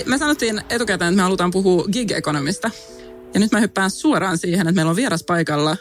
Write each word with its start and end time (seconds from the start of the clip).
Hei, 0.00 0.08
me 0.08 0.18
sanottiin 0.18 0.62
etukäteen, 0.68 1.08
että 1.08 1.16
me 1.16 1.22
halutaan 1.22 1.50
puhua 1.50 1.84
gig-ekonomista. 1.92 2.70
Ja 3.34 3.40
nyt 3.40 3.52
mä 3.52 3.60
hyppään 3.60 3.90
suoraan 3.90 4.38
siihen, 4.38 4.68
että 4.68 4.72
meillä 4.72 4.90
on 4.90 4.96
vieras 4.96 5.24
paikalla, 5.24 5.76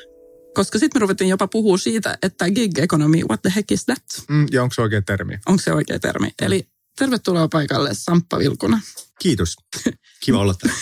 koska 0.53 0.79
sitten 0.79 0.99
me 0.99 1.01
ruvettiin 1.01 1.29
jopa 1.29 1.47
puhua 1.47 1.77
siitä, 1.77 2.17
että 2.23 2.45
gig-economy, 2.45 3.23
what 3.29 3.41
the 3.41 3.53
heck 3.55 3.71
is 3.71 3.85
that? 3.85 4.03
Mm, 4.29 4.47
ja 4.51 4.63
onko 4.63 4.73
se 4.73 4.81
oikea 4.81 5.01
termi? 5.01 5.39
Onko 5.45 5.61
se 5.61 5.73
oikea 5.73 5.99
termi? 5.99 6.27
Mm. 6.27 6.45
Eli 6.45 6.67
tervetuloa 6.97 7.47
paikalle 7.47 7.89
Samppa 7.93 8.39
Vilkuna. 8.39 8.81
Kiitos. 9.19 9.55
Kiva 10.19 10.39
olla 10.39 10.53
täällä. 10.53 10.79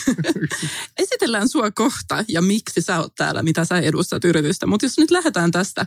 Esitellään 0.97 1.49
sua 1.49 1.71
kohta 1.71 2.25
ja 2.27 2.41
miksi 2.41 2.81
sä 2.81 2.99
oot 2.99 3.15
täällä, 3.15 3.43
mitä 3.43 3.65
sä 3.65 3.79
edustat 3.79 4.25
yritystä. 4.25 4.67
Mutta 4.67 4.85
jos 4.85 4.97
nyt 4.97 5.11
lähdetään 5.11 5.51
tästä, 5.51 5.85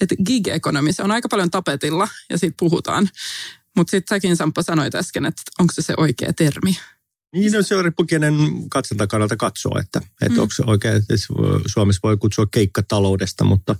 että 0.00 0.14
gig-economy, 0.26 0.92
se 0.92 1.02
on 1.02 1.10
aika 1.10 1.28
paljon 1.28 1.50
tapetilla 1.50 2.08
ja 2.30 2.38
siitä 2.38 2.54
puhutaan. 2.58 3.08
Mutta 3.76 3.90
sitten 3.90 4.16
säkin 4.16 4.36
Samppa 4.36 4.62
sanoit 4.62 4.94
äsken, 4.94 5.26
että 5.26 5.42
onko 5.58 5.72
se 5.72 5.82
se 5.82 5.94
oikea 5.96 6.32
termi. 6.32 6.76
Niin, 7.34 7.52
no 7.52 7.62
se 7.62 7.76
on 7.76 7.84
riippuu 7.84 8.06
kenen 8.06 8.34
katsonta 8.70 9.06
kannalta 9.06 9.36
katsoo, 9.36 9.78
että, 9.78 9.98
että 9.98 10.36
mm. 10.36 10.42
onko 10.42 10.54
se 10.54 10.62
oikein, 10.66 10.96
että 10.96 11.14
Suomessa 11.66 12.00
voi 12.02 12.16
kutsua 12.16 12.46
keikkataloudesta, 12.46 13.44
mutta, 13.44 13.76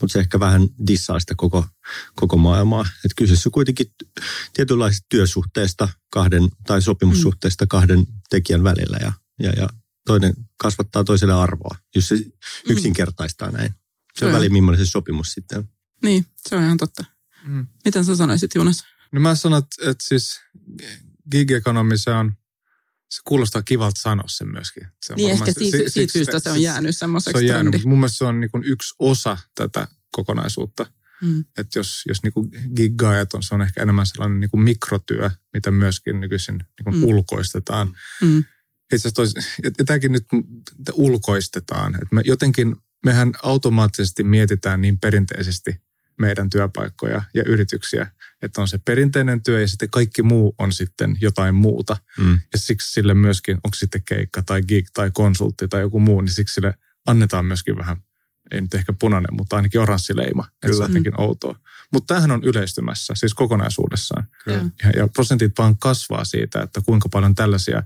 mutta 0.00 0.12
se 0.12 0.18
ehkä 0.18 0.40
vähän 0.40 0.68
dissaa 0.86 1.20
sitä 1.20 1.34
koko, 1.36 1.66
koko 2.14 2.36
maailmaa. 2.36 2.82
Että 2.82 3.14
kyseessä 3.16 3.48
on 3.48 3.52
kuitenkin 3.52 3.86
tietynlaisista 4.52 5.06
työsuhteista 5.08 5.88
kahden, 6.10 6.48
tai 6.66 6.82
sopimussuhteista 6.82 7.64
mm. 7.64 7.68
kahden 7.68 8.06
tekijän 8.30 8.64
välillä 8.64 8.98
ja, 9.00 9.12
ja, 9.42 9.50
ja 9.50 9.68
toinen 10.06 10.34
kasvattaa 10.56 11.04
toiselle 11.04 11.34
arvoa, 11.34 11.76
jos 11.94 12.08
se 12.08 12.14
mm. 12.14 12.32
yksinkertaistaa 12.68 13.50
näin. 13.50 13.74
Se 14.18 14.26
on 14.26 14.32
väliin, 14.32 14.52
millainen 14.52 14.86
se 14.86 14.90
sopimus 14.90 15.32
sitten. 15.32 15.68
Niin, 16.02 16.26
se 16.36 16.56
on 16.56 16.62
ihan 16.62 16.76
totta. 16.76 17.04
Mm. 17.44 17.66
Miten 17.84 18.04
sä 18.04 18.16
sanoisit, 18.16 18.54
Jonas? 18.54 18.84
No 19.12 19.20
mä 19.20 19.34
sanon, 19.34 19.62
että 19.82 20.04
siis 20.04 20.40
gig 21.30 21.50
economy 21.50 21.96
se 21.98 22.10
on, 22.10 22.32
se 23.10 23.20
kuulostaa 23.24 23.62
kivalta 23.62 24.00
sanoa 24.00 24.28
sen 24.28 24.48
myöskin. 24.48 24.86
Se 25.02 25.12
on 25.12 25.16
niin 25.16 25.30
ehkä 25.30 25.52
siitä, 25.52 25.90
siitä, 25.90 26.12
syystä 26.12 26.38
se 26.38 26.50
on 26.50 26.62
jäänyt 26.62 26.96
semmoiseksi 26.96 27.32
Se 27.32 27.44
on 27.44 27.46
jäänyt, 27.46 27.84
mun 27.84 27.98
mielestä 27.98 28.18
se 28.18 28.24
on 28.24 28.40
niin 28.40 28.50
yksi 28.64 28.94
osa 28.98 29.38
tätä 29.54 29.88
kokonaisuutta. 30.12 30.86
Mm. 31.22 31.44
Että 31.58 31.78
jos, 31.78 32.02
jos 32.08 32.22
niin 32.22 32.32
giggaajat 32.76 33.34
on, 33.34 33.42
se 33.42 33.54
on 33.54 33.62
ehkä 33.62 33.82
enemmän 33.82 34.06
sellainen 34.06 34.40
niin 34.40 34.62
mikrotyö, 34.62 35.30
mitä 35.54 35.70
myöskin 35.70 36.20
nykyisin 36.20 36.58
niin 36.58 36.96
mm. 36.96 37.04
ulkoistetaan. 37.04 37.96
Mm. 38.22 38.44
Itse 38.94 39.08
asiassa 39.08 39.40
jotenkin 39.78 40.12
nyt 40.12 40.26
ulkoistetaan, 40.92 41.94
että 41.94 42.14
me 42.14 42.22
jotenkin, 42.24 42.76
mehän 43.04 43.32
automaattisesti 43.42 44.24
mietitään 44.24 44.80
niin 44.80 44.98
perinteisesti 44.98 45.82
meidän 46.18 46.50
työpaikkoja 46.50 47.22
ja 47.34 47.42
yrityksiä, 47.46 48.10
että 48.42 48.60
on 48.60 48.68
se 48.68 48.78
perinteinen 48.78 49.42
työ 49.42 49.60
ja 49.60 49.68
sitten 49.68 49.90
kaikki 49.90 50.22
muu 50.22 50.54
on 50.58 50.72
sitten 50.72 51.16
jotain 51.20 51.54
muuta. 51.54 51.96
Mm. 52.18 52.32
Ja 52.32 52.58
siksi 52.58 52.92
sille 52.92 53.14
myöskin, 53.14 53.56
onko 53.64 53.74
sitten 53.74 54.02
keikka 54.04 54.42
tai 54.42 54.62
gig 54.62 54.86
tai 54.94 55.10
konsultti 55.14 55.68
tai 55.68 55.80
joku 55.80 56.00
muu, 56.00 56.20
niin 56.20 56.34
siksi 56.34 56.54
sille 56.54 56.74
annetaan 57.06 57.44
myöskin 57.44 57.76
vähän, 57.76 57.96
ei 58.50 58.60
nyt 58.60 58.74
ehkä 58.74 58.92
punainen, 58.92 59.34
mutta 59.34 59.56
ainakin 59.56 59.80
oranssi 59.80 60.16
leima. 60.16 60.48
Että 60.62 60.76
se 60.76 60.82
on 60.82 60.90
jotenkin 60.90 61.12
mm. 61.12 61.24
outoa. 61.24 61.58
Mutta 61.92 62.14
tämähän 62.14 62.30
on 62.30 62.44
yleistymässä, 62.44 63.14
siis 63.14 63.34
kokonaisuudessaan. 63.34 64.26
Ja, 64.46 64.90
ja 64.96 65.08
prosentit 65.08 65.52
vaan 65.58 65.78
kasvaa 65.78 66.24
siitä, 66.24 66.62
että 66.62 66.80
kuinka 66.86 67.08
paljon 67.08 67.34
tällaisia, 67.34 67.82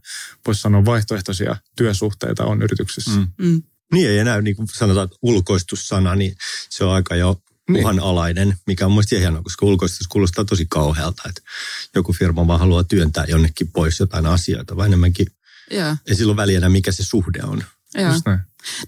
voisi 0.47 0.61
sanoa 0.61 0.85
vaihtoehtoisia 0.85 1.57
työsuhteita 1.77 2.45
on 2.45 2.63
yrityksissä. 2.63 3.11
Mm. 3.11 3.29
Mm. 3.39 3.63
Niin 3.93 4.11
ei 4.11 4.19
enää, 4.19 4.41
niin 4.41 4.57
kuin 4.57 4.69
sanotaan, 4.69 5.09
ulkoistussana, 5.23 6.15
niin 6.15 6.35
se 6.71 6.85
on 6.85 6.93
aika 6.93 7.17
jo 7.17 7.43
niin. 7.73 7.85
uhanalainen, 7.85 8.57
mikä 8.67 8.87
on 8.87 8.93
mielestäni 8.93 9.21
hienoa, 9.21 9.43
koska 9.43 9.67
ulkoistus 9.67 10.09
kuulostaa 10.09 10.45
tosi 10.45 10.67
kauhealta, 10.71 11.23
että 11.29 11.41
joku 11.95 12.13
firma 12.13 12.47
vaan 12.47 12.61
haluaa 12.61 12.85
työntää 12.85 13.25
jonnekin 13.29 13.73
pois 13.73 14.01
jotain 14.01 14.27
asioita, 14.27 14.77
vai 14.77 14.87
enemmänkin 14.87 15.27
yeah. 15.73 15.99
ei 16.07 16.15
silloin 16.15 16.37
väliä 16.37 16.69
mikä 16.69 16.93
se 16.93 17.05
suhde 17.05 17.41
on. 17.43 17.65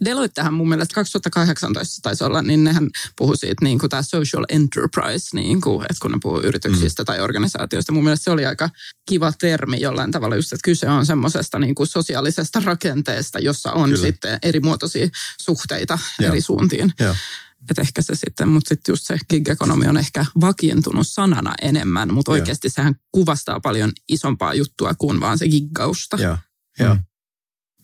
Deloittehan 0.04 0.54
mun 0.54 0.68
mielestä 0.68 0.94
2018 0.94 2.02
taisi 2.02 2.24
olla, 2.24 2.42
niin 2.42 2.64
nehän 2.64 2.90
puhui 3.16 3.36
siitä 3.36 3.64
niin 3.64 3.78
kuin 3.78 3.90
tämä 3.90 4.02
social 4.02 4.44
enterprise, 4.48 5.36
niin 5.36 5.60
kuin, 5.60 5.82
että 5.82 5.96
kun 6.02 6.12
ne 6.12 6.18
puhuu 6.22 6.40
yrityksistä 6.40 7.02
mm. 7.02 7.06
tai 7.06 7.20
organisaatioista. 7.20 7.92
Mun 7.92 8.04
mielestä 8.04 8.24
se 8.24 8.30
oli 8.30 8.46
aika 8.46 8.70
kiva 9.08 9.32
termi 9.32 9.80
jollain 9.80 10.10
tavalla 10.10 10.36
just, 10.36 10.52
että 10.52 10.64
kyse 10.64 10.88
on 10.88 11.06
semmoisesta 11.06 11.58
niin 11.58 11.74
kuin 11.74 11.86
sosiaalisesta 11.86 12.62
rakenteesta, 12.64 13.38
jossa 13.38 13.72
on 13.72 13.90
Kyllä. 13.90 14.06
sitten 14.06 14.38
eri 14.42 14.60
muotoisia 14.60 15.08
suhteita 15.40 15.98
ja. 16.20 16.28
eri 16.28 16.40
suuntiin. 16.40 16.92
Ja. 17.00 17.14
Että 17.70 17.82
ehkä 17.82 18.02
se 18.02 18.14
sitten, 18.14 18.48
mutta 18.48 18.68
sitten 18.68 18.92
just 18.92 19.06
se 19.06 19.18
gig 19.30 19.48
economy 19.48 19.86
on 19.86 19.96
ehkä 19.96 20.26
vakientunut 20.40 21.08
sanana 21.08 21.54
enemmän, 21.62 22.14
mutta 22.14 22.32
oikeasti 22.32 22.68
sehän 22.68 22.94
kuvastaa 23.12 23.60
paljon 23.60 23.92
isompaa 24.08 24.54
juttua 24.54 24.94
kuin 24.94 25.20
vaan 25.20 25.38
se 25.38 25.48
giggausta. 25.48 26.16
Joo, 26.16 26.38
joo. 26.80 26.94
Mm. 26.94 27.00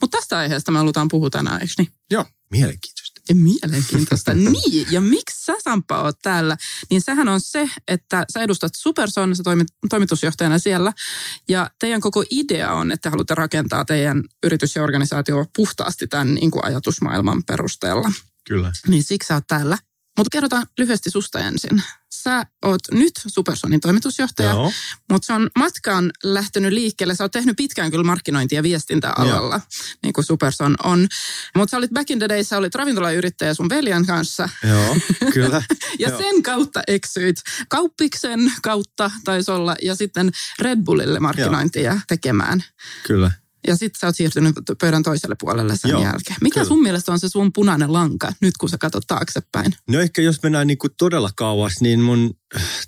Mutta 0.01 0.19
tästä 0.19 0.39
aiheesta 0.39 0.73
me 0.73 0.79
halutaan 0.79 1.09
puhua 1.09 1.31
tänään, 1.31 1.61
eikö 1.61 1.73
niin? 1.79 1.89
Joo, 2.11 2.25
mielenkiintoista. 2.51 3.21
Mielenkiintoista. 3.35 4.35
niin, 4.53 4.87
ja 4.91 5.01
miksi 5.01 5.45
sä 5.45 5.53
Sampa 5.65 6.03
oot 6.03 6.19
täällä? 6.23 6.57
Niin 6.91 7.01
sehän 7.01 7.29
on 7.29 7.41
se, 7.41 7.71
että 7.89 8.25
sä 8.33 8.41
edustat 8.41 8.73
Superson, 8.77 9.37
sä 9.37 9.43
toimit 9.43 9.69
toimitusjohtajana 9.91 10.59
siellä. 10.59 10.93
Ja 11.49 11.71
teidän 11.79 12.01
koko 12.01 12.25
idea 12.31 12.73
on, 12.73 12.93
että 12.93 13.11
haluatte 13.11 13.35
rakentaa 13.35 13.85
teidän 13.85 14.25
yritys 14.43 14.77
ja 14.77 14.83
organisaatio 14.83 15.47
puhtaasti 15.57 16.07
tämän 16.07 16.35
niin 16.35 16.51
kuin 16.51 16.65
ajatusmaailman 16.65 17.43
perusteella. 17.45 18.13
Kyllä. 18.49 18.73
Niin 18.89 19.05
siksi 19.05 19.27
sä 19.27 19.35
oot 19.35 19.47
täällä. 19.47 19.79
Mutta 20.19 20.29
kerrotaan 20.33 20.67
lyhyesti 20.79 21.11
susta 21.11 21.39
ensin. 21.39 21.83
Sä 22.13 22.47
oot 22.65 22.81
nyt 22.93 23.13
Supersonin 23.27 23.81
toimitusjohtaja, 23.81 24.51
Joo. 24.51 24.73
mutta 25.13 25.27
se 25.27 25.33
on 25.33 25.51
matkaan 25.59 26.11
lähtenyt 26.25 26.73
liikkeelle. 26.73 27.15
Sä 27.15 27.25
oot 27.25 27.33
tehnyt 27.33 27.57
pitkään 27.57 27.91
kyllä 27.91 28.05
markkinointia 28.05 28.59
ja 28.59 28.63
viestintää 28.63 29.13
alalla, 29.17 29.61
niin 30.03 30.13
kuin 30.13 30.25
Superson 30.25 30.77
on. 30.83 31.07
Mutta 31.57 31.71
sä 31.71 31.77
olit 31.77 31.91
back 31.91 32.11
in 32.11 32.19
the 32.19 32.29
days, 32.29 32.49
sä 32.49 32.59
olit 32.59 32.75
ravintolayrittäjä 32.75 33.55
sun 33.55 33.69
veljen 33.69 34.07
kanssa. 34.07 34.49
Joo, 34.69 34.97
kyllä. 35.33 35.63
ja 35.99 36.09
Joo. 36.09 36.19
sen 36.19 36.43
kautta 36.43 36.83
eksyit 36.87 37.37
kauppiksen 37.69 38.53
kautta 38.63 39.11
taisi 39.25 39.51
olla 39.51 39.77
ja 39.83 39.95
sitten 39.95 40.31
Red 40.59 40.79
Bullille 40.85 41.21
markkinointia 41.21 41.91
Joo. 41.91 42.01
tekemään. 42.09 42.65
Kyllä. 43.07 43.31
Ja 43.67 43.77
sitten 43.77 44.01
sä 44.01 44.07
oot 44.07 44.17
siirtynyt 44.17 44.55
pöydän 44.81 45.03
toiselle 45.03 45.37
puolelle 45.41 45.77
sen 45.77 45.91
Joo, 45.91 46.03
jälkeen. 46.03 46.37
Mikä 46.41 46.55
kyllä. 46.55 46.69
sun 46.69 46.83
mielestä 46.83 47.13
on 47.13 47.19
se 47.19 47.29
sun 47.29 47.53
punainen 47.53 47.93
lanka 47.93 48.33
nyt, 48.41 48.57
kun 48.57 48.69
sä 48.69 48.79
katsot 48.79 49.07
taaksepäin? 49.07 49.75
No 49.89 50.01
ehkä 50.01 50.23
jos 50.23 50.43
mennään 50.43 50.67
niin 50.67 50.79
kuin 50.79 50.91
todella 50.99 51.31
kauas, 51.37 51.81
niin 51.81 52.01
mun 52.01 52.35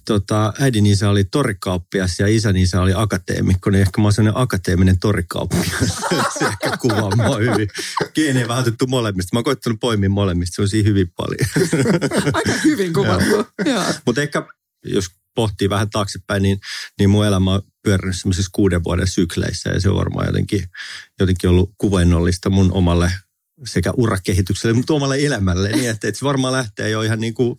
tota, 0.05 0.53
äidin 0.61 0.87
isä 0.87 1.11
oli 1.11 1.25
torikauppias 1.25 2.21
ja 2.21 2.27
isän 2.27 2.57
isä 2.57 2.81
oli 2.81 2.93
akateemikko, 2.97 3.71
niin 3.71 3.83
ehkä 3.83 4.01
mä 4.01 4.07
oon 4.07 4.13
sellainen 4.13 4.43
akateeminen 4.43 4.99
torikauppias. 4.99 5.97
se 6.39 6.45
ehkä 6.45 6.77
kuvaa 6.77 7.17
mua 7.17 7.37
hyvin. 7.37 7.69
Geenejä 8.15 8.49
vähän 8.49 8.63
otettu 8.63 8.87
molemmista. 8.87 9.31
Mä 9.33 9.39
oon 9.39 9.45
koittanut 9.45 9.81
poimia 9.81 10.11
molemmista, 10.11 10.55
se 10.55 10.63
on 10.63 10.69
siinä 10.69 10.89
hyvin 10.89 11.13
paljon. 11.17 11.51
Aika 12.33 12.53
hyvin 12.65 12.93
kuvattu. 12.93 13.47
Mutta 14.07 14.23
ehkä 14.23 14.47
jos 14.85 15.07
pohtii 15.35 15.71
vähän 15.71 15.91
taaksepäin, 15.91 16.43
niin, 16.43 16.61
niin 16.99 17.11
mun 17.11 17.27
elämä 17.27 17.53
on 17.53 17.63
pyörinyt 17.83 18.19
semmoisissa 18.19 18.51
kuuden 18.53 18.85
vuoden 18.85 19.07
sykleissä 19.07 19.71
ja 19.71 19.81
se 19.81 19.89
on 19.89 19.97
varmaan 19.97 20.27
jotenkin, 20.27 20.65
jotenkin 21.21 21.51
ollut 21.51 21.75
kuvainnollista 21.79 22.51
mun 22.51 22.73
omalle 22.73 23.13
sekä 23.65 23.93
urakehitykselle, 23.97 24.77
mutta 24.77 24.95
omalle 24.95 25.27
elämälle. 25.27 25.69
Niin, 25.69 25.91
että, 25.91 26.09
että 26.09 26.19
se 26.19 26.25
varmaan 26.25 26.53
lähtee 26.53 26.91
jo 26.91 27.03
ihan 27.03 27.21
niin 27.21 27.35
kuin 27.35 27.57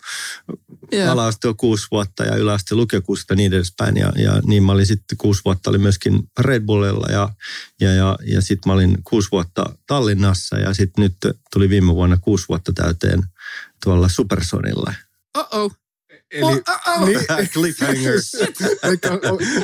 yeah. 0.94 1.12
ala-aste 1.12 1.48
on 1.48 1.58
kuusi 1.58 1.88
vuotta 1.92 2.24
ja 2.24 2.36
yläaste 2.36 2.76
lukiokuusta 2.76 3.34
ja 3.34 3.36
niin 3.36 3.54
edespäin. 3.54 3.98
Ja, 3.98 4.12
ja 4.16 4.42
niin 4.46 4.64
mä 4.64 4.72
olin 4.72 4.86
sitten 4.86 5.18
kuusi 5.18 5.42
vuotta 5.46 5.70
oli 5.70 5.78
myöskin 5.78 6.20
Red 6.40 6.64
Bullilla 6.66 7.08
ja, 7.12 7.30
ja, 7.82 7.94
ja, 7.94 8.18
ja 8.26 8.42
sitten 8.42 8.70
mä 8.70 8.74
olin 8.74 8.98
kuusi 9.04 9.32
vuotta 9.32 9.76
Tallinnassa 9.88 10.60
ja 10.60 10.74
sitten 10.74 11.04
nyt 11.04 11.38
tuli 11.54 11.70
viime 11.70 11.96
vuonna 11.96 12.18
kuusi 12.18 12.46
vuotta 12.50 12.74
täyteen 12.74 13.24
tuolla 13.84 14.10
Supersonilla. 14.10 14.94
Oh-oh. 15.38 15.83
Eli, 16.34 16.62
niin, 17.06 17.50
Cliffhanger. 17.50 18.14
eli 18.84 18.98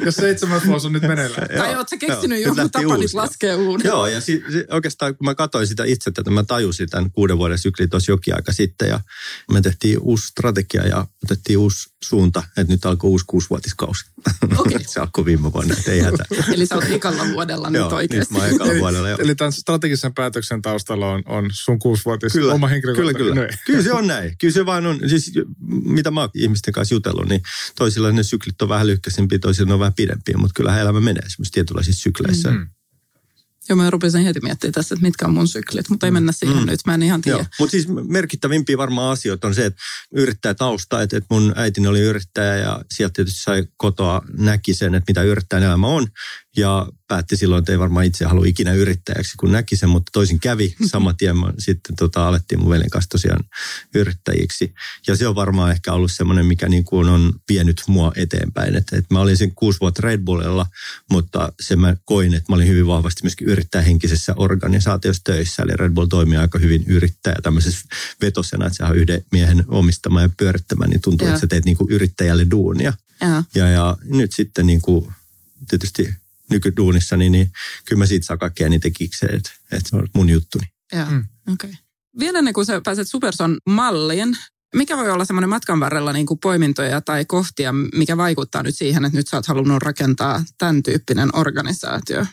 jos 0.05 0.15
seitsemäs 0.15 0.65
vuosi 0.65 0.87
on 0.87 0.93
nyt 0.93 1.03
meneillään. 1.03 1.47
Tai 1.57 1.75
ootko 1.75 1.89
sä 1.89 1.97
keksinyt 1.97 2.41
jonkun 2.41 2.71
tapa 2.71 2.97
nyt 2.97 3.13
laskea 3.13 3.55
uuden? 3.55 3.87
Joo, 3.87 4.07
ja 4.07 4.21
si, 4.21 4.43
si, 4.51 4.65
oikeastaan 4.71 5.15
kun 5.15 5.25
mä 5.25 5.35
katsoin 5.35 5.67
sitä 5.67 5.83
itse, 5.83 6.09
että 6.17 6.31
mä 6.31 6.43
tajusin 6.43 6.89
tämän 6.89 7.11
kuuden 7.11 7.37
vuoden 7.37 7.57
sykli 7.57 7.87
tuossa 7.87 8.11
jokin 8.11 8.35
aika 8.35 8.53
sitten, 8.53 8.89
ja 8.89 8.99
me 9.51 9.61
tehtiin 9.61 9.99
uusi 9.99 10.27
strategia 10.27 10.87
ja 10.87 11.07
otettiin 11.23 11.57
uusi 11.57 11.89
suunta, 12.03 12.43
että 12.57 12.73
nyt 12.73 12.85
alkoi 12.85 13.09
uusi 13.09 13.25
kuusivuotiskausi. 13.27 14.05
Okay. 14.57 14.79
se 14.87 14.99
alkoi 14.99 15.25
viime 15.25 15.53
vuonna, 15.53 15.75
että 15.77 15.91
ei 15.91 15.99
hätä. 15.99 16.25
Eli 16.53 16.65
sä 16.65 16.75
oot 16.75 16.91
ekalla 16.91 17.23
vuodella 17.33 17.69
nyt 17.69 17.79
Joo, 17.79 17.95
oikeasti. 17.95 18.33
nyt 18.33 18.57
mä 18.59 18.65
vuodella, 18.79 19.09
joo. 19.09 19.17
Eli 19.21 19.35
tämän 19.35 19.51
strategisen 19.51 20.13
päätöksen 20.13 20.61
taustalla 20.61 21.11
on, 21.11 21.23
on 21.25 21.49
sun 21.51 21.79
kuusivuotis 21.79 22.33
Kyllä, 22.33 22.53
oma 22.53 22.67
kyllä, 22.67 22.73
henkilökohtainen. 22.73 23.33
kyllä. 23.33 23.57
Kyllä 23.65 23.83
se 23.83 23.93
on 23.93 24.07
näin. 24.07 24.35
Kyllä 24.37 24.53
se 24.53 24.65
vaan 24.65 24.85
on, 24.85 24.99
siis 25.07 25.31
mitä 25.85 26.11
mä 26.11 26.19
oon 26.19 26.29
ihmisten 26.59 26.73
kanssa 26.73 26.95
jutellut, 26.95 27.29
niin 27.29 27.41
toisilla 27.75 28.11
ne 28.11 28.23
syklit 28.23 28.61
on 28.61 28.69
vähän 28.69 28.87
lyhkäisempiä, 28.87 29.39
toisilla 29.39 29.67
ne 29.67 29.73
on 29.73 29.79
vähän 29.79 29.93
pidempiä, 29.93 30.37
mutta 30.37 30.53
kyllä 30.53 30.79
elämä 30.79 31.01
menee 31.01 31.29
semmoisissa 31.29 31.53
tietynlaisissa 31.53 32.01
sykleissä. 32.01 32.51
Mm. 32.51 32.67
Joo, 33.69 33.75
mä 33.75 33.89
rupesin 33.89 34.23
heti 34.23 34.39
miettimään 34.39 34.73
tässä, 34.73 34.95
että 34.95 35.05
mitkä 35.05 35.25
on 35.25 35.33
mun 35.33 35.47
syklit, 35.47 35.89
mutta 35.89 36.07
ei 36.07 36.11
mennä 36.11 36.31
siihen 36.31 36.57
Mm. 36.57 36.65
nyt. 36.65 36.79
Mä 36.85 36.93
en 36.93 37.03
ihan 37.03 37.21
tiedä. 37.21 37.45
Mutta 37.59 37.71
siis 37.71 37.87
merkittävimpiä 38.07 38.77
varmaan 38.77 39.11
asioita 39.11 39.47
on 39.47 39.55
se, 39.55 39.65
että 39.65 39.81
yrittää 40.13 40.53
tausta, 40.53 41.01
että, 41.01 41.17
että 41.17 41.27
mun 41.35 41.53
äitini 41.55 41.87
oli 41.87 41.99
yrittäjä 41.99 42.55
ja 42.57 42.81
sieltä 42.91 43.13
tietysti 43.13 43.43
sai 43.43 43.63
kotoa, 43.77 44.21
näki 44.37 44.73
sen, 44.73 44.95
että 44.95 45.09
mitä 45.09 45.23
yrittäjän 45.23 45.63
elämä 45.63 45.87
on. 45.87 46.07
Ja 46.59 46.87
päätti 47.07 47.37
silloin, 47.37 47.59
että 47.59 47.71
ei 47.71 47.79
varmaan 47.79 48.05
itse 48.05 48.25
halua 48.25 48.45
ikinä 48.45 48.73
yrittäjäksi, 48.73 49.37
kun 49.37 49.51
näki 49.51 49.75
sen, 49.75 49.89
mutta 49.89 50.09
toisin 50.13 50.39
kävi. 50.39 50.75
Saman 50.91 51.17
tien 51.17 51.37
mä 51.37 51.53
sitten 51.59 51.95
tota, 51.95 52.27
alettiin 52.27 52.59
mun 52.59 52.69
veljen 52.69 52.89
kanssa 52.89 53.09
tosiaan 53.09 53.43
yrittäjiksi. 53.95 54.73
Ja 55.07 55.15
se 55.15 55.27
on 55.27 55.35
varmaan 55.35 55.71
ehkä 55.71 55.93
ollut 55.93 56.11
semmoinen, 56.11 56.45
mikä 56.45 56.69
niin 56.69 56.85
kuin 56.85 57.09
on 57.09 57.33
vienyt 57.49 57.83
mua 57.87 58.11
eteenpäin. 58.15 58.75
Että, 58.75 58.97
että 58.97 59.13
mä 59.13 59.19
olin 59.19 59.37
sen 59.37 59.55
kuusi 59.55 59.79
vuotta 59.79 60.01
Red 60.03 60.21
Bullilla, 60.21 60.65
mutta 61.11 61.53
se 61.59 61.75
mä 61.75 61.95
koin, 62.05 62.33
että 62.33 62.51
mä 62.51 62.55
olin 62.55 62.67
hyvin 62.67 62.87
vahvasti 62.87 63.23
myöskin 63.23 63.47
yrittäjähenkisessä 63.47 64.33
organisaatiossa 64.37 65.23
töissä. 65.23 65.63
Eli 65.63 65.71
Red 65.75 65.91
Bull 65.91 66.05
toimii 66.05 66.37
aika 66.37 66.59
hyvin 66.59 66.83
yrittäjä 66.87 67.35
tämmöisessä 67.43 67.87
vetosena, 68.21 68.65
että 68.65 68.77
sehän 68.77 68.91
on 68.91 68.97
yhden 68.97 69.23
miehen 69.31 69.63
omistama 69.67 70.21
ja 70.21 70.29
pyörittämä, 70.37 70.87
niin 70.87 71.01
tuntuu, 71.01 71.27
Joo. 71.27 71.33
että 71.33 71.41
sä 71.41 71.47
teet 71.47 71.65
niin 71.65 71.77
kuin 71.77 71.91
yrittäjälle 71.91 72.47
duunia. 72.51 72.93
Joo. 73.21 73.43
Ja, 73.55 73.69
ja 73.69 73.97
nyt 74.03 74.31
sitten 74.31 74.67
niin 74.67 74.81
kuin, 74.81 75.13
tietysti 75.69 76.13
nykyduunissa, 76.49 77.17
niin, 77.17 77.31
niin 77.31 77.51
kyllä 77.85 77.99
mä 77.99 78.05
siitä 78.05 78.25
saa 78.25 78.37
kaikkea 78.37 78.67
eniten 78.67 78.93
kikseen, 78.93 79.35
että, 79.35 79.51
että 79.71 79.89
se 79.89 79.95
on 79.95 80.07
mun 80.15 80.29
juttuni. 80.29 80.67
Joo, 80.93 81.05
Mm. 81.05 81.23
okei. 81.53 81.69
Okay. 81.69 81.83
Vielä 82.19 82.39
ennen 82.39 82.53
kuin 82.53 82.65
sä 82.65 82.81
pääset 82.81 83.07
Superson 83.07 83.57
malliin, 83.69 84.37
mikä 84.75 84.97
voi 84.97 85.09
olla 85.11 85.25
semmoinen 85.25 85.49
matkan 85.49 85.79
varrella 85.79 86.13
niin 86.13 86.25
kuin 86.25 86.39
poimintoja 86.39 87.01
tai 87.01 87.25
kohtia, 87.25 87.73
mikä 87.73 88.17
vaikuttaa 88.17 88.63
nyt 88.63 88.75
siihen, 88.75 89.05
että 89.05 89.17
nyt 89.17 89.27
sä 89.27 89.37
oot 89.37 89.45
halunnut 89.45 89.83
rakentaa 89.83 90.43
tämän 90.57 90.83
tyyppinen 90.83 91.29
organisaatio? 91.35 92.25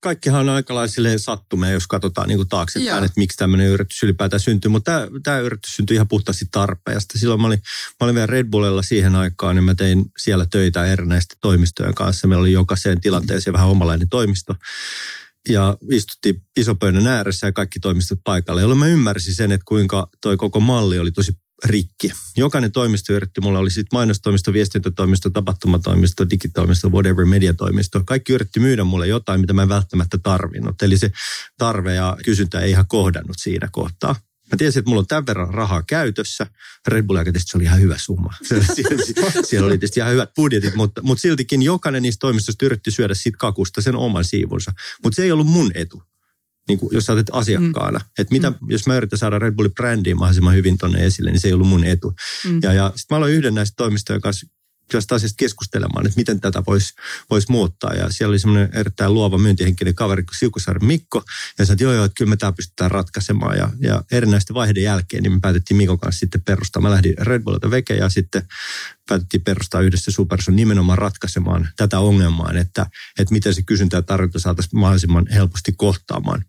Kaikkihan 0.00 0.40
on 0.40 0.54
aika 0.54 0.74
lailla 0.74 0.92
silleen 0.92 1.18
sattumia, 1.18 1.70
jos 1.70 1.86
katsotaan 1.86 2.28
niin 2.28 2.38
kuin 2.38 2.48
taaksepäin, 2.48 2.86
Joo. 2.86 2.98
että 2.98 3.12
miksi 3.20 3.38
tämmöinen 3.38 3.66
yritys 3.66 4.02
ylipäätään 4.02 4.40
syntyy. 4.40 4.70
Mutta 4.70 4.92
tämä, 4.92 5.06
tämä 5.22 5.38
yritys 5.38 5.76
syntyi 5.76 5.94
ihan 5.94 6.08
puhtaasti 6.08 6.44
tarpeesta. 6.50 7.18
Silloin 7.18 7.40
mä 7.40 7.46
olin, 7.46 7.62
mä 8.00 8.04
olin 8.04 8.14
vielä 8.14 8.26
Red 8.26 8.46
Bullilla 8.50 8.82
siihen 8.82 9.14
aikaan, 9.14 9.56
niin 9.56 9.64
mä 9.64 9.74
tein 9.74 10.04
siellä 10.18 10.46
töitä 10.46 10.86
erinäisten 10.86 11.38
toimistojen 11.40 11.94
kanssa. 11.94 12.26
Meillä 12.26 12.42
oli 12.42 12.52
jokaiseen 12.52 13.00
tilanteeseen 13.00 13.54
vähän 13.54 13.68
omalainen 13.68 14.08
toimisto. 14.08 14.54
Ja 15.48 15.76
istuttiin 15.90 16.42
isopöydän 16.56 17.06
ääressä 17.06 17.46
ja 17.46 17.52
kaikki 17.52 17.80
toimistot 17.80 18.18
paikalle, 18.24 18.60
jolloin 18.60 18.78
mä 18.78 18.86
ymmärsin 18.86 19.34
sen, 19.34 19.52
että 19.52 19.64
kuinka 19.64 20.08
toi 20.20 20.36
koko 20.36 20.60
malli 20.60 20.98
oli 20.98 21.12
tosi 21.12 21.32
rikki. 21.64 22.12
Jokainen 22.36 22.72
toimisto 22.72 23.12
yritti, 23.12 23.40
mulla 23.40 23.58
oli 23.58 23.70
sitten 23.70 23.96
mainostoimisto, 23.96 24.52
viestintätoimisto, 24.52 25.30
tapahtumatoimisto, 25.30 26.30
digitoimisto, 26.30 26.88
whatever, 26.88 27.24
mediatoimisto. 27.24 28.02
Kaikki 28.04 28.32
yritti 28.32 28.60
myydä 28.60 28.84
mulle 28.84 29.06
jotain, 29.06 29.40
mitä 29.40 29.52
mä 29.52 29.62
en 29.62 29.68
välttämättä 29.68 30.18
tarvinnut. 30.18 30.82
Eli 30.82 30.98
se 30.98 31.12
tarve 31.58 31.94
ja 31.94 32.16
kysyntä 32.24 32.60
ei 32.60 32.70
ihan 32.70 32.88
kohdannut 32.88 33.36
siinä 33.38 33.68
kohtaa. 33.72 34.16
Mä 34.52 34.56
tiesin, 34.56 34.78
että 34.78 34.88
mulla 34.88 35.00
on 35.00 35.06
tämän 35.06 35.26
verran 35.26 35.54
rahaa 35.54 35.82
käytössä. 35.82 36.46
Red 36.86 37.02
Bull 37.02 37.18
se 37.36 37.56
oli 37.56 37.64
ihan 37.64 37.80
hyvä 37.80 37.98
summa. 37.98 38.34
siellä, 39.48 39.66
oli 39.66 39.78
tietysti 39.78 40.00
ihan 40.00 40.12
hyvät 40.12 40.34
budjetit, 40.36 40.74
mutta, 40.74 41.02
mutta 41.02 41.22
siltikin 41.22 41.62
jokainen 41.62 42.02
niistä 42.02 42.20
toimistoista 42.20 42.66
yritti 42.66 42.90
syödä 42.90 43.14
siitä 43.14 43.38
kakusta 43.38 43.82
sen 43.82 43.96
oman 43.96 44.24
siivunsa. 44.24 44.72
Mutta 45.04 45.16
se 45.16 45.22
ei 45.22 45.32
ollut 45.32 45.46
mun 45.46 45.70
etu 45.74 46.02
niin 46.68 46.78
kuin, 46.78 46.94
jos 46.94 47.04
sä 47.04 47.12
olet 47.12 47.30
asiakkaana. 47.32 47.98
Mm. 47.98 48.04
Että 48.18 48.32
mitä, 48.32 48.50
mm. 48.50 48.56
jos 48.68 48.86
mä 48.86 48.96
yritän 48.96 49.18
saada 49.18 49.38
Red 49.38 49.54
Bullin 49.54 49.74
brändiin 49.74 50.16
mahdollisimman 50.16 50.54
hyvin 50.54 50.78
tonne 50.78 51.06
esille, 51.06 51.30
niin 51.30 51.40
se 51.40 51.48
ei 51.48 51.54
ollut 51.54 51.68
mun 51.68 51.84
etu. 51.84 52.14
Mm. 52.44 52.60
Ja, 52.62 52.72
ja 52.72 52.92
sitten 52.96 53.14
mä 53.14 53.16
aloin 53.16 53.34
yhden 53.34 53.54
näistä 53.54 53.74
toimistojen 53.76 54.20
kanssa 54.20 54.46
tästä 54.92 55.14
asiasta 55.14 55.36
keskustelemaan, 55.38 56.06
että 56.06 56.16
miten 56.16 56.40
tätä 56.40 56.62
voisi 56.66 56.94
vois 57.30 57.48
muuttaa. 57.48 57.94
Ja 57.94 58.10
siellä 58.10 58.32
oli 58.32 58.38
semmoinen 58.38 58.70
erittäin 58.72 59.14
luova 59.14 59.38
myyntihenkinen 59.38 59.94
kaveri 59.94 60.22
kuin 60.22 60.38
Siukusaaren 60.38 60.84
Mikko. 60.84 61.22
Ja 61.58 61.66
sanoi, 61.66 61.74
että 61.74 61.84
joo, 61.84 61.92
joo, 61.92 62.04
että 62.04 62.14
kyllä 62.18 62.28
me 62.28 62.36
tämä 62.36 62.52
pystytään 62.52 62.90
ratkaisemaan. 62.90 63.56
Ja, 63.56 63.70
ja 63.80 64.02
erinäisten 64.12 64.54
vaiheiden 64.54 64.82
jälkeen 64.82 65.22
niin 65.22 65.32
me 65.32 65.38
päätettiin 65.42 65.76
Mikon 65.76 65.98
kanssa 65.98 66.18
sitten 66.18 66.42
perustaa. 66.42 66.82
Mä 66.82 66.90
lähdin 66.90 67.14
Red 67.18 67.42
Bullilta 67.42 67.70
veke 67.70 67.94
ja 67.94 68.08
sitten 68.08 68.42
päätettiin 69.08 69.44
perustaa 69.44 69.80
yhdessä 69.80 70.10
Superson 70.10 70.56
nimenomaan 70.56 70.98
ratkaisemaan 70.98 71.68
tätä 71.76 71.98
ongelmaa, 71.98 72.52
että, 72.52 72.86
että 73.18 73.34
miten 73.34 73.54
se 73.54 73.62
kysyntä 73.62 73.96
ja 73.96 74.02
tarjonta 74.02 74.38
saataisiin 74.38 74.80
mahdollisimman 74.80 75.26
helposti 75.32 75.72
kohtaamaan. 75.76 76.44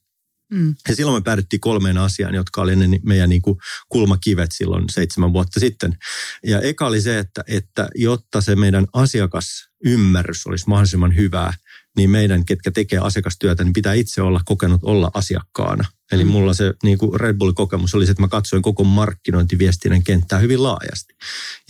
Mm. 0.51 0.75
Ja 0.87 0.95
silloin 0.95 1.21
me 1.21 1.23
päädyttiin 1.23 1.59
kolmeen 1.59 1.97
asiaan, 1.97 2.35
jotka 2.35 2.61
oli 2.61 2.75
ne 2.75 2.99
meidän 3.03 3.29
niin 3.29 3.41
kuin 3.41 3.57
kulmakivet 3.89 4.51
silloin 4.51 4.89
seitsemän 4.89 5.33
vuotta 5.33 5.59
sitten. 5.59 5.97
Ja 6.43 6.61
eka 6.61 6.87
oli 6.87 7.01
se, 7.01 7.19
että, 7.19 7.43
että 7.47 7.89
jotta 7.95 8.41
se 8.41 8.55
meidän 8.55 8.87
asiakasymmärrys 8.93 10.47
olisi 10.47 10.65
mahdollisimman 10.67 11.15
hyvää, 11.15 11.53
niin 11.97 12.09
meidän, 12.09 12.45
ketkä 12.45 12.71
tekee 12.71 12.99
asiakastyötä, 12.99 13.63
niin 13.63 13.73
pitää 13.73 13.93
itse 13.93 14.21
olla 14.21 14.41
kokenut 14.45 14.79
olla 14.83 15.11
asiakkaana. 15.13 15.85
Eli 16.11 16.23
Mm. 16.23 16.31
mulla 16.31 16.53
se 16.53 16.73
niin 16.83 16.97
kuin 16.97 17.19
Red 17.19 17.37
Bull-kokemus 17.37 17.95
oli 17.95 18.05
se, 18.05 18.11
että 18.11 18.21
mä 18.23 18.27
katsoin 18.27 18.61
koko 18.61 18.83
markkinointiviestinnän 18.83 20.03
kenttää 20.03 20.39
hyvin 20.39 20.63
laajasti. 20.63 21.13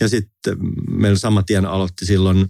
Ja 0.00 0.08
sitten 0.08 0.56
meillä 0.90 1.18
saman 1.18 1.44
tien 1.44 1.66
aloitti 1.66 2.06
silloin, 2.06 2.46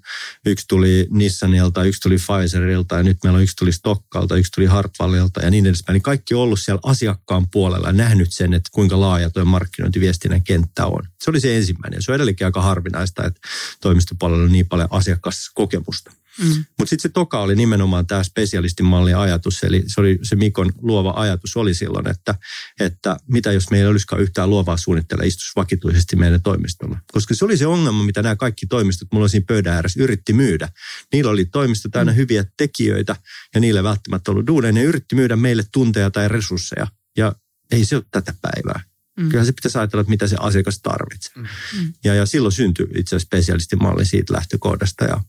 yksi 0.46 0.64
tuli 0.68 1.06
Nissanilta, 1.10 1.84
yksi 1.84 2.00
tuli 2.00 2.16
Pfizerilta 2.16 2.96
ja 2.96 3.02
nyt 3.02 3.18
meillä 3.24 3.36
on 3.36 3.42
yksi 3.42 3.56
tuli 3.56 3.72
Stokkalta, 3.72 4.36
yksi 4.36 4.52
tuli 4.52 4.66
Hartwallilta 4.66 5.40
ja 5.40 5.50
niin 5.50 5.66
edespäin. 5.66 5.94
Niin 5.94 6.02
kaikki 6.02 6.34
on 6.34 6.40
ollut 6.40 6.60
siellä 6.60 6.80
asiakkaan 6.82 7.46
puolella 7.50 7.86
ja 7.86 7.92
nähnyt 7.92 8.32
sen, 8.32 8.54
että 8.54 8.70
kuinka 8.72 9.00
laaja 9.00 9.30
tuo 9.30 9.44
markkinointiviestinnän 9.44 10.42
kenttä 10.42 10.86
on. 10.86 11.02
Se 11.22 11.30
oli 11.30 11.40
se 11.40 11.56
ensimmäinen. 11.56 12.02
Se 12.02 12.12
on 12.12 12.16
edelleenkin 12.16 12.46
aika 12.46 12.62
harvinaista, 12.62 13.26
että 13.26 13.40
toimistopuolella 13.80 14.44
on 14.44 14.52
niin 14.52 14.68
paljon 14.68 14.88
asiakaskokemusta. 14.90 16.12
Mm. 16.40 16.64
Mutta 16.78 16.90
sitten 16.90 17.02
se 17.02 17.08
toka 17.08 17.40
oli 17.40 17.56
nimenomaan 17.56 18.06
tämä 18.06 18.22
spesialistimallin 18.22 19.16
ajatus, 19.16 19.62
eli 19.62 19.82
se, 19.86 20.00
oli, 20.00 20.18
se 20.22 20.36
Mikon 20.36 20.72
luova 20.82 21.12
ajatus 21.16 21.56
oli 21.56 21.74
silloin, 21.74 22.08
että, 22.08 22.34
että 22.80 23.16
mitä 23.26 23.52
jos 23.52 23.70
meillä 23.70 23.86
ei 23.86 23.90
olisikaan 23.90 24.22
yhtään 24.22 24.50
luovaa 24.50 24.76
suunnittelua 24.76 25.24
istus 25.24 25.52
vakituisesti 25.56 26.16
meidän 26.16 26.42
toimistolla. 26.42 26.98
Koska 27.12 27.34
se 27.34 27.44
oli 27.44 27.56
se 27.56 27.66
ongelma, 27.66 28.04
mitä 28.04 28.22
nämä 28.22 28.36
kaikki 28.36 28.66
toimistot, 28.66 29.08
mulla 29.12 29.28
siinä 29.28 29.44
pöydän 29.48 29.74
ääressä, 29.74 30.02
yritti 30.02 30.32
myydä. 30.32 30.68
Niillä 31.12 31.30
oli 31.30 31.44
toimisto 31.44 31.88
täynnä 31.88 32.12
hyviä 32.12 32.44
tekijöitä 32.56 33.16
ja 33.54 33.60
niille 33.60 33.82
välttämättä 33.82 34.30
ollut 34.30 34.46
duuneja. 34.46 34.72
Ne 34.72 34.82
yritti 34.82 35.14
myydä 35.14 35.36
meille 35.36 35.64
tunteja 35.72 36.10
tai 36.10 36.28
resursseja 36.28 36.86
ja 37.16 37.32
ei 37.70 37.84
se 37.84 37.96
ole 37.96 38.04
tätä 38.10 38.34
päivää. 38.42 38.80
Mm. 39.20 39.28
Kyllä 39.28 39.44
se 39.44 39.52
pitäisi 39.52 39.78
ajatella, 39.78 40.00
että 40.00 40.10
mitä 40.10 40.26
se 40.26 40.36
asiakas 40.40 40.80
tarvitsee. 40.82 41.32
Mm. 41.36 41.92
Ja, 42.04 42.14
ja 42.14 42.26
silloin 42.26 42.52
syntyi 42.52 42.86
itse 42.96 43.16
asiassa 43.16 43.26
spesialistimalli 43.26 44.04
siitä 44.04 44.32
lähtökohdasta. 44.32 45.04
Ja, 45.04 45.20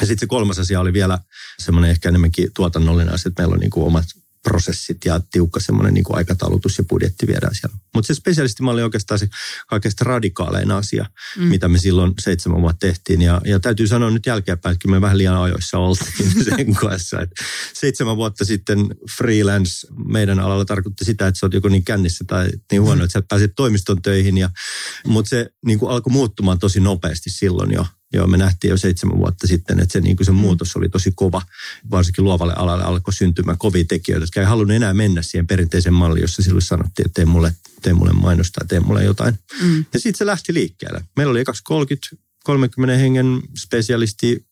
ja 0.00 0.06
sitten 0.06 0.20
se 0.20 0.26
kolmas 0.26 0.58
asia 0.58 0.80
oli 0.80 0.92
vielä 0.92 1.18
semmoinen 1.58 1.90
ehkä 1.90 2.08
enemmänkin 2.08 2.50
tuotannollinen 2.54 3.14
asia, 3.14 3.28
että 3.28 3.42
meillä 3.42 3.54
on 3.54 3.60
niin 3.60 3.70
kuin 3.70 3.86
omat 3.86 4.04
prosessit 4.50 5.04
ja 5.04 5.20
tiukka 5.30 5.60
semmoinen 5.60 5.94
niin 5.94 6.04
kuin 6.04 6.16
aikataulutus 6.16 6.78
ja 6.78 6.84
budjetti 6.84 7.26
viedään 7.26 7.54
siellä. 7.54 7.76
Mutta 7.94 8.06
se 8.06 8.14
spesialistimalli 8.14 8.80
on 8.80 8.84
oikeastaan 8.84 9.18
se 9.18 9.28
kaikesta 9.66 10.04
radikaalein 10.04 10.70
asia, 10.70 11.06
mm. 11.36 11.42
mitä 11.42 11.68
me 11.68 11.78
silloin 11.78 12.12
seitsemän 12.20 12.62
vuotta 12.62 12.86
tehtiin. 12.86 13.22
Ja, 13.22 13.40
ja 13.44 13.60
täytyy 13.60 13.86
sanoa 13.86 14.10
nyt 14.10 14.26
jälkeenpäin, 14.26 14.72
että 14.72 14.82
kyllä 14.82 14.96
me 14.96 15.00
vähän 15.00 15.18
liian 15.18 15.36
ajoissa 15.36 15.78
oltiin 15.78 16.44
sen 16.44 16.74
kanssa. 16.74 17.20
Et 17.20 17.30
seitsemän 17.72 18.16
vuotta 18.16 18.44
sitten 18.44 18.78
freelance 19.16 19.86
meidän 20.06 20.40
alalla 20.40 20.64
tarkoitti 20.64 21.04
sitä, 21.04 21.26
että 21.26 21.38
sä 21.38 21.46
oot 21.46 21.54
joko 21.54 21.68
niin 21.68 21.84
kännissä 21.84 22.24
tai 22.26 22.50
niin 22.72 22.82
huono, 22.82 23.04
että 23.04 23.12
sä 23.12 23.18
et 23.18 23.28
pääse 23.28 23.48
toimiston 23.48 24.02
töihin. 24.02 24.38
Ja, 24.38 24.50
mutta 25.06 25.28
se 25.28 25.50
niin 25.66 25.78
kuin 25.78 25.92
alkoi 25.92 26.12
muuttumaan 26.12 26.58
tosi 26.58 26.80
nopeasti 26.80 27.30
silloin 27.30 27.72
jo. 27.72 27.86
Joo, 28.12 28.26
me 28.26 28.36
nähtiin 28.36 28.70
jo 28.70 28.76
seitsemän 28.76 29.18
vuotta 29.18 29.46
sitten, 29.46 29.80
että 29.80 29.92
se, 29.92 30.00
niin 30.00 30.16
kuin 30.16 30.26
se 30.26 30.32
muutos 30.32 30.76
oli 30.76 30.88
tosi 30.88 31.12
kova. 31.14 31.42
Varsinkin 31.90 32.24
luovalle 32.24 32.54
alalle 32.56 32.84
alkoi 32.84 33.14
syntymään 33.14 33.58
kovia 33.58 33.84
tekijöitä, 33.88 34.22
jotka 34.22 34.40
ei 34.40 34.46
halunnut 34.46 34.76
enää 34.76 34.94
mennä 34.94 35.22
siihen 35.22 35.46
perinteiseen 35.46 35.94
malliin, 35.94 36.22
jossa 36.22 36.42
silloin 36.42 36.62
sanottiin, 36.62 37.06
että 37.06 37.14
tee 37.14 37.24
mulle, 37.24 37.54
tee 37.82 37.94
mulle 37.94 38.12
mainosta 38.12 38.64
tee 38.68 38.80
mulle 38.80 39.04
jotain. 39.04 39.38
Mm. 39.62 39.84
Ja 39.92 40.00
sitten 40.00 40.18
se 40.18 40.26
lähti 40.26 40.54
liikkeelle. 40.54 41.04
Meillä 41.16 41.30
oli 41.30 41.44
30, 41.64 42.08
30 42.44 42.98
hengen 42.98 43.42
spesialisti 43.58 44.46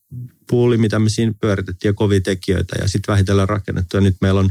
puuli, 0.49 0.77
mitä 0.77 0.99
me 0.99 1.09
siinä 1.09 1.33
pyöritettiin 1.41 1.89
ja 1.89 1.93
kovia 1.93 2.21
tekijöitä 2.21 2.75
ja 2.81 2.87
sitten 2.87 3.13
vähitellen 3.13 3.49
rakennettu. 3.49 3.97
Ja 3.97 4.01
nyt 4.01 4.15
meillä 4.21 4.39
on 4.39 4.49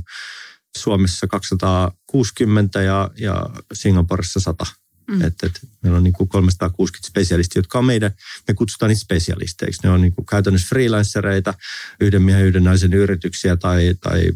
Suomessa 0.76 1.26
260 1.26 2.82
ja, 2.82 3.10
ja 3.18 3.46
Singaporessa 3.72 4.40
100 4.40 4.66
Mm. 5.06 5.22
Että, 5.22 5.46
että 5.46 5.60
meillä 5.82 5.96
on 5.96 6.04
niin 6.04 6.12
kuin 6.12 6.28
360 6.28 7.08
spesialistia, 7.08 7.58
jotka 7.58 7.78
on 7.78 7.84
meidän, 7.84 8.10
me 8.48 8.54
kutsutaan 8.54 8.88
niitä 8.88 9.00
spesialisteiksi. 9.00 9.80
Ne 9.84 9.90
on 9.90 10.00
niin 10.00 10.12
kuin 10.12 10.26
käytännössä 10.26 10.68
freelancereita, 10.68 11.54
yhden 12.00 12.22
miehen 12.22 12.46
yhden 12.46 12.64
naisen 12.64 12.92
yrityksiä 12.92 13.56
tai, 13.56 13.94
tai 14.00 14.30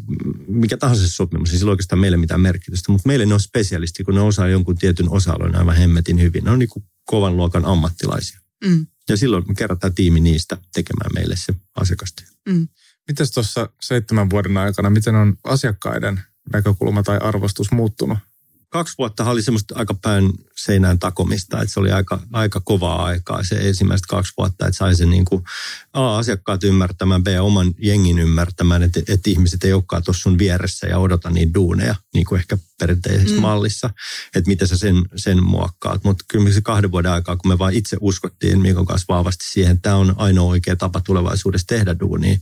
mikä 0.47 0.77
tahansa 0.77 1.07
se 1.07 1.13
sopimus. 1.13 1.51
Ei 1.51 1.57
sillä 1.57 1.71
oikeastaan 1.71 1.99
meille 1.99 2.17
mitään 2.17 2.41
merkitystä, 2.41 2.91
mutta 2.91 3.07
meille 3.07 3.25
ne 3.25 3.33
on 3.33 3.39
spesialisti, 3.39 4.03
kun 4.03 4.15
ne 4.15 4.21
osaa 4.21 4.47
jonkun 4.47 4.77
tietyn 4.77 5.09
osa-alueen 5.09 5.55
aivan 5.55 5.75
hemmetin 5.75 6.21
hyvin. 6.21 6.43
Ne 6.43 6.51
on 6.51 6.59
niin 6.59 6.69
kuin 6.69 6.85
kovan 7.05 7.37
luokan 7.37 7.65
ammattilaisia. 7.65 8.39
Mm. 8.65 8.87
Ja 9.09 9.17
silloin 9.17 9.43
me 9.47 9.55
kerätään 9.55 9.93
tiimi 9.93 10.19
niistä 10.19 10.57
tekemään 10.73 11.11
meille 11.13 11.35
se 11.35 11.53
asiakastyö. 11.75 12.27
Mm. 12.49 12.67
Miten 13.07 13.27
tuossa 13.33 13.69
seitsemän 13.81 14.29
vuoden 14.29 14.57
aikana, 14.57 14.89
miten 14.89 15.15
on 15.15 15.37
asiakkaiden 15.43 16.21
näkökulma 16.53 17.03
tai 17.03 17.17
arvostus 17.17 17.71
muuttunut? 17.71 18.17
Kaksi 18.69 18.95
vuotta 18.97 19.29
oli 19.29 19.41
semmoista 19.41 19.75
aika 19.77 19.93
päin 19.93 20.33
seinään 20.57 20.99
takomista, 20.99 21.61
että 21.61 21.73
se 21.73 21.79
oli 21.79 21.91
aika, 21.91 22.21
aika 22.33 22.59
kovaa 22.59 23.05
aikaa 23.05 23.43
se 23.43 23.55
ensimmäiset 23.55 24.05
kaksi 24.05 24.33
vuotta, 24.37 24.67
että 24.67 24.77
sai 24.77 24.95
sen 24.95 25.09
niin 25.09 25.25
kuin 25.25 25.43
A, 25.93 26.17
asiakkaat 26.17 26.63
ymmärtämään, 26.63 27.23
B, 27.23 27.27
oman 27.41 27.73
jengin 27.77 28.19
ymmärtämään, 28.19 28.83
että, 28.83 28.99
että 28.99 29.29
ihmiset 29.29 29.63
ei 29.63 29.73
olekaan 29.73 30.03
tuossa 30.03 30.21
sun 30.21 30.37
vieressä 30.37 30.87
ja 30.87 30.99
odota 30.99 31.29
niitä 31.29 31.53
duuneja, 31.53 31.95
niin 32.13 32.25
kuin 32.25 32.39
ehkä 32.39 32.57
perinteisessä 32.79 33.35
mm. 33.35 33.41
mallissa, 33.41 33.89
että 34.35 34.47
miten 34.47 34.67
sä 34.67 34.77
sen, 34.77 34.95
sen 35.15 35.43
muokkaat. 35.43 36.03
Mutta 36.03 36.25
kyllä 36.27 36.51
se 36.51 36.61
kahden 36.61 36.91
vuoden 36.91 37.11
aikaa, 37.11 37.37
kun 37.37 37.51
me 37.51 37.59
vaan 37.59 37.73
itse 37.73 37.97
uskottiin 38.01 38.61
Mikon 38.61 38.85
kanssa 38.85 39.13
vahvasti 39.13 39.45
siihen, 39.47 39.71
että 39.71 39.81
tämä 39.81 39.95
on 39.95 40.15
ainoa 40.17 40.49
oikea 40.49 40.75
tapa 40.75 41.01
tulevaisuudessa 41.01 41.67
tehdä 41.67 41.99
duunia, 41.99 42.37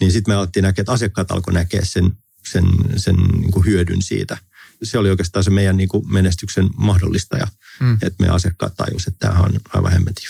niin 0.00 0.12
sitten 0.12 0.34
me 0.34 0.36
alettiin 0.36 0.62
näkeä, 0.62 0.82
että 0.82 0.92
asiakkaat 0.92 1.30
alkoi 1.30 1.54
näkeä 1.54 1.84
sen, 1.84 2.10
sen, 2.48 2.64
sen 2.96 3.16
niin 3.16 3.50
kuin 3.50 3.66
hyödyn 3.66 4.02
siitä– 4.02 4.38
se 4.82 4.98
oli 4.98 5.10
oikeastaan 5.10 5.44
se 5.44 5.50
meidän 5.50 5.76
niin 5.76 5.88
kuin 5.88 6.12
menestyksen 6.12 6.70
mahdollistaja, 6.76 7.46
mm. 7.80 7.98
että 8.02 8.24
me 8.24 8.28
asiakkaat 8.28 8.74
tajusivat, 8.76 9.14
että 9.14 9.28
tämä 9.28 9.40
on 9.40 9.60
aivan 9.74 9.92
hemmetin 9.92 10.24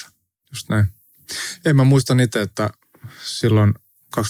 Just 0.50 0.68
näin. 0.68 0.86
Ei 1.64 1.72
mä 1.72 1.84
muistan 1.84 2.20
itse, 2.20 2.42
että 2.42 2.70
silloin 3.24 3.74
2004-2005, 4.16 4.20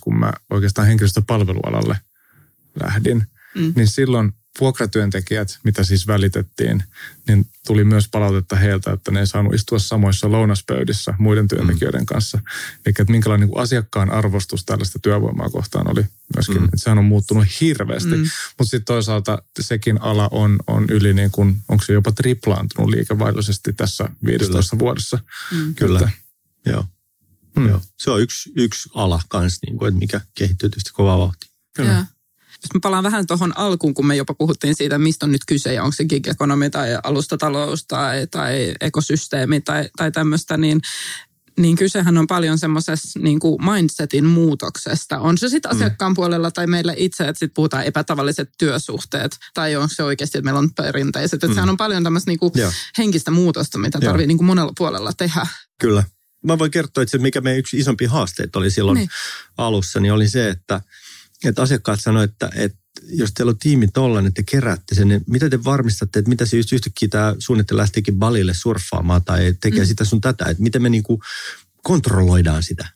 kun 0.00 0.18
mä 0.18 0.32
oikeastaan 0.50 0.86
henkilöstöpalvelualalle 0.86 2.00
lähdin, 2.80 3.26
mm. 3.54 3.72
niin 3.76 3.88
silloin 3.88 4.32
vuokratyöntekijät, 4.60 5.58
mitä 5.64 5.84
siis 5.84 6.06
välitettiin, 6.06 6.84
niin 7.28 7.46
tuli 7.66 7.84
myös 7.84 8.08
palautetta 8.08 8.56
heiltä, 8.56 8.92
että 8.92 9.10
ne 9.10 9.20
ei 9.20 9.26
saanut 9.26 9.54
istua 9.54 9.78
samoissa 9.78 10.32
lounaspöydissä 10.32 11.14
muiden 11.18 11.48
työntekijöiden 11.48 12.00
mm. 12.00 12.06
kanssa. 12.06 12.38
Eli 12.86 12.94
että 12.98 13.12
minkälainen 13.12 13.48
niin 13.48 13.58
asiakkaan 13.58 14.10
arvostus 14.10 14.64
tällaista 14.64 14.98
työvoimaa 14.98 15.50
kohtaan 15.50 15.90
oli 15.90 16.04
myöskin. 16.36 16.58
Mm. 16.58 16.64
Että 16.64 16.76
sehän 16.76 16.98
on 16.98 17.04
muuttunut 17.04 17.46
hirveästi. 17.60 18.16
Mm. 18.16 18.24
Mutta 18.58 18.70
sitten 18.70 18.84
toisaalta 18.84 19.42
sekin 19.60 20.02
ala 20.02 20.28
on, 20.32 20.58
on 20.66 20.86
yli, 20.90 21.14
niin 21.14 21.30
kuin, 21.30 21.56
onko 21.68 21.84
se 21.84 21.92
jopa 21.92 22.12
triplaantunut 22.12 22.90
liikevaihdollisesti 22.90 23.72
tässä 23.72 24.08
15 24.24 24.70
Kyllä. 24.70 24.80
vuodessa. 24.80 25.18
Mm. 25.52 25.74
Kyllä, 25.74 25.98
että, 25.98 26.10
joo. 26.66 26.84
Mm. 27.56 27.68
joo. 27.68 27.80
Se 27.98 28.10
on 28.10 28.22
yksi, 28.22 28.52
yksi 28.56 28.90
ala 28.94 29.22
kanssa, 29.28 29.60
niin 29.66 29.78
kuin, 29.78 29.88
että 29.88 29.98
mikä 29.98 30.20
kehittyy 30.34 30.68
tietysti 30.68 30.90
kovaa 30.92 31.18
vauhtia. 31.18 31.50
Kyllä. 31.76 31.90
Yeah 31.90 32.13
jos 32.64 32.74
mä 32.74 32.80
palaan 32.82 33.04
vähän 33.04 33.26
tuohon 33.26 33.58
alkuun, 33.58 33.94
kun 33.94 34.06
me 34.06 34.16
jopa 34.16 34.34
puhuttiin 34.34 34.74
siitä, 34.74 34.98
mistä 34.98 35.26
on 35.26 35.32
nyt 35.32 35.44
kyse, 35.46 35.74
ja 35.74 35.82
onko 35.82 35.92
se 35.92 36.04
gig-ekonomi 36.04 36.70
tai 36.70 36.98
alustatalous 37.04 37.86
tai, 37.86 38.26
tai 38.26 38.74
ekosysteemi 38.80 39.60
tai, 39.60 39.88
tai 39.96 40.12
tämmöistä, 40.12 40.56
niin 40.56 40.80
niin 41.58 41.76
kysehän 41.76 42.18
on 42.18 42.26
paljon 42.26 42.58
semmoisessa 42.58 43.18
niin 43.18 43.38
mindsetin 43.74 44.24
muutoksesta. 44.24 45.18
On 45.18 45.38
se 45.38 45.48
sitten 45.48 45.70
mm. 45.70 45.76
asiakkaan 45.76 46.12
mm. 46.12 46.14
puolella 46.14 46.50
tai 46.50 46.66
meillä 46.66 46.94
itse, 46.96 47.28
että 47.28 47.38
sitten 47.38 47.54
puhutaan 47.54 47.84
epätavalliset 47.84 48.50
työsuhteet, 48.58 49.36
tai 49.54 49.76
on 49.76 49.88
se 49.88 50.02
oikeasti, 50.02 50.38
että 50.38 50.44
meillä 50.44 50.58
on 50.58 50.74
perinteiset. 50.74 51.34
Että 51.34 51.46
mm. 51.46 51.54
sehän 51.54 51.70
on 51.70 51.76
paljon 51.76 52.04
tämmöistä 52.04 52.30
niin 52.30 52.72
henkistä 52.98 53.30
muutosta, 53.30 53.78
mitä 53.78 54.00
tarvii 54.00 54.26
niin 54.26 54.44
monella 54.44 54.72
puolella 54.78 55.12
tehdä. 55.12 55.46
Kyllä. 55.80 56.04
Mä 56.44 56.58
voin 56.58 56.70
kertoa, 56.70 57.02
että 57.02 57.10
se, 57.10 57.18
mikä 57.18 57.40
meidän 57.40 57.58
yksi 57.58 57.78
isompi 57.78 58.04
haasteet 58.04 58.56
oli 58.56 58.70
silloin 58.70 58.96
niin. 58.96 59.08
alussa, 59.58 60.00
niin 60.00 60.12
oli 60.12 60.28
se, 60.28 60.48
että– 60.48 60.80
että 61.48 61.62
asiakkaat 61.62 62.00
sanoivat, 62.00 62.30
että, 62.30 62.50
että 62.54 62.78
jos 63.08 63.32
teillä 63.32 63.50
on 63.50 63.58
tiimi 63.58 63.88
tollainen, 63.88 64.28
että 64.28 64.42
te 64.42 64.50
keräätte 64.50 64.94
sen, 64.94 65.08
niin 65.08 65.24
mitä 65.26 65.50
te 65.50 65.64
varmistatte, 65.64 66.18
että 66.18 66.28
mitä 66.28 66.46
se 66.46 66.56
just 66.56 66.72
yhtäkkiä 66.72 67.08
tämä 67.08 67.34
suunnittelija 67.38 67.80
lähteekin 67.80 68.18
balille 68.18 68.54
surffaamaan 68.54 69.24
tai 69.24 69.54
tekee 69.60 69.80
mm. 69.80 69.86
sitä 69.86 70.04
sun 70.04 70.20
tätä, 70.20 70.44
että 70.44 70.62
miten 70.62 70.82
me 70.82 70.88
niinku 70.88 71.22
kontrolloidaan 71.82 72.62
sitä. 72.62 72.88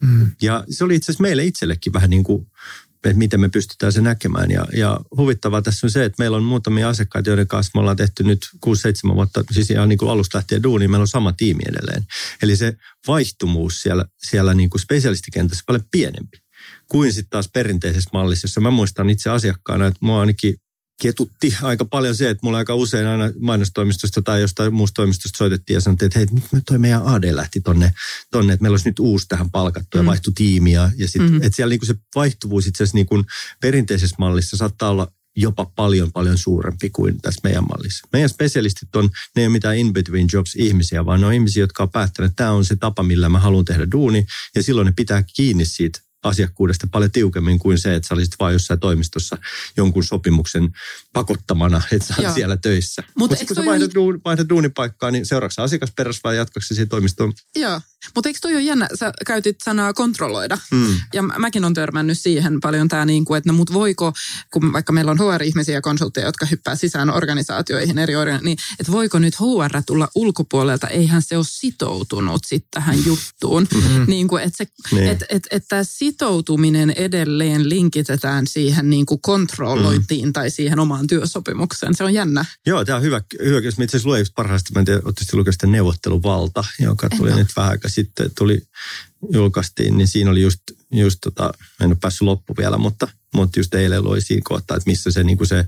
Mm. 0.00 0.30
Ja 0.42 0.64
se 0.70 0.84
oli 0.84 0.94
itse 0.94 1.12
asiassa 1.12 1.22
meille 1.22 1.44
itsellekin 1.44 1.92
vähän 1.92 2.10
niin 2.10 2.24
kuin, 2.24 2.46
että 3.04 3.18
miten 3.18 3.40
me 3.40 3.48
pystytään 3.48 3.92
se 3.92 4.00
näkemään. 4.00 4.50
Ja, 4.50 4.66
ja 4.72 5.00
huvittavaa 5.16 5.62
tässä 5.62 5.86
on 5.86 5.90
se, 5.90 6.04
että 6.04 6.22
meillä 6.22 6.36
on 6.36 6.42
muutamia 6.42 6.88
asiakkaita, 6.88 7.30
joiden 7.30 7.46
kanssa 7.46 7.70
me 7.74 7.80
ollaan 7.80 7.96
tehty 7.96 8.22
nyt 8.22 8.48
6-7 8.66 9.14
vuotta, 9.14 9.44
siis 9.50 9.70
ihan 9.70 9.88
niin 9.88 9.98
kuin 9.98 10.10
alusta 10.10 10.38
lähtien 10.38 10.62
duuni, 10.62 10.88
meillä 10.88 11.02
on 11.02 11.08
sama 11.08 11.32
tiimi 11.32 11.62
edelleen. 11.68 12.06
Eli 12.42 12.56
se 12.56 12.76
vaihtumuus 13.06 13.82
siellä, 13.82 14.04
siellä 14.16 14.54
niin 14.54 14.70
kuin 14.70 14.80
spesialistikentässä 14.80 15.62
on 15.62 15.66
paljon 15.66 15.88
pienempi 15.90 16.45
kuin 16.88 17.12
sitten 17.12 17.30
taas 17.30 17.50
perinteisessä 17.52 18.10
mallissa, 18.12 18.44
jossa 18.44 18.60
mä 18.60 18.70
muistan 18.70 19.10
itse 19.10 19.30
asiakkaana, 19.30 19.86
että 19.86 19.98
mua 20.00 20.20
ainakin 20.20 20.54
ketutti 21.02 21.56
aika 21.62 21.84
paljon 21.84 22.14
se, 22.14 22.30
että 22.30 22.46
mulla 22.46 22.58
aika 22.58 22.74
usein 22.74 23.06
aina 23.06 23.32
mainostoimistosta 23.40 24.22
tai 24.22 24.40
jostain 24.40 24.74
muusta 24.74 24.94
toimistosta 24.94 25.38
soitettiin 25.38 25.74
ja 25.74 25.80
sanottiin, 25.80 26.06
että 26.06 26.18
hei, 26.18 26.26
nyt 26.52 26.64
toi 26.66 26.78
meidän 26.78 27.06
AD 27.06 27.36
lähti 27.36 27.60
tonne, 27.60 27.92
tonne 28.30 28.52
että 28.52 28.62
meillä 28.62 28.74
olisi 28.74 28.88
nyt 28.88 28.98
uusi 28.98 29.26
tähän 29.28 29.50
palkattu 29.50 29.96
ja 29.96 30.02
mm. 30.02 30.06
vaihtui 30.06 30.32
tiimiä. 30.32 30.90
Ja 30.96 31.08
sit, 31.08 31.22
mm-hmm. 31.22 31.42
että 31.42 31.56
siellä 31.56 31.72
niinku 31.72 31.86
se 31.86 31.94
vaihtuvuus 32.14 32.66
itse 32.66 32.84
asiassa 32.84 32.96
niinku 32.96 33.22
perinteisessä 33.60 34.16
mallissa 34.18 34.56
saattaa 34.56 34.90
olla 34.90 35.12
jopa 35.36 35.64
paljon, 35.64 36.12
paljon 36.12 36.38
suurempi 36.38 36.90
kuin 36.90 37.20
tässä 37.22 37.40
meidän 37.44 37.64
mallissa. 37.68 38.08
Meidän 38.12 38.28
spesialistit 38.28 38.96
on, 38.96 39.10
ne 39.36 39.42
ei 39.42 39.46
ole 39.46 39.52
mitään 39.52 39.76
in-between 39.76 40.26
jobs 40.32 40.54
ihmisiä, 40.54 41.06
vaan 41.06 41.20
ne 41.20 41.26
on 41.26 41.34
ihmisiä, 41.34 41.62
jotka 41.62 41.82
on 41.82 41.90
päättäneet, 41.90 42.30
että 42.30 42.44
tämä 42.44 42.52
on 42.52 42.64
se 42.64 42.76
tapa, 42.76 43.02
millä 43.02 43.28
mä 43.28 43.38
haluan 43.38 43.64
tehdä 43.64 43.86
duuni, 43.92 44.26
ja 44.54 44.62
silloin 44.62 44.86
ne 44.86 44.92
pitää 44.96 45.24
kiinni 45.36 45.64
siitä 45.64 46.05
asiakkuudesta 46.28 46.86
paljon 46.90 47.10
tiukemmin 47.10 47.58
kuin 47.58 47.78
se, 47.78 47.94
että 47.94 48.08
sä 48.08 48.14
olisit 48.14 48.34
vain 48.40 48.52
jossain 48.52 48.80
toimistossa 48.80 49.38
jonkun 49.76 50.04
sopimuksen 50.04 50.68
pakottamana, 51.12 51.82
että 51.92 52.06
sä 52.06 52.14
oot 52.22 52.34
siellä 52.34 52.56
töissä. 52.56 53.02
Mutta 53.18 53.36
Mut 53.36 53.48
kun 53.48 53.56
sä 53.56 53.64
vaihdat, 53.64 53.94
duun, 53.94 54.20
vaihdat 54.24 54.48
duunipaikkaa, 54.48 55.10
niin 55.10 55.26
seuraavaksi 55.26 55.60
asiakasperässä 55.60 56.20
vai 56.24 56.36
jatkaksi 56.36 56.74
siihen 56.74 56.88
toimistoon? 56.88 57.32
Joo, 57.56 57.80
mutta 58.14 58.28
eikö 58.28 58.38
toi 58.42 58.52
ole 58.52 58.62
jännä? 58.62 58.88
Sä 58.94 59.12
käytit 59.26 59.56
sanaa 59.64 59.92
kontrolloida. 59.92 60.58
Hmm. 60.70 61.00
Ja 61.14 61.22
mäkin 61.22 61.64
on 61.64 61.74
törmännyt 61.74 62.18
siihen 62.18 62.60
paljon 62.60 62.88
tämä, 62.88 63.04
niin 63.04 63.24
kuin, 63.24 63.38
että 63.38 63.50
no 63.50 63.56
mut 63.56 63.72
voiko, 63.72 64.12
kun 64.52 64.72
vaikka 64.72 64.92
meillä 64.92 65.10
on 65.10 65.18
HR-ihmisiä 65.18 65.74
ja 65.74 65.80
konsultteja, 65.80 66.26
jotka 66.26 66.46
hyppää 66.46 66.76
sisään 66.76 67.10
organisaatioihin 67.10 67.98
eri 67.98 68.16
organ, 68.16 68.40
niin 68.42 68.58
että 68.80 68.92
voiko 68.92 69.18
nyt 69.18 69.34
HR 69.40 69.82
tulla 69.86 70.08
ulkopuolelta? 70.14 70.88
Eihän 70.88 71.22
se 71.22 71.36
ole 71.36 71.44
sitoutunut 71.48 72.42
sitten 72.46 72.68
tähän 72.70 72.98
juttuun. 73.06 73.66
Mm-hmm. 73.74 74.04
Niin 74.16 74.28
kuin, 74.28 74.42
että, 74.42 74.64
niin. 74.90 75.08
että, 75.08 75.26
että, 75.28 75.48
että 75.56 75.84
sitoutuminen 75.84 76.90
edelleen 76.90 77.68
linkitetään 77.68 78.46
siihen 78.46 78.90
niin 78.90 79.06
kuin 79.06 79.20
kontrollointiin 79.20 80.28
mm. 80.28 80.32
tai 80.32 80.50
siihen 80.50 80.78
omaan 80.78 81.06
työsopimukseen. 81.06 81.94
Se 81.94 82.04
on 82.04 82.14
jännä. 82.14 82.44
Joo, 82.66 82.84
tämä 82.84 82.96
on 82.96 83.02
hyvä. 83.02 83.20
hyvä 83.44 83.58
jos 83.58 83.74
itse 83.74 83.84
asiassa 83.84 84.08
luen 84.08 84.26
parhaasti, 84.34 84.72
mä 84.74 84.80
en 84.80 84.84
tiedä, 84.84 85.00
lukenut 85.32 85.56
neuvotteluvalta, 85.66 86.64
joka 86.78 87.08
tuli 87.10 87.30
en 87.30 87.36
nyt 87.36 87.56
vähän 87.56 87.80
aika 87.86 87.94
sitten, 87.94 88.30
tuli, 88.38 88.62
julkaistiin, 89.32 89.98
niin 89.98 90.08
siinä 90.08 90.30
oli 90.30 90.42
just, 90.42 90.60
just 90.92 91.18
tota, 91.22 91.52
en 91.80 91.86
ole 91.86 91.96
päässyt 92.00 92.22
loppu 92.22 92.54
vielä, 92.58 92.78
mutta, 92.78 93.08
mutta 93.34 93.60
just 93.60 93.74
eilen 93.74 94.04
loi 94.04 94.20
siinä 94.20 94.42
kohtaa, 94.44 94.76
että 94.76 94.90
missä 94.90 95.10
se, 95.10 95.24
niin 95.24 95.38
kuin 95.38 95.48
se 95.48 95.64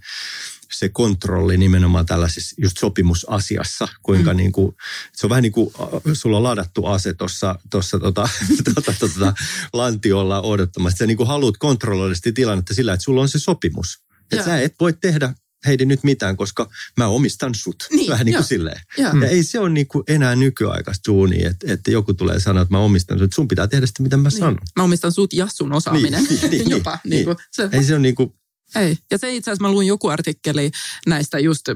se 0.73 0.89
kontrolli 0.89 1.57
nimenomaan 1.57 2.07
tällaisessa 2.07 2.55
just 2.59 2.79
sopimusasiassa, 2.79 3.89
kuinka 4.03 4.33
mm. 4.33 4.37
niin 4.37 4.53
kuin, 4.53 4.77
se 5.17 5.27
on 5.27 5.31
vähän 5.31 5.43
niin 5.43 5.53
kuin 5.53 5.71
sulla 6.13 6.37
on 6.37 6.43
ladattu 6.43 6.87
ase 6.87 7.15
tuossa 7.15 7.59
tota, 8.01 8.29
tota, 8.75 8.93
tota, 9.01 9.35
lantiolla 9.73 10.41
odottamassa. 10.41 10.97
Sä 10.97 11.07
niin 11.07 11.17
kuin 11.17 11.27
haluat 11.27 11.57
kontrolloida 11.59 12.15
sitä 12.15 12.33
tilannetta 12.33 12.75
sillä, 12.75 12.93
että 12.93 13.05
sulla 13.05 13.21
on 13.21 13.29
se 13.29 13.39
sopimus. 13.39 14.03
Että 14.33 14.45
sä 14.45 14.61
et 14.61 14.75
voi 14.81 14.93
tehdä 14.93 15.35
Heidi 15.67 15.85
nyt 15.85 16.05
mitään, 16.05 16.37
koska 16.37 16.71
mä 16.97 17.07
omistan 17.07 17.55
sut. 17.55 17.87
Niin, 17.91 18.11
Vähän 18.11 18.27
niin 18.27 18.35
kuin 18.35 18.45
silleen. 18.45 18.81
Ja. 18.99 19.12
ja 19.23 19.29
ei 19.29 19.43
se 19.43 19.61
ole 19.61 19.69
niin 19.69 19.88
kuin 19.88 20.05
enää 20.09 20.37
nykyaikaista 20.37 21.12
duunia, 21.12 21.50
että, 21.50 21.73
että 21.73 21.91
joku 21.91 22.15
tulee 22.15 22.41
sanoa, 22.41 22.62
että 22.62 22.75
mä 22.75 22.79
omistan 22.79 23.19
sut. 23.19 23.33
Sun 23.33 23.49
pitää 23.49 23.67
tehdä 23.67 23.87
sitä, 23.87 24.03
mitä 24.03 24.17
mä 24.17 24.29
niin. 24.29 24.38
sanon. 24.38 24.59
Mä 24.77 24.83
omistan 24.83 25.12
sut 25.12 25.33
ja 25.33 25.49
sun 25.55 25.73
osaaminen. 25.73 26.25
Niin, 26.25 26.50
niin, 26.50 26.71
Jopa. 26.77 26.91
Niin, 27.05 27.11
niin. 27.11 27.17
Niin 27.17 27.25
kuin, 27.25 27.37
se. 27.53 27.69
Ei 27.73 27.85
se 27.85 27.93
ole 27.93 28.03
niin 28.03 28.15
kuin 28.15 28.33
ei. 28.77 28.97
Ja 29.11 29.19
se 29.19 29.35
itse 29.35 29.51
asiassa 29.51 29.69
mä 29.69 29.73
luin 29.73 29.87
joku 29.87 30.09
artikkeli 30.09 30.71
näistä 31.07 31.39
just 31.39 31.69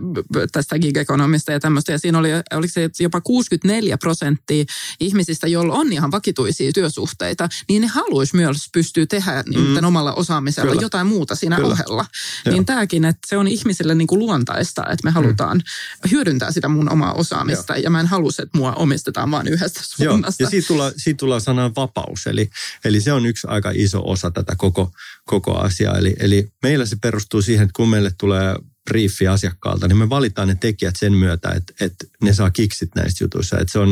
tästä 0.52 0.78
gig-ekonomista 0.78 1.52
ja 1.52 1.60
tämmöistä. 1.60 1.92
Ja 1.92 1.98
siinä 1.98 2.18
oli, 2.18 2.28
oli 2.54 2.68
se, 2.68 2.90
jopa 3.00 3.20
64 3.20 3.98
prosenttia 3.98 4.64
ihmisistä, 5.00 5.46
joilla 5.46 5.74
on 5.74 5.92
ihan 5.92 6.10
vakituisia 6.10 6.72
työsuhteita, 6.72 7.48
niin 7.68 7.82
ne 7.82 7.88
haluaisi 7.88 8.36
myös 8.36 8.68
pystyä 8.72 9.06
tehdä 9.06 9.44
niin 9.48 9.80
mm. 9.80 9.84
omalla 9.84 10.12
osaamisella 10.12 10.70
Kyllä. 10.70 10.82
jotain 10.82 11.06
muuta 11.06 11.34
siinä 11.34 11.56
Kyllä. 11.56 11.72
ohella. 11.72 12.06
Joo. 12.44 12.52
Niin 12.52 12.66
tämäkin, 12.66 13.04
että 13.04 13.28
se 13.28 13.36
on 13.36 13.48
ihmisille 13.48 13.94
niin 13.94 14.08
kuin 14.08 14.18
luontaista, 14.18 14.82
että 14.82 15.04
me 15.04 15.10
mm. 15.10 15.14
halutaan 15.14 15.56
mm. 15.56 16.10
hyödyntää 16.10 16.52
sitä 16.52 16.68
mun 16.68 16.92
omaa 16.92 17.12
osaamista. 17.12 17.72
Joo. 17.72 17.82
Ja 17.82 17.90
mä 17.90 18.00
en 18.00 18.06
halua, 18.06 18.30
että 18.42 18.58
mua 18.58 18.72
omistetaan 18.72 19.30
vain 19.30 19.48
yhdestä 19.48 19.80
suunnasta. 19.84 20.42
Joo. 20.42 20.46
Ja 20.46 20.50
siitä 20.50 20.66
tulee, 20.66 20.92
siitä 20.96 21.18
tulee 21.18 21.40
sanan 21.40 21.74
vapaus. 21.76 22.26
Eli, 22.26 22.50
eli 22.84 23.00
se 23.00 23.12
on 23.12 23.26
yksi 23.26 23.46
aika 23.50 23.72
iso 23.74 24.02
osa 24.04 24.30
tätä 24.30 24.56
koko, 24.56 24.92
koko 25.24 25.58
asiaa. 25.58 25.98
Eli, 25.98 26.16
eli 26.18 26.48
meillä 26.62 26.81
meillä 26.82 26.90
se 26.90 26.96
perustuu 27.02 27.42
siihen, 27.42 27.62
että 27.62 27.76
kun 27.76 27.88
meille 27.88 28.12
tulee 28.18 28.56
briefi 28.90 29.28
asiakkaalta, 29.28 29.88
niin 29.88 29.96
me 29.96 30.08
valitaan 30.08 30.48
ne 30.48 30.54
tekijät 30.54 30.96
sen 30.96 31.12
myötä, 31.12 31.50
että, 31.50 31.72
että 31.80 32.06
ne 32.22 32.34
saa 32.34 32.50
kiksit 32.50 32.94
näistä 32.94 33.24
jutuissa. 33.24 33.58
Että 33.58 33.72
se 33.72 33.78
on 33.78 33.90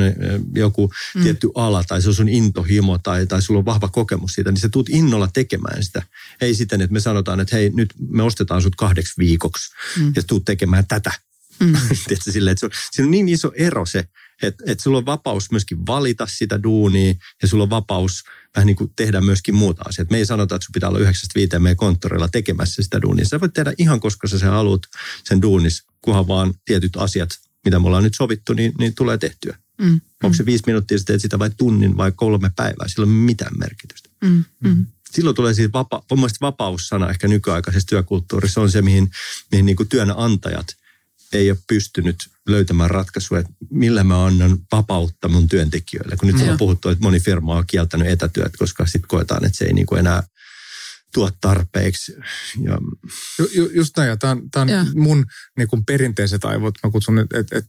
joku 0.54 0.92
mm. 1.14 1.22
tietty 1.22 1.48
ala 1.54 1.84
tai 1.84 2.02
se 2.02 2.08
on 2.08 2.14
sun 2.14 2.28
intohimo 2.28 2.98
tai, 2.98 3.26
tai 3.26 3.42
sulla 3.42 3.58
on 3.58 3.64
vahva 3.64 3.88
kokemus 3.88 4.32
siitä, 4.32 4.50
niin 4.50 4.60
sä 4.60 4.68
tuut 4.68 4.88
innolla 4.88 5.28
tekemään 5.34 5.82
sitä. 5.84 6.02
Ei 6.40 6.54
siten, 6.54 6.80
että 6.80 6.92
me 6.92 7.00
sanotaan, 7.00 7.40
että 7.40 7.56
hei, 7.56 7.70
nyt 7.70 7.94
me 8.08 8.22
ostetaan 8.22 8.62
sut 8.62 8.76
kahdeksi 8.76 9.14
viikoksi 9.18 9.70
mm. 9.98 10.12
ja 10.16 10.22
tuut 10.22 10.44
tekemään 10.44 10.86
tätä. 10.88 11.12
Mm. 11.60 11.72
Tiedätkö, 12.06 12.32
silleen, 12.32 12.52
että 12.52 12.60
se 12.60 12.66
on, 12.66 12.72
siinä 12.90 13.06
on 13.06 13.10
niin 13.10 13.28
iso 13.28 13.52
ero 13.54 13.86
se, 13.86 14.04
että, 14.42 14.64
että 14.66 14.82
sulla 14.82 14.98
on 14.98 15.06
vapaus 15.06 15.50
myöskin 15.50 15.86
valita 15.86 16.26
sitä 16.26 16.62
duunia 16.62 17.14
ja 17.42 17.48
sulla 17.48 17.62
on 17.62 17.70
vapaus 17.70 18.24
vähän 18.56 18.66
niin 18.66 18.76
kuin 18.76 18.92
tehdä 18.96 19.20
myöskin 19.20 19.54
muuta 19.54 19.82
asiat. 19.86 20.10
Me 20.10 20.16
ei 20.16 20.26
sanota, 20.26 20.54
että 20.54 20.66
sun 20.66 20.72
pitää 20.72 20.88
olla 20.88 20.98
9-5 20.98 21.58
meidän 21.58 21.76
konttorilla 21.76 22.28
tekemässä 22.28 22.82
sitä 22.82 23.02
duunia. 23.02 23.24
Sä 23.24 23.40
voit 23.40 23.52
tehdä 23.52 23.72
ihan 23.78 24.00
koska 24.00 24.28
sä 24.28 24.38
sen 24.38 24.50
haluat 24.50 24.82
sen 25.24 25.42
duunis, 25.42 25.84
kunhan 26.02 26.28
vaan 26.28 26.54
tietyt 26.64 26.96
asiat, 26.96 27.30
mitä 27.64 27.78
me 27.78 27.86
ollaan 27.86 28.04
nyt 28.04 28.14
sovittu, 28.16 28.52
niin, 28.52 28.72
niin 28.78 28.94
tulee 28.94 29.18
tehtyä. 29.18 29.58
Mm. 29.80 30.00
Onko 30.22 30.36
se 30.36 30.46
viisi 30.46 30.64
minuuttia, 30.66 30.98
sä 30.98 31.04
teet 31.04 31.22
sitä 31.22 31.38
vai 31.38 31.50
tunnin 31.56 31.96
vai 31.96 32.12
kolme 32.12 32.50
päivää, 32.56 32.88
sillä 32.88 33.04
ei 33.06 33.10
ole 33.10 33.18
mitään 33.18 33.58
merkitystä. 33.58 34.08
Mm. 34.24 34.44
Mm. 34.60 34.86
Silloin 35.10 35.36
tulee 35.36 35.54
siis 35.54 35.72
vapa, 35.72 36.02
vapaussana 36.40 37.10
ehkä 37.10 37.28
nykyaikaisessa 37.28 37.86
työkulttuurissa 37.86 38.60
on 38.60 38.70
se, 38.70 38.82
mihin, 38.82 39.10
mihin 39.50 39.66
niin 39.66 39.76
kuin 39.76 39.88
työnantajat 39.88 40.66
ei 41.32 41.50
ole 41.50 41.58
pystynyt 41.68 42.16
löytämään 42.48 42.90
ratkaisua, 42.90 43.38
että 43.38 43.52
millä 43.70 44.04
mä 44.04 44.24
annan 44.24 44.58
vapautta 44.72 45.28
mun 45.28 45.48
työntekijöille. 45.48 46.16
Kun 46.16 46.28
nyt 46.28 46.48
on 46.48 46.58
puhuttu, 46.58 46.88
että 46.88 47.02
moni 47.02 47.20
firma 47.20 47.56
on 47.56 47.64
kieltänyt 47.66 48.08
etätyöt, 48.08 48.56
koska 48.58 48.86
sitten 48.86 49.08
koetaan, 49.08 49.44
että 49.44 49.58
se 49.58 49.64
ei 49.64 49.72
niin 49.72 49.86
kuin 49.86 49.98
enää 49.98 50.22
tuo 51.14 51.30
tarpeeksi. 51.40 52.12
Ja... 52.62 52.78
Ju, 53.38 53.48
ju, 53.54 53.70
just 53.74 53.96
näin, 53.96 54.08
ja 54.08 54.16
tämä 54.16 54.30
on, 54.30 54.50
tää 54.50 54.62
on 54.62 54.68
mun 54.94 55.26
niin 55.58 55.68
kuin 55.68 55.84
perinteiset 55.84 56.44
aivot, 56.44 56.74
mä 56.84 56.90
kutsun, 56.90 57.18
että 57.18 57.38
et, 57.38 57.52
et, 57.52 57.64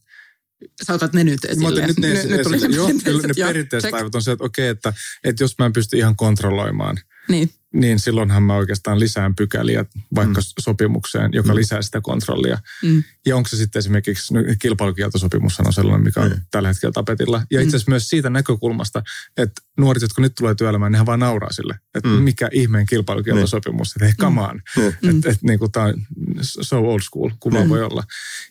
Sä 0.88 0.94
otat 0.94 1.14
ne 1.14 1.24
nyt 1.24 1.46
esille. 1.46 1.82
Mä 1.82 1.88
nyt 1.88 2.00
ne 2.00 2.08
nyt, 2.08 2.18
esille. 2.18 2.68
Nyt 2.68 2.76
Joo, 2.76 2.92
kyllä 3.04 3.28
ne 3.28 3.34
perinteiset 3.34 3.94
aivot 3.94 4.16
on 4.16 4.22
se, 4.22 4.32
että 4.32 4.44
okei, 4.44 4.68
että, 4.68 4.94
että 5.24 5.44
jos 5.44 5.56
mä 5.60 5.66
en 5.66 5.74
pysty 5.74 5.98
ihan 5.98 6.16
kontrolloimaan 6.16 6.98
niin 7.30 7.50
niin 7.74 8.00
silloinhan 8.00 8.44
mä 8.44 8.56
oikeastaan 8.56 9.00
lisään 9.00 9.36
pykäliä 9.36 9.86
vaikka 10.16 10.42
mm. 10.42 10.46
sopimukseen, 10.60 11.30
joka 11.34 11.50
mm. 11.50 11.56
lisää 11.56 11.82
sitä 11.82 12.02
kontrollia. 12.02 12.58
Mm. 12.84 13.04
Ja 13.26 13.36
onko 13.36 13.50
se 13.50 13.58
sitten 13.58 13.80
esimerkiksi 13.80 14.34
kilpailukieltosopimus 14.60 15.60
on 15.60 15.74
sellainen, 15.74 16.06
mikä 16.06 16.22
on 16.22 16.32
mm. 16.32 16.42
tällä 16.52 16.68
hetkellä 16.68 16.94
tapetilla. 16.94 17.44
Ja 17.52 17.62
itse 17.62 17.76
asiassa 17.76 17.90
mm. 17.90 17.94
myös 17.94 18.10
siitä 18.10 18.30
näkökulmasta, 18.30 19.04
että 19.38 19.62
nuoret, 19.78 20.02
jotka 20.02 20.22
nyt 20.22 20.36
tulee 20.36 20.56
työelämään, 20.56 20.92
nehän 20.92 21.06
vaan 21.06 21.20
nauraa 21.20 21.52
sille, 21.52 21.80
että 21.96 22.10
mm. 22.10 22.16
mikä 22.16 22.50
ihmeen 22.52 22.86
kilpailukieltosopimus, 22.86 23.88
mm. 23.88 23.92
että 23.96 24.06
hei, 24.06 24.14
come 24.28 24.42
on. 24.42 24.62
Mm. 24.78 25.10
Että 25.10 25.30
et, 25.30 25.42
niin 25.42 25.60
tämä 25.72 25.86
on 25.86 25.94
so 26.42 26.80
old 26.80 27.02
school, 27.02 27.30
kuin 27.40 27.56
mm. 27.56 27.70
voi 27.70 27.84
olla. 27.84 28.04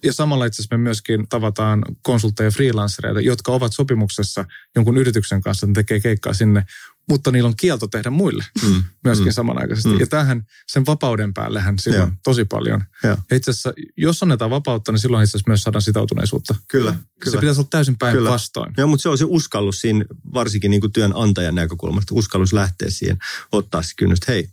Ja 0.05 0.13
samalla 0.13 0.45
itse 0.45 0.63
asiassa 0.63 0.77
me 0.77 0.83
myöskin 0.83 1.29
tavataan 1.29 1.85
konsultteja 2.03 2.51
freelancereita, 2.51 3.21
jotka 3.21 3.53
ovat 3.53 3.75
sopimuksessa 3.75 4.45
jonkun 4.77 4.99
yrityksen 4.99 5.41
kanssa, 5.41 5.67
että 5.67 5.79
tekee 5.79 6.01
keikkaa 6.01 6.35
sinne, 6.35 6.65
mutta 7.11 7.31
niillä 7.31 7.49
on 7.49 7.57
kielto 7.57 7.87
tehdä 7.87 8.11
muille 8.11 8.45
mm. 8.63 8.85
myöskin 9.05 9.27
mm. 9.27 9.33
samanaikaisesti. 9.33 9.89
Mm. 9.89 10.01
Ja 10.01 10.07
tähän 10.07 10.47
sen 10.67 10.87
vapauden 10.87 11.35
päällehän 11.35 11.79
silloin 11.79 12.11
ja. 12.11 12.17
tosi 12.25 12.45
paljon. 12.45 12.85
Ja. 13.03 13.17
ja 13.31 13.37
itse 13.37 13.51
asiassa, 13.51 13.73
jos 13.97 14.23
annetaan 14.23 14.51
vapautta, 14.51 14.93
niin 14.93 15.01
silloin 15.01 15.25
itse 15.25 15.37
asiassa 15.37 15.51
myös 15.51 15.63
saadaan 15.63 15.83
sitoutuneisuutta. 15.83 16.55
Kyllä. 16.69 16.95
kyllä. 17.21 17.35
Se 17.35 17.41
pitäisi 17.41 17.61
olla 17.61 17.69
täysin 17.71 17.99
päinvastoin. 17.99 18.75
Joo, 18.77 18.87
mutta 18.87 19.03
se 19.03 19.09
on 19.09 19.19
se 19.19 19.25
uskallus 19.29 19.81
siinä, 19.81 20.05
varsinkin 20.35 20.71
niin 20.71 20.81
kuin 20.81 20.93
työnantajan 20.93 21.55
näkökulmasta, 21.55 22.15
uskallus 22.15 22.53
lähteä 22.53 22.91
siihen, 22.91 23.19
ottaa 23.53 23.83
se 23.83 23.93
kynnystä, 23.97 24.33
hei, 24.33 24.49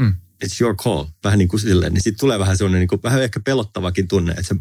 mm 0.00 0.14
it's 0.44 0.60
your 0.60 0.76
call, 0.76 1.04
vähän 1.24 1.38
niin 1.38 1.48
kuin 1.48 1.60
silleen, 1.60 1.92
niin 1.94 2.02
sitten 2.02 2.20
tulee 2.20 2.38
vähän 2.38 2.56
sellainen 2.56 2.80
niin 2.80 2.88
kuin, 2.88 3.02
vähän 3.02 3.22
ehkä 3.22 3.40
pelottavakin 3.40 4.08
tunne, 4.08 4.32
että 4.32 4.42
se, 4.42 4.54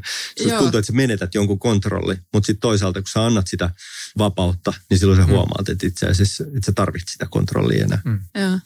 tuntuu, 0.57 0.79
että 0.79 0.87
sä 0.87 0.93
menetät 0.93 1.35
jonkun 1.35 1.59
kontrolli, 1.59 2.17
mutta 2.33 2.47
sitten 2.47 2.61
toisaalta, 2.61 3.01
kun 3.01 3.09
sä 3.13 3.25
annat 3.25 3.47
sitä 3.47 3.69
vapautta, 4.17 4.73
niin 4.89 4.99
silloin 4.99 5.19
sä 5.19 5.25
mm. 5.25 5.31
huomaat, 5.31 5.69
että 5.69 5.87
itse 5.87 6.07
asiassa 6.07 6.43
että 6.43 6.65
sä 6.65 6.71
tarvitset 6.71 7.09
sitä 7.09 7.27
kontrollia 7.29 7.83
enää. 7.83 8.01
Mm. 8.05 8.19
Joo. 8.35 8.59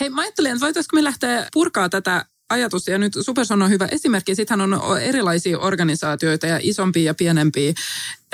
Hei, 0.00 0.10
mä 0.10 0.20
ajattelin, 0.20 0.50
että 0.50 0.60
voitaisiinko 0.60 0.96
me 0.96 1.04
lähteä 1.04 1.48
purkaa 1.52 1.88
tätä 1.88 2.24
ajatus, 2.48 2.88
ja 2.88 2.98
nyt 2.98 3.12
Superson 3.20 3.62
on 3.62 3.70
hyvä 3.70 3.86
esimerkki. 3.86 4.34
Sittenhän 4.34 4.74
on 4.74 5.00
erilaisia 5.00 5.58
organisaatioita 5.58 6.46
ja 6.46 6.58
isompia 6.62 7.02
ja 7.02 7.14
pienempiä. 7.14 7.74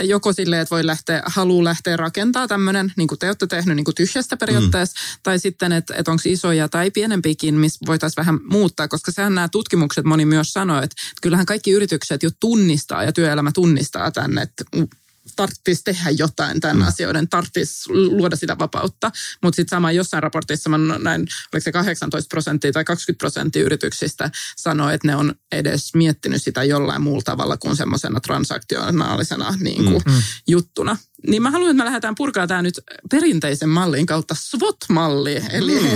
Joko 0.02 0.32
sille, 0.32 0.60
että 0.60 0.74
voi 0.74 0.86
lähteä, 0.86 1.22
haluaa 1.26 1.64
lähteä 1.64 1.96
rakentaa 1.96 2.48
tämmöinen, 2.48 2.92
niin 2.96 3.08
kuin 3.08 3.18
te 3.18 3.26
olette 3.26 3.46
tehnyt 3.46 3.76
niin 3.76 3.84
kuin 3.84 3.94
tyhjästä 3.94 4.36
periaatteessa, 4.36 5.00
mm. 5.00 5.20
tai 5.22 5.38
sitten, 5.38 5.72
että, 5.72 5.94
että 5.94 6.10
onko 6.10 6.22
isoja 6.26 6.68
tai 6.68 6.90
pienempiäkin, 6.90 7.54
missä 7.54 7.86
voitaisiin 7.86 8.16
vähän 8.16 8.40
muuttaa, 8.44 8.88
koska 8.88 9.12
sehän 9.12 9.34
nämä 9.34 9.48
tutkimukset 9.48 10.04
moni 10.04 10.24
myös 10.24 10.52
sanoo, 10.52 10.82
että 10.82 10.96
kyllähän 11.22 11.46
kaikki 11.46 11.70
yritykset 11.70 12.22
jo 12.22 12.30
tunnistaa 12.40 13.04
ja 13.04 13.12
työelämä 13.12 13.50
tunnistaa 13.54 14.10
tänne, 14.10 14.42
että 14.42 14.64
tarvitsisi 15.36 15.84
tehdä 15.84 16.10
jotain 16.10 16.60
tämän 16.60 16.76
mm. 16.76 16.82
asioiden, 16.82 17.28
tarvitsisi 17.28 17.92
luoda 17.92 18.36
sitä 18.36 18.58
vapautta. 18.58 19.10
Mutta 19.42 19.56
sitten 19.56 19.76
sama 19.76 19.92
jossain 19.92 20.22
raportissa 20.22 20.70
mä 20.70 20.78
näin, 20.78 21.20
oliko 21.52 21.64
se 21.64 21.72
18 21.72 22.28
prosenttia 22.28 22.72
tai 22.72 22.84
20 22.84 23.18
prosenttia 23.18 23.62
yrityksistä 23.64 24.30
sanoi, 24.56 24.94
että 24.94 25.08
ne 25.08 25.16
on 25.16 25.34
edes 25.52 25.94
miettinyt 25.94 26.42
sitä 26.42 26.64
jollain 26.64 27.02
muulla 27.02 27.22
tavalla 27.24 27.56
kuin 27.56 27.76
semmoisena 27.76 28.20
transaktionaalisena 28.20 29.54
niin 29.60 29.84
kuin 29.84 30.02
mm. 30.06 30.22
juttuna. 30.48 30.96
Niin 31.26 31.42
mä 31.42 31.50
haluan, 31.50 31.70
että 31.70 31.82
me 31.82 31.84
lähdetään 31.84 32.14
purkaa 32.14 32.46
tämä 32.46 32.62
nyt 32.62 32.80
perinteisen 33.10 33.68
mallin 33.68 34.06
kautta 34.06 34.34
SWOT-malli. 34.38 35.42
Eli... 35.52 35.80
Mm. 35.80 35.88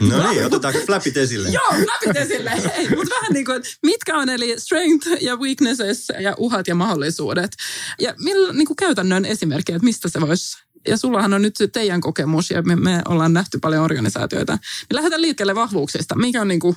No 0.08 0.30
niin, 0.30 0.46
otetaan 0.46 0.74
flapit 0.86 1.16
esille. 1.16 1.48
Joo, 1.48 1.68
flapit 1.68 2.16
esille. 2.16 2.50
Mutta 2.96 3.14
vähän 3.14 3.32
niin 3.32 3.44
kuin, 3.44 3.62
mitkä 3.82 4.16
on 4.16 4.28
eli 4.28 4.60
strength 4.60 5.08
ja 5.20 5.36
weaknesses 5.36 6.12
ja 6.20 6.34
uhat 6.38 6.68
ja 6.68 6.74
mahdollisuudet. 6.74 7.50
Ja 8.00 8.14
millä 8.18 8.52
niin 8.52 8.66
kuin 8.66 8.76
käytännön 8.76 9.24
esimerkkejä, 9.24 9.76
että 9.76 9.84
mistä 9.84 10.08
se 10.08 10.20
voisi 10.20 10.56
ja 10.88 10.96
sullahan 10.96 11.34
on 11.34 11.42
nyt 11.42 11.54
teidän 11.72 12.00
kokemus 12.00 12.50
ja 12.50 12.62
me, 12.62 12.76
me 12.76 13.02
ollaan 13.08 13.32
nähty 13.32 13.58
paljon 13.58 13.84
organisaatioita. 13.84 14.52
Me 14.52 14.96
lähdetään 14.96 15.22
liikkeelle 15.22 15.54
vahvuuksista. 15.54 16.16
Mikä 16.18 16.40
on 16.40 16.48
niin 16.48 16.60
kuin... 16.60 16.76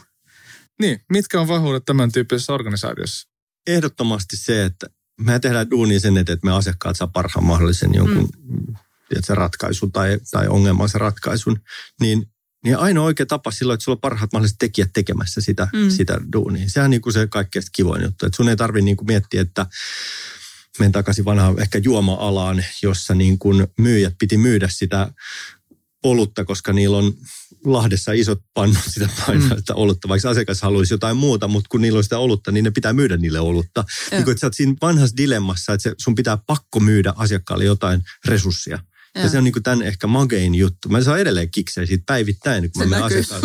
Niin, 0.82 1.01
mitkä 1.10 1.41
on 1.41 1.47
vahvuudet 1.47 1.86
tämän 1.86 2.12
tyyppisessä 2.12 2.53
organisaatiossa? 2.53 3.30
Ehdottomasti 3.67 4.38
se, 4.38 4.63
että 4.65 4.88
me 5.21 5.39
tehdään 5.39 5.69
duunia 5.71 5.99
sen 5.99 6.17
eteen, 6.17 6.34
että 6.34 6.47
me 6.47 6.53
asiakkaat 6.53 6.97
saa 6.97 7.08
parhaan 7.08 7.45
mahdollisen 7.45 7.93
jonkun 7.93 8.30
mm. 8.47 8.75
tiedätkö, 9.10 9.36
ratkaisun 9.36 9.91
tai, 9.91 10.17
tai 10.32 10.47
ongelmansa 10.47 10.97
ratkaisun, 10.97 11.60
niin, 12.01 12.30
niin 12.63 12.77
ainoa 12.77 13.06
oikea 13.06 13.25
tapa 13.25 13.51
silloin, 13.51 13.75
että 13.75 13.84
sulla 13.84 13.95
on 13.95 14.01
parhaat 14.01 14.34
mahdolliset 14.34 14.60
tekijät 14.60 14.89
tekemässä 14.93 15.41
sitä, 15.41 15.67
mm. 15.73 15.89
sitä 15.89 16.17
duunia. 16.34 16.69
Sehän 16.69 16.86
on 16.86 16.91
niin 16.91 17.01
kuin 17.01 17.13
se 17.13 17.27
kaikkein 17.27 17.65
kivoin 17.75 18.03
juttu, 18.03 18.25
että 18.25 18.36
sun 18.38 18.49
ei 18.49 18.56
tarvitse 18.56 18.86
niin 18.86 18.97
kuin 18.97 19.08
miettiä, 19.08 19.41
että 19.41 19.65
menen 20.80 20.91
takaisin 20.91 21.25
vanhaan 21.25 21.60
ehkä 21.60 21.77
juoma-alaan, 21.84 22.65
jossa 22.84 23.15
niin 23.15 23.39
kuin 23.39 23.67
myyjät 23.80 24.13
piti 24.19 24.38
myydä 24.38 24.69
sitä 24.71 25.12
olutta, 26.03 26.45
koska 26.45 26.73
niillä 26.73 26.97
on 26.97 27.13
Lahdessa 27.73 28.12
isot 28.12 28.39
pannut 28.53 28.84
sitä 28.93 29.10
painaa 29.25 29.47
mm. 29.47 29.63
olutta, 29.73 30.08
vaikka 30.08 30.30
asiakas 30.30 30.62
haluaisi 30.62 30.93
jotain 30.93 31.17
muuta, 31.17 31.47
mutta 31.47 31.67
kun 31.69 31.82
niillä 31.82 31.97
on 31.97 32.03
sitä 32.03 32.17
olutta, 32.17 32.51
niin 32.51 32.63
ne 32.63 32.71
pitää 32.71 32.93
myydä 32.93 33.17
niille 33.17 33.39
olutta. 33.39 33.86
Niin 34.12 34.23
kun, 34.23 34.32
että 34.32 34.41
sä 34.41 34.47
oot 34.47 34.53
siinä 34.53 34.73
vanhassa 34.82 35.17
dilemmassa, 35.17 35.73
että 35.73 35.93
sun 35.97 36.15
pitää 36.15 36.38
pakko 36.47 36.80
myydä 36.80 37.13
asiakkaalle 37.17 37.65
jotain 37.65 38.01
resurssia. 38.25 38.80
Ja, 39.17 39.23
ja 39.23 39.30
se 39.30 39.38
on 39.38 39.43
niin 39.43 39.53
kuin 39.53 39.63
tämän 39.63 39.82
ehkä 39.82 40.08
magein 40.08 40.56
juttu. 40.56 40.89
Mä 40.89 41.01
saan 41.01 41.19
edelleen 41.19 41.51
kiksejä 41.51 41.86
siitä 41.86 42.03
päivittäin, 42.06 42.71
kun 42.71 42.84
se 42.84 42.89
mä 42.89 42.95
menen 42.95 43.06
asiakkaan 43.06 43.41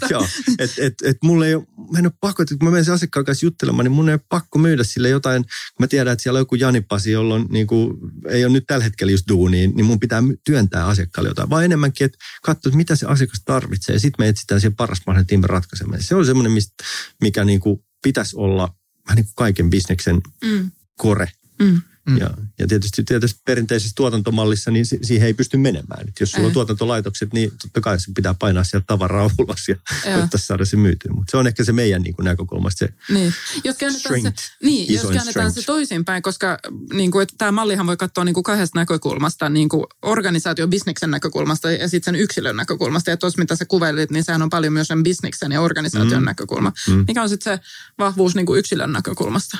Joo, 0.10 0.28
että 0.58 0.74
et, 0.78 0.94
et 1.04 1.16
mulla 1.22 1.46
ei 1.46 1.54
ole, 1.54 1.66
mä 1.92 1.98
en 1.98 2.06
ole 2.06 2.12
pakko, 2.20 2.42
että 2.42 2.54
kun 2.58 2.68
mä 2.68 2.70
menen 2.70 2.84
sen 2.84 2.94
asiakkaan 2.94 3.24
kanssa 3.24 3.46
juttelemaan, 3.46 3.84
niin 3.84 3.92
mun 3.92 4.08
ei 4.08 4.14
ole 4.14 4.20
pakko 4.28 4.58
myydä 4.58 4.84
sille 4.84 5.08
jotain, 5.08 5.42
kun 5.42 5.84
mä 5.84 5.86
tiedän, 5.86 6.12
että 6.12 6.22
siellä 6.22 6.38
on 6.38 6.40
joku 6.40 6.54
Janipasi, 6.54 7.10
jolla 7.10 7.34
on, 7.34 7.46
niin 7.50 7.66
kuin, 7.66 7.96
ei 8.28 8.44
ole 8.44 8.52
nyt 8.52 8.64
tällä 8.66 8.84
hetkellä 8.84 9.10
just 9.10 9.28
duuniin, 9.28 9.72
niin 9.76 9.84
mun 9.84 10.00
pitää 10.00 10.22
työntää 10.44 10.86
asiakkaalle 10.86 11.30
jotain. 11.30 11.50
Vaan 11.50 11.64
enemmänkin, 11.64 12.04
että 12.04 12.18
katsoa, 12.42 12.72
mitä 12.72 12.96
se 12.96 13.06
asiakas 13.06 13.42
tarvitsee, 13.44 13.94
ja 13.94 14.00
sitten 14.00 14.24
me 14.24 14.28
etsitään 14.28 14.60
siihen 14.60 14.76
paras 14.76 15.02
mahdollinen 15.06 15.26
tiimin 15.26 15.50
ratkaisemaan. 15.50 16.02
Se 16.02 16.14
on 16.14 16.26
semmoinen, 16.26 16.52
mistä, 16.52 16.84
mikä 17.20 17.44
niin 17.44 17.60
kuin 17.60 17.84
pitäisi 18.02 18.36
olla 18.36 18.74
vähän 19.06 19.16
niin 19.16 19.24
kuin 19.24 19.34
kaiken 19.34 19.70
bisneksen 19.70 20.20
mm. 20.44 20.70
kore. 20.98 21.28
Mm. 21.58 21.82
Mm. 22.10 22.18
Ja, 22.18 22.30
ja 22.58 22.66
tietysti, 22.66 23.04
tietysti 23.04 23.40
perinteisessä 23.44 23.92
tuotantomallissa 23.96 24.70
niin 24.70 24.86
siihen 24.86 25.26
ei 25.26 25.34
pysty 25.34 25.56
menemään. 25.56 26.08
Et 26.08 26.20
jos 26.20 26.30
sulla 26.30 26.46
on 26.46 26.52
tuotantolaitokset, 26.52 27.32
niin 27.32 27.50
totta 27.62 27.80
kai 27.80 28.00
se 28.00 28.12
pitää 28.14 28.34
painaa 28.34 28.64
sieltä 28.64 28.84
tavaraa 28.86 29.30
ulos 29.38 29.68
ja 29.68 29.76
jotta 30.20 30.38
saada 30.38 30.64
se 30.64 30.76
myytyä. 30.76 31.12
Mutta 31.12 31.30
se 31.30 31.36
on 31.36 31.46
ehkä 31.46 31.64
se 31.64 31.72
meidän 31.72 32.02
niin 32.02 32.14
kuin 32.14 32.24
näkökulmasta 32.24 32.78
se 32.78 32.94
niin. 33.08 33.34
Jos 33.64 33.76
käännetään, 33.76 34.22
se, 34.22 34.32
niin, 34.62 34.94
jos 34.94 35.06
käännetään 35.12 35.52
se 35.52 35.62
toisinpäin, 35.62 36.22
koska 36.22 36.58
niin 36.92 37.10
kuin, 37.10 37.26
tämä 37.38 37.52
mallihan 37.52 37.86
voi 37.86 37.96
katsoa 37.96 38.24
niin 38.24 38.34
kuin 38.34 38.44
kahdesta 38.44 38.78
näkökulmasta, 38.78 39.48
niin 39.48 39.68
kuin 39.68 39.84
organisaatio 40.02 40.68
bisneksen 40.68 41.10
näkökulmasta 41.10 41.70
ja 41.70 41.88
sitten 41.88 42.14
sen 42.14 42.20
yksilön 42.20 42.56
näkökulmasta. 42.56 43.10
Ja 43.10 43.16
tuossa 43.16 43.38
mitä 43.38 43.56
sä 43.56 43.64
kuvailit, 43.64 44.10
niin 44.10 44.24
sehän 44.24 44.42
on 44.42 44.50
paljon 44.50 44.72
myös 44.72 44.88
sen 44.88 45.02
bisneksen 45.02 45.52
ja 45.52 45.60
organisaation 45.60 46.22
mm. 46.22 46.24
näkökulma. 46.24 46.72
Mm. 46.88 47.04
Mikä 47.08 47.22
on 47.22 47.28
sitten 47.28 47.58
se 47.58 47.64
vahvuus 47.98 48.34
niin 48.34 48.46
kuin 48.46 48.58
yksilön 48.58 48.92
näkökulmasta? 48.92 49.58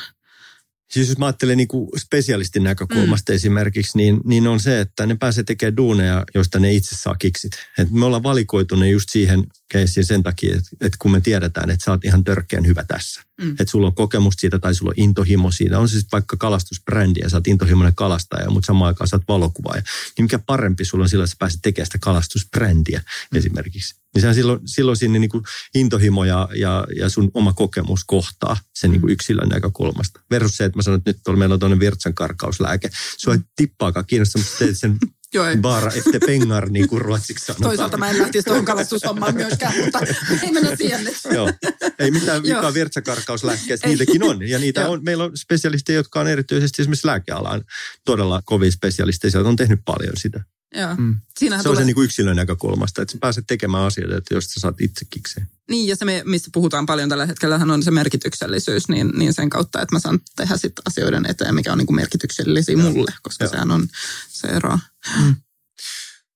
Siis 0.91 1.09
jos 1.09 1.19
mä 1.19 1.27
ajattelen 1.27 1.57
niin 1.57 1.69
kuin 1.69 1.89
spesialistin 1.99 2.65
näkökulmasta 2.65 3.33
mm. 3.33 3.37
esimerkiksi, 3.37 3.99
niin, 3.99 4.21
niin 4.25 4.47
on 4.47 4.61
se, 4.61 4.81
että 4.81 5.07
ne 5.07 5.17
pääsee 5.21 5.45
tekemään 5.45 5.77
duuneja, 5.77 6.25
joista 6.35 6.59
ne 6.59 6.73
itse 6.73 6.97
saa 6.97 7.15
kiksit. 7.15 7.53
Et 7.79 7.91
me 7.91 8.05
ollaan 8.05 8.23
valikoitu 8.23 8.77
ne 8.77 8.89
just 8.89 9.09
siihen 9.11 9.45
keissin 9.71 10.05
sen 10.05 10.23
takia, 10.23 10.57
että, 10.57 10.71
että 10.81 10.97
kun 10.99 11.11
me 11.11 11.21
tiedetään, 11.21 11.71
että 11.71 11.85
sä 11.85 11.91
oot 11.91 12.05
ihan 12.05 12.25
törkeän 12.25 12.67
hyvä 12.67 12.85
tässä. 12.85 13.23
Mm. 13.41 13.51
Että 13.51 13.71
sulla 13.71 13.87
on 13.87 13.95
kokemus 13.95 14.35
siitä 14.39 14.59
tai 14.59 14.75
sulla 14.75 14.91
on 14.91 15.03
intohimo 15.05 15.51
siitä. 15.51 15.79
On 15.79 15.89
se 15.89 15.93
sitten 15.93 16.13
vaikka 16.13 16.37
kalastusbrändi 16.37 17.21
ja 17.21 17.31
sä 17.31 17.37
oot 17.37 17.47
intohimoinen 17.47 17.95
kalastaja, 17.95 18.51
mutta 18.51 18.67
samaan 18.67 18.89
aikaan 18.89 19.09
sä 19.09 19.17
oot 19.17 19.29
valokuvaaja. 19.29 19.83
Niin 20.17 20.25
mikä 20.25 20.39
parempi 20.39 20.85
sulla 20.85 21.05
on 21.05 21.09
silloin, 21.09 21.25
että 21.25 21.35
sä 21.35 21.39
pääset 21.39 21.61
tekemään 21.63 21.87
sitä 21.87 21.99
kalastusbrändiä 22.01 22.99
mm. 22.99 23.39
esimerkiksi. 23.39 23.95
Niin 24.15 24.21
sehän 24.21 24.35
silloin, 24.35 24.61
silloin 24.65 24.97
sinne 24.97 25.19
niin 25.19 25.31
kuin 25.31 25.45
intohimo 25.75 26.25
ja, 26.25 26.49
ja, 26.55 26.87
ja 26.97 27.09
sun 27.09 27.31
oma 27.35 27.53
kokemus 27.53 28.05
kohtaa 28.05 28.57
sen 28.75 28.91
niin 28.91 29.01
kuin 29.01 29.13
yksilön 29.13 29.49
näkökulmasta. 29.49 30.21
Versus 30.31 30.57
se, 30.57 30.65
että 30.65 30.79
mä 30.79 30.83
sanon, 30.83 30.99
että 30.99 31.11
nyt 31.11 31.39
meillä 31.39 31.53
on 31.53 31.59
tuonne 31.59 31.79
virtsan 31.79 32.15
karkauslääke. 32.15 32.91
Sua 33.17 33.35
ei 33.35 33.41
tippaakaan 33.57 34.07
kiinnosta, 34.07 34.39
mutta 34.39 34.55
teet 34.59 34.79
sen 34.79 34.99
Joo, 35.35 35.47
ei. 35.47 35.57
Baara 35.57 35.93
ette 35.93 36.19
pengar, 36.27 36.71
niin 36.71 36.89
kuin 36.89 37.01
ruotsiksi 37.01 37.45
sanotaan. 37.45 37.71
Toisaalta 37.71 37.97
mä 37.97 38.11
en 38.11 38.19
lähtisi 38.19 38.45
tuohon 38.45 38.65
kalastushommaan 38.65 39.35
myöskään, 39.35 39.75
mutta 39.79 39.99
ei 40.43 40.53
mennä 40.53 40.77
siihen 40.77 41.05
nyt. 41.05 41.17
Joo. 41.31 41.53
Ei 41.99 42.11
mitään 42.11 42.43
vikaa 42.43 42.75
virtsakarkauslääkkeessä, 42.75 43.89
niitäkin 43.89 44.23
on. 44.23 44.49
Ja 44.49 44.59
niitä 44.59 44.89
on, 44.89 45.05
meillä 45.05 45.25
on 45.25 45.37
spesialisteja, 45.37 45.97
jotka 45.97 46.21
on 46.21 46.29
erityisesti 46.29 46.83
esimerkiksi 46.83 47.07
lääkealaan 47.07 47.65
todella 48.05 48.43
kovin 48.45 48.73
spesialisteja, 48.73 49.33
jotka 49.35 49.49
on 49.49 49.57
tehnyt 49.57 49.81
paljon 49.85 50.17
sitä. 50.17 50.45
Joo. 50.75 50.95
Mm. 50.99 51.17
se 51.39 51.47
tulee... 51.47 51.61
on 51.67 51.77
se 51.77 51.85
niin 51.85 51.95
kuin 51.95 52.05
yksilön 52.05 52.37
näkökulmasta, 52.37 53.03
että 53.03 53.13
sä 53.13 53.19
pääset 53.21 53.45
tekemään 53.47 53.85
asioita, 53.85 54.17
että 54.17 54.35
jos 54.35 54.45
sä 54.45 54.61
saat 54.61 54.81
itse 54.81 55.07
kikseen. 55.11 55.49
Niin, 55.71 55.89
ja 55.89 55.97
se, 55.97 56.05
mistä 56.25 56.51
puhutaan 56.53 56.87
paljon 56.87 57.09
tällä 57.09 57.27
hetkellä, 57.27 57.61
on 57.73 57.83
se 57.83 57.91
merkityksellisyys, 57.91 58.89
niin, 58.89 59.13
niin 59.15 59.35
sen 59.35 59.51
kautta, 59.51 59.83
että 59.83 59.97
mä 59.97 60.01
saan 60.01 60.21
tehdä 60.37 60.57
sit 60.57 60.73
asioiden 60.87 61.27
eteen, 61.29 61.55
mikä 61.55 61.73
on 61.73 61.79
niin 61.79 61.87
kuin 61.87 61.97
merkityksellisiä 61.97 62.75
Joo. 62.75 62.91
mulle, 62.91 63.13
koska 63.23 63.45
Joo. 63.45 63.51
sehän 63.51 63.71
on 63.71 63.89
se 64.29 64.49
ero. 64.49 64.79
Mm. 65.23 65.37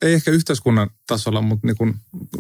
Ei 0.02 0.14
ehkä 0.14 0.30
yhteiskunnan 0.30 0.90
tasolla, 1.06 1.42
mutta 1.42 1.66
niin 1.66 1.76
kuin 1.76 1.94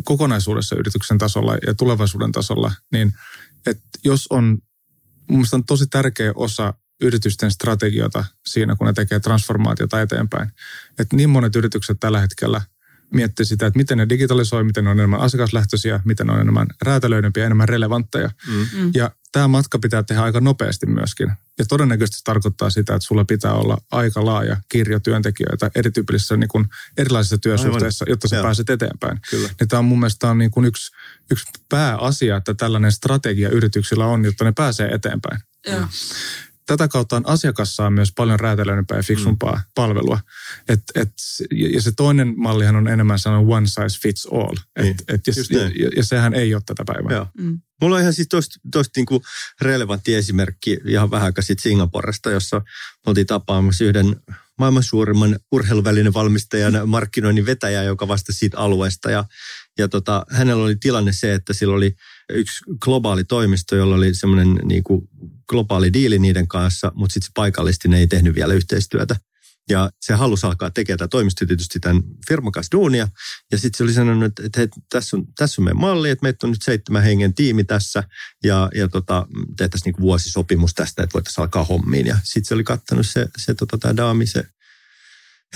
kokonaisuudessa 0.04 0.76
yrityksen 0.76 1.18
tasolla 1.18 1.56
ja 1.66 1.74
tulevaisuuden 1.74 2.32
tasolla, 2.32 2.72
niin 2.92 3.14
että 3.66 3.98
jos 4.04 4.26
on, 4.30 4.58
mun 5.30 5.44
on 5.52 5.64
tosi 5.64 5.86
tärkeä 5.86 6.32
osa 6.34 6.74
yritysten 7.00 7.50
strategiota 7.50 8.24
siinä, 8.46 8.76
kun 8.76 8.86
ne 8.86 8.92
tekee 8.92 9.20
transformaatiota 9.20 10.00
eteenpäin. 10.00 10.52
Et 10.98 11.12
niin 11.12 11.30
monet 11.30 11.56
yritykset 11.56 11.96
tällä 12.00 12.20
hetkellä 12.20 12.60
miettii 13.14 13.46
sitä, 13.46 13.66
että 13.66 13.76
miten 13.76 13.98
ne 13.98 14.08
digitalisoi, 14.08 14.64
miten 14.64 14.84
ne 14.84 14.90
on 14.90 14.98
enemmän 14.98 15.20
asiakaslähtöisiä, 15.20 16.00
miten 16.04 16.26
ne 16.26 16.32
on 16.32 16.40
enemmän 16.40 16.66
räätälöidympiä, 16.82 17.44
enemmän 17.46 17.68
relevantteja. 17.68 18.30
Mm. 18.46 18.90
Ja 18.94 19.10
tämä 19.34 19.48
matka 19.48 19.78
pitää 19.78 20.02
tehdä 20.02 20.22
aika 20.22 20.40
nopeasti 20.40 20.86
myöskin. 20.86 21.32
Ja 21.58 21.64
todennäköisesti 21.64 22.16
se 22.18 22.24
tarkoittaa 22.24 22.70
sitä, 22.70 22.94
että 22.94 23.06
sulla 23.06 23.24
pitää 23.24 23.52
olla 23.52 23.78
aika 23.90 24.24
laaja 24.24 24.56
kirjo 24.68 25.00
työntekijöitä 25.00 25.70
erityyppisissä 25.74 26.36
niin 26.36 26.48
kuin 26.48 26.64
erilaisissa 26.98 27.38
työsuhteissa, 27.38 28.04
Aivan. 28.04 28.12
jotta 28.12 28.28
sä 28.28 28.36
Joo. 28.36 28.42
pääset 28.42 28.70
eteenpäin. 28.70 29.20
Kyllä. 29.30 29.48
Ja 29.60 29.66
tämä 29.66 29.78
on 29.78 29.84
mun 29.84 30.00
mielestä 30.00 30.30
on 30.30 30.38
niin 30.38 30.50
kuin 30.50 30.66
yksi, 30.66 30.92
yksi 31.30 31.44
pääasia, 31.68 32.36
että 32.36 32.54
tällainen 32.54 32.92
strategia 32.92 33.48
yrityksillä 33.48 34.06
on, 34.06 34.24
jotta 34.24 34.44
ne 34.44 34.52
pääsee 34.52 34.88
eteenpäin. 34.88 35.40
Joo 35.66 35.86
tätä 36.66 36.88
kautta 36.88 37.16
on 37.16 37.28
asiakas 37.28 37.76
saa 37.76 37.90
myös 37.90 38.12
paljon 38.16 38.40
räätälöidympää 38.40 38.96
ja 38.96 39.02
fiksumpaa 39.02 39.56
mm. 39.56 39.62
palvelua. 39.74 40.20
Et, 40.68 40.82
et, 40.94 41.12
ja 41.50 41.82
se 41.82 41.92
toinen 41.96 42.34
mallihan 42.36 42.76
on 42.76 42.88
enemmän 42.88 43.18
sanon 43.18 43.44
one 43.48 43.66
size 43.66 44.00
fits 44.02 44.28
all. 44.32 44.56
Et, 44.76 44.84
niin. 44.84 44.96
et, 45.08 45.20
ja, 45.26 45.60
ja, 45.60 45.90
ja 45.96 46.04
sehän 46.04 46.34
ei 46.34 46.54
ole 46.54 46.62
tätä 46.66 46.84
päivää. 46.86 47.26
Mm. 47.38 47.60
Mulla 47.84 47.96
on 47.96 48.02
ihan 48.02 48.12
siis 48.12 48.28
tosta, 48.28 48.60
tosta 48.72 49.00
niinku 49.00 49.22
relevantti 49.60 50.14
esimerkki 50.14 50.78
ihan 50.86 51.10
vähän 51.10 51.24
aikaa 51.24 51.42
sitten 51.42 51.62
Singaporesta, 51.62 52.30
jossa 52.30 52.62
oltiin 53.06 53.26
tapaamassa 53.26 53.84
yhden 53.84 54.16
maailman 54.58 54.82
suurimman 54.82 55.38
urheiluvälinen 55.52 56.14
valmistajan 56.14 56.88
markkinoinnin 56.88 57.46
vetäjä, 57.46 57.82
joka 57.82 58.08
vastasi 58.08 58.38
siitä 58.38 58.58
alueesta. 58.58 59.10
Ja, 59.10 59.24
ja 59.78 59.88
tota, 59.88 60.26
hänellä 60.30 60.64
oli 60.64 60.76
tilanne 60.76 61.12
se, 61.12 61.34
että 61.34 61.52
sillä 61.52 61.74
oli 61.74 61.94
yksi 62.30 62.64
globaali 62.80 63.24
toimisto, 63.24 63.76
jolla 63.76 63.94
oli 63.94 64.14
semmoinen 64.14 64.54
niin 64.64 64.84
kuin 64.84 65.08
globaali 65.48 65.92
diili 65.92 66.18
niiden 66.18 66.48
kanssa, 66.48 66.92
mutta 66.94 67.14
sitten 67.14 67.26
se 67.26 67.32
paikallisesti 67.34 67.88
ne 67.88 67.98
ei 67.98 68.06
tehnyt 68.06 68.34
vielä 68.34 68.54
yhteistyötä. 68.54 69.16
Ja 69.70 69.90
se 70.00 70.14
halusi 70.14 70.46
alkaa 70.46 70.70
tekemään 70.70 70.98
tämä 70.98 71.08
toimisto 71.08 71.46
tietysti 71.46 71.80
tämän 71.80 72.02
firman 72.28 72.52
kanssa 72.52 72.72
duunia. 72.72 73.08
Ja 73.52 73.58
sitten 73.58 73.78
se 73.78 73.84
oli 73.84 73.92
sanonut, 73.92 74.24
että, 74.24 74.42
että 74.46 74.60
hei, 74.60 74.68
tässä, 74.92 75.16
on, 75.16 75.26
tässä 75.38 75.60
on 75.62 75.64
meidän 75.64 75.80
malli, 75.80 76.10
että 76.10 76.22
meitä 76.22 76.46
on 76.46 76.50
nyt 76.50 76.62
seitsemän 76.62 77.02
hengen 77.02 77.34
tiimi 77.34 77.64
tässä. 77.64 78.04
Ja, 78.44 78.70
ja 78.74 78.88
tota, 78.88 79.26
tehtäisiin 79.56 79.92
niin 79.92 80.02
vuosisopimus 80.02 80.74
tästä, 80.74 81.02
että 81.02 81.14
voitaisiin 81.14 81.42
alkaa 81.42 81.64
hommiin. 81.64 82.06
Ja 82.06 82.16
sitten 82.24 82.44
se 82.44 82.54
oli 82.54 82.64
kattanut 82.64 83.06
se, 83.06 83.28
se 83.36 83.54
tota, 83.54 83.78
tämä 83.78 83.96
daami, 83.96 84.26
se, 84.26 84.44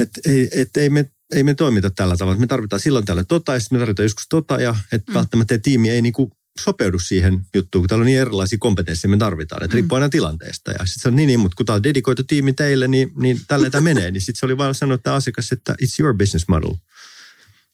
että 0.00 0.20
ei, 0.26 0.48
et 0.52 0.76
ei, 0.76 0.90
me, 0.90 1.10
ei 1.34 1.42
me 1.42 1.54
toimita 1.54 1.90
tällä 1.90 2.16
tavalla. 2.16 2.40
Me 2.40 2.46
tarvitaan 2.46 2.80
silloin 2.80 3.04
tällä 3.04 3.24
tota 3.24 3.54
ja 3.54 3.60
sitten 3.60 3.78
me 3.78 3.80
tarvitaan 3.80 4.04
joskus 4.04 4.26
tota. 4.28 4.60
Ja 4.60 4.76
että 4.92 5.12
mm. 5.12 5.14
välttämättä 5.14 5.58
tiimi 5.58 5.90
ei 5.90 6.02
niinku 6.02 6.37
sopeudu 6.58 6.98
siihen 6.98 7.40
juttuun, 7.54 7.82
kun 7.82 7.88
täällä 7.88 8.02
on 8.02 8.06
niin 8.06 8.18
erilaisia 8.18 8.58
kompetensseja 8.58 9.10
me 9.10 9.16
tarvitaan. 9.16 9.64
Että 9.64 9.74
mm. 9.74 9.78
riippuu 9.78 9.96
aina 9.96 10.08
tilanteesta. 10.08 10.70
Ja 10.70 10.86
sitten 10.86 11.02
se 11.02 11.08
on 11.08 11.16
niin, 11.16 11.26
niin, 11.26 11.40
mutta 11.40 11.56
kun 11.56 11.66
tämä 11.66 11.74
on 11.74 11.82
dedikoitu 11.82 12.24
tiimi 12.24 12.52
teille, 12.52 12.88
niin, 12.88 13.12
niin 13.16 13.40
tällä 13.48 13.70
tämä 13.70 13.80
menee. 13.80 14.10
Niin 14.10 14.20
sitten 14.20 14.40
se 14.40 14.46
oli 14.46 14.58
vain 14.58 14.74
sanonut 14.74 15.00
että 15.00 15.14
asiakas, 15.14 15.52
että 15.52 15.74
it's 15.82 15.94
your 16.00 16.14
business 16.14 16.48
model. 16.48 16.74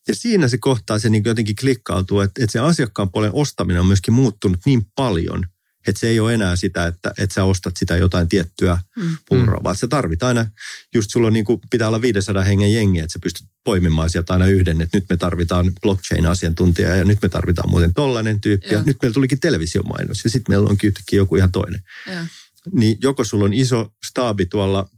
Ja 0.09 0.15
siinä 0.15 0.49
se 0.49 0.59
kohtaa 0.59 0.99
se 0.99 1.09
niin 1.09 1.23
jotenkin 1.27 1.57
klikkautuu, 1.57 2.21
että, 2.21 2.45
että 2.45 2.53
se 2.53 2.59
asiakkaan 2.59 3.11
puolen 3.11 3.35
ostaminen 3.35 3.81
on 3.81 3.87
myöskin 3.87 4.15
muuttunut 4.15 4.61
niin 4.67 4.87
paljon, 4.97 5.47
että 5.87 6.01
se 6.01 6.09
ei 6.09 6.21
ole 6.21 6.35
enää 6.35 6.57
sitä, 6.57 6.87
että, 6.87 7.15
että 7.19 7.35
sä 7.35 7.45
ostat 7.45 7.77
sitä 7.77 7.97
jotain 7.97 8.29
tiettyä 8.29 8.79
mm. 8.97 9.17
puuroa, 9.29 9.65
vaan 9.65 9.77
se 9.77 9.89
tarvitaan 9.89 10.39
aina, 10.39 10.51
just 10.95 11.11
sulla 11.11 11.27
on 11.27 11.33
niin 11.33 11.45
kuin, 11.45 11.61
pitää 11.71 11.89
olla 11.89 12.03
500 12.03 12.43
hengen 12.43 12.73
jengi, 12.73 12.99
että 12.99 13.13
sä 13.13 13.19
pystyt 13.23 13.47
poimimaan 13.65 14.11
sieltä 14.11 14.33
aina 14.33 14.47
yhden, 14.47 14.81
että 14.81 14.97
nyt 14.97 15.05
me 15.11 15.17
tarvitaan 15.17 15.73
blockchain-asiantuntija 15.83 16.97
ja 16.97 17.05
nyt 17.05 17.23
me 17.23 17.29
tarvitaan 17.29 17.71
muuten 17.71 17.95
tollainen 17.95 18.41
tyyppi 18.41 18.67
ja, 18.67 18.73
ja 18.79 18.83
nyt 18.85 18.97
meillä 19.03 19.15
tulikin 19.15 19.41
televisiomainos 19.41 20.25
ja 20.25 20.31
sitten 20.31 20.53
meillä 20.53 20.69
onkin 20.69 20.89
yhtäkkiä 20.89 21.17
joku 21.17 21.37
ihan 21.37 21.53
toinen. 21.53 21.83
Ja. 22.07 22.27
Niin 22.73 22.99
joko 23.03 23.25
sulla 23.25 23.45
on 23.45 23.55
iso 23.55 23.93
staabi 24.07 24.47
tuolla 24.47 24.89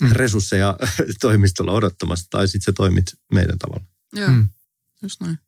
mm. 0.00 0.12
resursseja 0.12 0.76
toimistolla 1.20 1.72
odottamassa 1.72 2.26
tai 2.30 2.48
sitten 2.48 2.64
sä 2.64 2.72
toimit 2.72 3.06
meidän 3.32 3.58
tavalla. 3.58 3.84
Joo, 4.12 4.30
mm. 4.30 4.48
just 5.02 5.20
näin. 5.20 5.38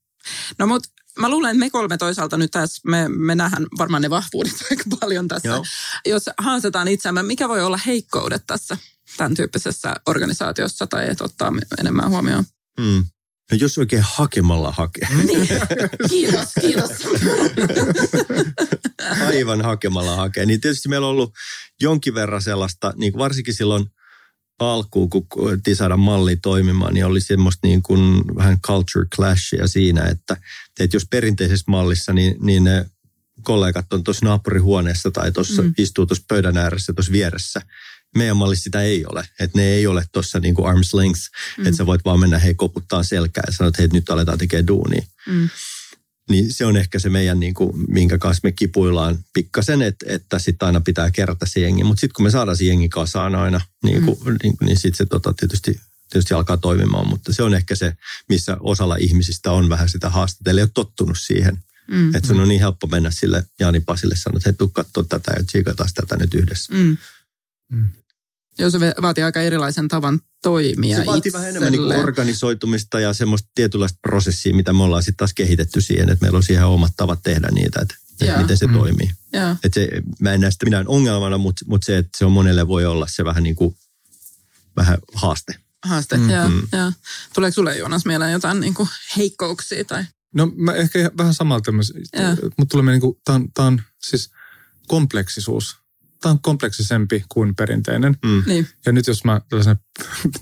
No 0.58 0.66
mutta 0.66 0.88
mä 1.18 1.28
luulen, 1.28 1.50
että 1.50 1.58
me 1.58 1.70
kolme 1.70 1.98
toisaalta 1.98 2.36
nyt 2.36 2.50
tässä, 2.50 2.82
me, 2.86 3.08
me 3.08 3.34
nähdään 3.34 3.66
varmaan 3.78 4.02
ne 4.02 4.10
vahvuudet 4.10 4.54
aika 4.70 4.84
paljon 5.00 5.28
tässä. 5.28 5.48
Joo. 5.48 5.64
Jos 6.06 6.30
haastetaan 6.38 6.88
itseämme, 6.88 7.22
mikä 7.22 7.48
voi 7.48 7.62
olla 7.62 7.80
heikkoudet 7.86 8.42
tässä 8.46 8.76
tämän 9.16 9.34
tyyppisessä 9.34 9.94
organisaatiossa 10.06 10.86
tai 10.86 11.10
että 11.10 11.24
ottaa 11.24 11.52
enemmän 11.78 12.10
huomioon? 12.10 12.44
Mm. 12.80 13.04
No 13.50 13.58
jos 13.60 13.78
oikein 13.78 14.04
hakemalla 14.06 14.72
hakee. 14.72 15.08
Niin. 15.26 15.48
Kiitos, 16.08 16.48
kiitos. 16.60 16.90
Aivan 19.26 19.62
hakemalla 19.62 20.16
hakee. 20.16 20.46
Niin 20.46 20.60
tietysti 20.60 20.88
meillä 20.88 21.06
on 21.06 21.10
ollut 21.10 21.32
jonkin 21.80 22.14
verran 22.14 22.42
sellaista, 22.42 22.92
niin 22.96 23.18
varsinkin 23.18 23.54
silloin 23.54 23.90
alkuun, 24.58 25.10
kun 25.10 25.28
koettiin 25.28 25.76
saada 25.76 25.96
malli 25.96 26.36
toimimaan, 26.36 26.94
niin 26.94 27.06
oli 27.06 27.20
semmoista 27.20 27.66
niin 27.66 27.82
kuin 27.82 28.22
vähän 28.36 28.60
culture 28.60 29.06
clashia 29.16 29.66
siinä, 29.66 30.04
että, 30.04 30.36
että 30.80 30.96
jos 30.96 31.06
perinteisessä 31.10 31.64
mallissa, 31.68 32.12
niin, 32.12 32.36
niin 32.40 32.64
ne 32.64 32.86
kollegat 33.42 33.92
on 33.92 34.04
tuossa 34.04 34.26
naapurihuoneessa 34.26 35.10
tai 35.10 35.32
tuossa 35.32 35.62
mm. 35.62 35.74
istuu 35.78 36.06
tuossa 36.06 36.24
pöydän 36.28 36.56
ääressä 36.56 36.92
tuossa 36.92 37.12
vieressä. 37.12 37.62
Meidän 38.16 38.36
mallissa 38.36 38.62
sitä 38.62 38.82
ei 38.82 39.04
ole. 39.06 39.24
Että 39.40 39.58
ne 39.58 39.64
ei 39.64 39.86
ole 39.86 40.04
tuossa 40.12 40.40
niin 40.40 40.54
kuin 40.54 40.74
arm's 40.74 40.90
length, 40.92 41.20
mm. 41.58 41.66
että 41.66 41.76
sä 41.76 41.86
voit 41.86 42.04
vaan 42.04 42.20
mennä 42.20 42.38
hei 42.38 42.54
koputtaa 42.54 43.02
selkää 43.02 43.44
ja 43.46 43.52
sanoa, 43.52 43.68
että 43.68 43.82
hei 43.82 43.88
nyt 43.92 44.10
aletaan 44.10 44.38
tekemään 44.38 44.66
duunia. 44.66 45.02
Mm. 45.26 45.48
Niin 46.28 46.52
se 46.52 46.66
on 46.66 46.76
ehkä 46.76 46.98
se 46.98 47.08
meidän, 47.08 47.40
niin 47.40 47.54
kuin, 47.54 47.72
minkä 47.88 48.18
kanssa 48.18 48.40
me 48.44 48.52
kipuillaan 48.52 49.18
pikkasen, 49.32 49.82
että, 49.82 50.06
että 50.08 50.38
sitten 50.38 50.66
aina 50.66 50.80
pitää 50.80 51.10
kerätä 51.10 51.46
se 51.46 51.60
jengi. 51.60 51.84
Mutta 51.84 52.00
sitten 52.00 52.14
kun 52.14 52.24
me 52.24 52.30
saadaan 52.30 52.56
se 52.56 52.64
jengi 52.64 52.88
kasaan 52.88 53.34
aina, 53.34 53.60
niin, 53.84 54.02
kuin, 54.02 54.18
mm. 54.24 54.36
niin, 54.42 54.54
niin 54.60 54.76
sitten 54.76 54.96
se 54.96 55.06
tota, 55.06 55.32
tietysti, 55.32 55.80
tietysti 56.10 56.34
alkaa 56.34 56.56
toimimaan. 56.56 57.08
Mutta 57.08 57.32
se 57.32 57.42
on 57.42 57.54
ehkä 57.54 57.74
se, 57.74 57.92
missä 58.28 58.56
osalla 58.60 58.96
ihmisistä 58.96 59.52
on 59.52 59.68
vähän 59.68 59.88
sitä 59.88 60.10
haastetta. 60.10 60.50
Eli 60.50 60.60
ei 60.60 60.64
ole 60.64 60.70
tottunut 60.74 61.18
siihen. 61.18 61.58
Mm. 61.90 62.14
Että 62.14 62.28
se 62.28 62.34
on 62.34 62.48
niin 62.48 62.60
helppo 62.60 62.86
mennä 62.86 63.10
sille 63.10 63.44
Jaani 63.60 63.80
Pasille 63.80 64.16
sanoa, 64.16 64.36
että 64.36 64.48
hei, 64.48 64.56
tuu 64.56 64.68
katsoa 64.68 65.04
tätä 65.04 65.32
ja 65.36 65.44
tsiikataan 65.44 65.88
tätä 65.94 66.16
nyt 66.16 66.34
yhdessä. 66.34 66.74
Mm. 66.74 66.96
Mm. 67.72 67.88
Joo, 68.58 68.70
se 68.70 68.78
vaatii 69.02 69.24
aika 69.24 69.40
erilaisen 69.40 69.88
tavan 69.88 70.20
toimia 70.42 70.96
Se 70.96 71.06
vaatii 71.06 71.32
vähän 71.32 71.48
enemmän 71.48 71.72
niin 71.72 71.82
organisoitumista 71.82 73.00
ja 73.00 73.12
semmoista 73.12 73.48
tietynlaista 73.54 73.98
prosessia, 74.02 74.54
mitä 74.54 74.72
me 74.72 74.82
ollaan 74.82 75.02
sitten 75.02 75.16
taas 75.16 75.34
kehitetty 75.34 75.80
siihen, 75.80 76.10
että 76.10 76.24
meillä 76.24 76.36
on 76.36 76.42
siihen 76.42 76.66
omat 76.66 76.92
tavat 76.96 77.22
tehdä 77.22 77.48
niitä, 77.52 77.80
että, 77.80 77.94
että 78.20 78.40
miten 78.40 78.56
se 78.56 78.66
mm. 78.66 78.72
toimii. 78.72 79.10
Että 79.64 79.80
se, 79.80 79.88
mä 80.20 80.32
en 80.32 80.40
näe 80.40 80.50
sitä 80.50 80.66
minään 80.66 80.88
ongelmana, 80.88 81.38
mutta, 81.38 81.64
mutta 81.68 81.86
se, 81.86 81.96
että 81.98 82.18
se 82.18 82.24
on 82.24 82.32
monelle 82.32 82.68
voi 82.68 82.86
olla 82.86 83.06
se 83.06 83.24
vähän 83.24 83.42
niin 83.42 83.56
kuin 83.56 83.76
vähän 84.76 84.98
haaste. 85.14 85.54
Haaste, 85.84 86.16
mm. 86.16 86.30
joo, 86.30 86.48
mm. 86.48 86.62
joo. 86.72 86.92
Tuleeko 87.34 87.54
sulle 87.54 87.76
Joonas 87.76 88.06
mieleen 88.06 88.32
jotain 88.32 88.60
niin 88.60 88.74
kuin 88.74 88.88
heikkouksia? 89.16 89.84
Tai? 89.84 90.04
No 90.34 90.52
mä 90.56 90.72
ehkä 90.72 91.10
vähän 91.18 91.34
samalta, 91.34 91.72
mutta 91.72 91.92
tulee 92.70 92.92
niin 92.92 93.00
kuin, 93.00 93.16
tämä 93.24 93.66
on 93.66 93.82
siis 94.02 94.30
kompleksisuus 94.86 95.76
tämä 96.20 96.30
on 96.30 96.42
kompleksisempi 96.42 97.24
kuin 97.28 97.54
perinteinen. 97.54 98.16
Mm. 98.24 98.42
Niin. 98.46 98.68
Ja 98.86 98.92
nyt 98.92 99.06
jos 99.06 99.24
mä 99.24 99.40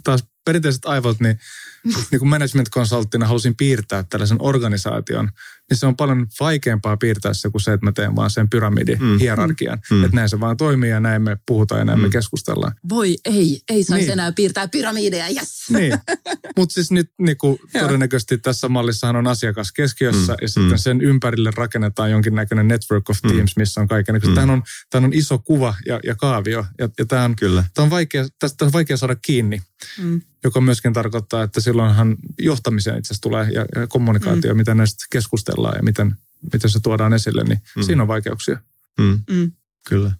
taas 0.05 0.25
perinteiset 0.47 0.85
aivot, 0.85 1.21
niin, 1.21 1.39
niin 2.11 2.19
kuin 2.19 2.29
management 2.29 2.71
consulttina 2.71 3.27
halusin 3.27 3.57
piirtää 3.57 4.03
tällaisen 4.03 4.39
organisaation, 4.41 5.31
niin 5.71 5.79
se 5.79 5.87
on 5.87 5.97
paljon 5.97 6.27
vaikeampaa 6.41 6.97
piirtää 6.97 7.35
se 7.35 7.51
kuin 7.51 7.63
se, 7.63 7.73
että 7.73 7.87
mä 7.87 7.93
teen 7.93 8.17
vaan 8.17 8.31
sen 8.31 8.51
pyramidin 8.51 9.03
mm. 9.03 9.19
hierarkian. 9.19 9.79
Mm. 9.91 10.05
Että 10.05 10.17
näin 10.17 10.29
se 10.29 10.41
vaan 10.41 10.57
toimii 10.57 10.91
ja 10.91 11.01
näin 11.01 11.23
me 11.23 11.37
puhutaan 11.47 11.79
ja 11.79 11.85
näin 11.85 11.99
mm. 11.99 12.03
me 12.03 12.11
keskustellaan. 12.11 12.75
Voi 12.89 13.17
ei, 13.25 13.61
ei 13.69 13.85
saisi 13.85 14.05
niin. 14.05 14.13
enää 14.13 14.33
piirtää 14.33 14.69
pyramideja, 14.69 15.29
yes. 15.29 15.71
Niin, 15.71 15.93
mutta 16.57 16.73
siis 16.73 16.91
nyt 16.91 17.11
niin 17.19 17.39
kuin 17.39 17.59
todennäköisesti 17.81 18.39
tässä 18.39 18.69
mallissahan 18.69 19.17
on 19.17 19.27
asiakas 19.27 19.73
keskiössä 19.73 20.33
mm. 20.33 20.39
ja 20.43 20.49
sitten 20.49 20.71
mm. 20.71 20.79
sen 20.79 21.01
ympärille 21.01 21.51
rakennetaan 21.57 22.11
jonkinnäköinen 22.11 22.69
network 22.69 23.11
of 23.11 23.19
mm. 23.23 23.31
teams, 23.31 23.57
missä 23.57 23.81
on 23.81 23.89
kaiken. 23.89 24.21
Mm. 24.27 24.35
Tämä 24.35 24.53
on, 24.53 24.63
tämä 24.91 25.07
on 25.07 25.15
iso 25.15 25.39
kuva 25.39 25.75
ja, 25.87 26.01
ja 26.05 26.15
kaavio 26.15 26.67
ja, 26.79 26.89
ja 26.99 27.07
tämä 27.07 27.25
on, 27.25 27.37
Kyllä. 27.37 27.65
Tämä 27.75 27.85
on 27.85 27.91
vaikea, 27.91 28.27
tästä 28.39 28.65
on 28.65 28.73
vaikea 28.73 28.97
saada 28.97 29.17
kiinni. 29.17 29.63
Mm. 29.99 30.21
Joka 30.47 30.61
myöskin 30.61 30.93
tarkoittaa, 30.93 31.43
että 31.43 31.61
silloinhan 31.61 32.17
johtamiseen 32.39 32.99
itse 32.99 33.07
asiassa 33.07 33.23
tulee 33.23 33.49
ja, 33.51 33.65
ja 33.75 33.87
kommunikaatio, 33.87 34.55
mm. 34.55 34.59
miten 34.59 34.77
näistä 34.77 35.05
keskustellaan 35.11 35.77
ja 35.77 35.83
miten, 35.83 36.17
miten 36.53 36.71
se 36.71 36.81
tuodaan 36.83 37.13
esille, 37.13 37.45
niin 37.45 37.61
mm. 37.77 37.83
siinä 37.83 38.03
on 38.03 38.09
vaikeuksia. 38.09 38.59
Mm. 39.01 39.19
Mm. 39.31 39.53
Kyllä. 39.89 40.13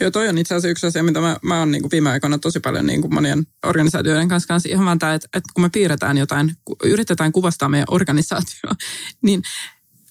Joo, 0.00 0.10
toi 0.10 0.28
on 0.28 0.38
itse 0.38 0.54
asiassa 0.54 0.68
yksi 0.68 0.86
asia, 0.86 1.02
mitä 1.02 1.20
mä, 1.20 1.36
mä 1.42 1.58
oon 1.58 1.70
niin 1.70 1.90
viime 1.90 2.10
aikoina 2.10 2.38
tosi 2.38 2.60
paljon 2.60 2.86
niin 2.86 3.00
kuin 3.00 3.14
monien 3.14 3.46
organisaatioiden 3.66 4.28
kanssa, 4.28 4.46
kanssa 4.46 4.68
ihan 4.68 4.86
vaan 4.86 4.98
tämä, 4.98 5.14
että, 5.14 5.28
että 5.34 5.50
kun 5.54 5.64
me 5.64 5.70
piirretään 5.72 6.18
jotain, 6.18 6.56
yritetään 6.84 7.32
kuvastaa 7.32 7.68
meidän 7.68 7.86
organisaatio, 7.90 8.70
niin 9.26 9.42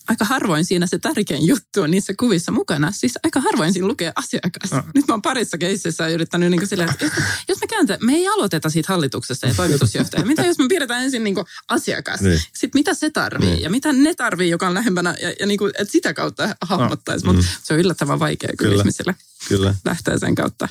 aika 0.07 0.25
harvoin 0.25 0.65
siinä 0.65 0.87
se 0.87 0.99
tärkein 0.99 1.47
juttu 1.47 1.81
on 1.81 1.91
niissä 1.91 2.13
kuvissa 2.19 2.51
mukana. 2.51 2.91
Siis 2.91 3.13
aika 3.23 3.41
harvoin 3.41 3.73
siinä 3.73 3.87
lukee 3.87 4.11
asiakas. 4.15 4.71
No. 4.71 4.83
Nyt 4.95 5.07
mä 5.07 5.13
oon 5.13 5.21
parissa 5.21 5.57
keisissä 5.57 6.07
yrittänyt 6.07 6.51
niin 6.51 6.67
silleen, 6.67 6.89
että 6.89 7.05
jos, 7.05 7.13
jos 7.47 7.61
me 7.61 7.67
kääntää, 7.67 7.97
me 8.01 8.13
ei 8.13 8.27
aloiteta 8.27 8.69
siitä 8.69 8.93
hallituksessa 8.93 9.47
ja 9.47 9.53
toimitusjohtaja. 9.53 10.25
Mitä 10.25 10.45
jos 10.45 10.57
me 10.57 10.67
piirretään 10.67 11.03
ensin 11.03 11.23
niin 11.23 11.35
asiakas? 11.67 12.21
Niin. 12.21 12.39
Sitten 12.39 12.79
mitä 12.79 12.93
se 12.93 13.09
tarvii 13.09 13.49
niin. 13.49 13.61
ja 13.61 13.69
mitä 13.69 13.93
ne 13.93 14.13
tarvii, 14.15 14.49
joka 14.49 14.67
on 14.67 14.73
lähempänä 14.73 15.15
ja, 15.21 15.33
ja 15.39 15.45
niin 15.45 15.57
kuin, 15.57 15.71
että 15.79 15.91
sitä 15.91 16.13
kautta 16.13 16.55
hahmottaisi. 16.61 17.25
No. 17.25 17.33
Mutta 17.33 17.47
mm. 17.47 17.57
se 17.63 17.73
on 17.73 17.79
yllättävän 17.79 18.19
vaikea 18.19 18.49
kyllä, 18.57 18.69
kyllä. 18.69 18.81
ihmisille 18.81 19.15
kyllä. 19.47 19.75
lähteä 19.85 20.17
sen 20.17 20.35
kautta 20.35 20.67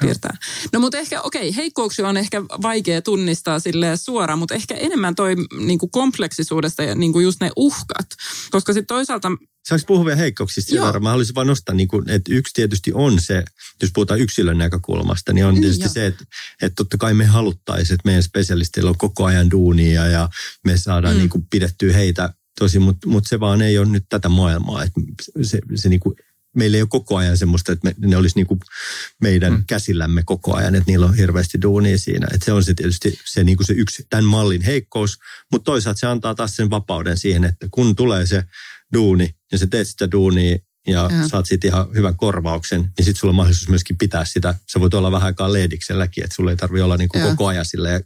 piirtää. 0.00 0.36
No 0.72 0.80
mutta 0.80 0.98
ehkä, 0.98 1.20
okei, 1.20 1.48
okay, 1.48 1.56
heikkouksia 1.56 2.08
on 2.08 2.16
ehkä 2.16 2.42
vaikea 2.42 3.02
tunnistaa 3.02 3.60
sille 3.60 3.96
suoraan, 3.96 4.38
mutta 4.38 4.54
ehkä 4.54 4.74
enemmän 4.74 5.14
toi 5.14 5.36
niin 5.58 5.78
kuin 5.78 5.90
kompleksisuudesta 5.90 6.82
ja 6.82 6.94
niin 6.94 7.12
kuin 7.12 7.24
just 7.24 7.40
ne 7.40 7.50
uhkat. 7.56 8.06
Koska 8.50 8.72
sitten 8.72 8.96
toisaalta... 8.96 9.28
Saanko 9.68 9.84
puhua 9.86 10.04
vielä 10.04 10.16
heikkouksista 10.16 10.74
Joo. 10.74 11.00
Mä 11.00 11.10
haluaisin 11.10 11.34
vain 11.34 11.46
nostaa, 11.46 11.74
niin 11.74 11.88
kuin, 11.88 12.10
että 12.10 12.34
yksi 12.34 12.54
tietysti 12.54 12.92
on 12.94 13.20
se, 13.20 13.44
jos 13.82 13.90
puhutaan 13.94 14.20
yksilön 14.20 14.58
näkökulmasta, 14.58 15.32
niin 15.32 15.46
on 15.46 15.54
niin, 15.54 15.62
tietysti 15.62 15.84
jo. 15.84 15.88
se, 15.88 16.06
että, 16.06 16.24
että 16.62 16.76
totta 16.76 16.96
kai 16.98 17.14
me 17.14 17.24
haluttaisiin, 17.24 17.94
että 17.94 18.08
meidän 18.08 18.22
spesialisteilla 18.22 18.90
on 18.90 18.98
koko 18.98 19.24
ajan 19.24 19.50
duunia 19.50 20.06
ja 20.06 20.28
me 20.64 20.76
saadaan 20.76 21.14
mm. 21.14 21.18
niin 21.18 21.30
kuin 21.30 21.46
pidettyä 21.50 21.92
heitä 21.92 22.34
tosi, 22.58 22.78
mutta 22.78 23.08
mut 23.08 23.24
se 23.26 23.40
vaan 23.40 23.62
ei 23.62 23.78
ole 23.78 23.86
nyt 23.86 24.04
tätä 24.08 24.28
maailmaa. 24.28 24.82
Että 24.82 25.00
se, 25.42 25.58
se 25.74 25.88
niin 25.88 26.00
kuin 26.00 26.14
meillä 26.56 26.76
ei 26.76 26.82
ole 26.82 26.88
koko 26.88 27.16
ajan 27.16 27.38
semmoista, 27.38 27.72
että 27.72 27.88
me, 27.88 28.08
ne 28.08 28.16
olisi 28.16 28.36
niin 28.36 28.46
kuin 28.46 28.60
meidän 29.22 29.52
mm. 29.52 29.64
käsillämme 29.66 30.22
koko 30.24 30.54
ajan, 30.54 30.74
että 30.74 30.90
niillä 30.90 31.06
on 31.06 31.16
hirveästi 31.16 31.62
duunia 31.62 31.98
siinä. 31.98 32.26
Että 32.32 32.44
se 32.44 32.52
on 32.52 32.64
se 32.64 32.74
tietysti 32.74 33.18
se, 33.24 33.44
niin 33.44 33.56
kuin 33.56 33.66
se 33.66 33.72
yksi 33.72 34.06
tämän 34.10 34.24
mallin 34.24 34.62
heikkous, 34.62 35.18
mutta 35.52 35.64
toisaalta 35.64 36.00
se 36.00 36.06
antaa 36.06 36.34
taas 36.34 36.56
sen 36.56 36.70
vapauden 36.70 37.16
siihen, 37.16 37.44
että 37.44 37.66
kun 37.70 37.96
tulee 37.96 38.26
se 38.26 38.44
duuni 38.92 39.34
ja 39.52 39.58
sä 39.58 39.66
teet 39.66 39.88
sitä 39.88 40.10
duunia 40.10 40.58
ja, 40.86 41.10
ja. 41.20 41.28
saat 41.28 41.46
siitä 41.46 41.68
ihan 41.68 41.86
hyvän 41.94 42.16
korvauksen, 42.16 42.80
niin 42.80 43.04
sitten 43.04 43.14
sulla 43.14 43.32
on 43.32 43.36
mahdollisuus 43.36 43.68
myöskin 43.68 43.98
pitää 43.98 44.24
sitä. 44.24 44.54
Sä 44.72 44.80
voit 44.80 44.94
olla 44.94 45.12
vähän 45.12 45.26
aikaa 45.26 45.52
leedikselläkin, 45.52 46.24
että 46.24 46.36
sulla 46.36 46.50
ei 46.50 46.56
tarvitse 46.56 46.84
olla 46.84 46.96
niin 46.96 47.08
kuin 47.08 47.24
koko 47.24 47.46
ajan 47.46 47.64
silleen 47.64 48.04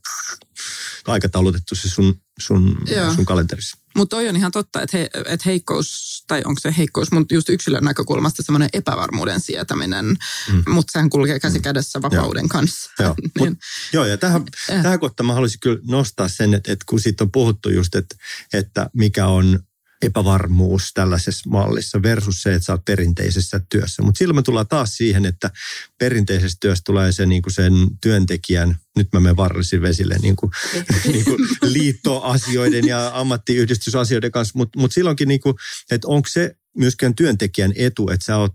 aikataulutettu 1.06 1.74
se 1.74 1.88
sun, 1.88 2.20
sun, 2.46 2.78
sun 3.14 3.24
kalenterissa. 3.24 3.78
Mutta 3.96 4.16
toi 4.16 4.28
on 4.28 4.36
ihan 4.36 4.52
totta, 4.52 4.82
että, 4.82 4.98
he, 4.98 5.10
että 5.14 5.42
heikkous, 5.46 6.24
tai 6.26 6.42
onko 6.44 6.60
se 6.60 6.74
heikkous, 6.78 7.12
mutta 7.12 7.34
just 7.34 7.48
yksilön 7.48 7.84
näkökulmasta 7.84 8.42
semmoinen 8.42 8.68
epävarmuuden 8.72 9.40
sietäminen, 9.40 10.06
mm. 10.06 10.62
mutta 10.68 10.92
sehän 10.92 11.10
kulkee 11.10 11.40
käsi 11.40 11.58
mm. 11.58 11.62
kädessä 11.62 12.02
vapauden 12.02 12.42
joo. 12.42 12.48
kanssa. 12.48 12.90
Joo, 12.98 13.14
niin. 13.38 13.50
Mut, 13.50 13.58
joo 13.92 14.04
ja 14.04 14.16
tähän, 14.16 14.44
äh. 14.70 14.82
tähän 14.82 15.00
kohtaan 15.00 15.26
mä 15.26 15.34
haluaisin 15.34 15.60
kyllä 15.60 15.78
nostaa 15.88 16.28
sen, 16.28 16.54
että, 16.54 16.72
että 16.72 16.84
kun 16.88 17.00
siitä 17.00 17.24
on 17.24 17.32
puhuttu 17.32 17.70
just, 17.70 17.94
että, 17.94 18.16
että 18.52 18.90
mikä 18.92 19.26
on 19.26 19.60
epävarmuus 20.02 20.90
tällaisessa 20.94 21.50
mallissa 21.50 22.02
versus 22.02 22.42
se, 22.42 22.54
että 22.54 22.66
sä 22.66 22.72
oot 22.72 22.84
perinteisessä 22.84 23.60
työssä. 23.68 24.02
Mutta 24.02 24.18
silloin 24.18 24.36
me 24.36 24.42
tullaan 24.42 24.68
taas 24.68 24.96
siihen, 24.96 25.26
että 25.26 25.50
perinteisessä 25.98 26.58
työssä 26.60 26.82
tulee 26.86 27.12
se 27.12 27.26
niin 27.26 27.42
kuin 27.42 27.52
sen 27.52 27.72
työntekijän, 28.00 28.76
nyt 28.96 29.08
mä 29.12 29.20
menen 29.20 29.36
varrellisin 29.36 29.82
vesille, 29.82 30.16
niin 30.22 30.36
kuin, 30.36 30.52
niin 31.12 31.24
kuin 31.24 31.38
liittoasioiden 31.62 32.86
ja 32.86 33.10
ammattiyhdistysasioiden 33.14 34.30
kanssa, 34.32 34.58
mutta 34.58 34.78
mut 34.78 34.92
silloinkin, 34.92 35.28
niin 35.28 35.40
kuin, 35.40 35.54
että 35.90 36.08
onko 36.08 36.28
se 36.32 36.56
myöskään 36.76 37.14
työntekijän 37.14 37.72
etu, 37.76 38.08
että 38.08 38.26
sä 38.26 38.36
oot, 38.36 38.52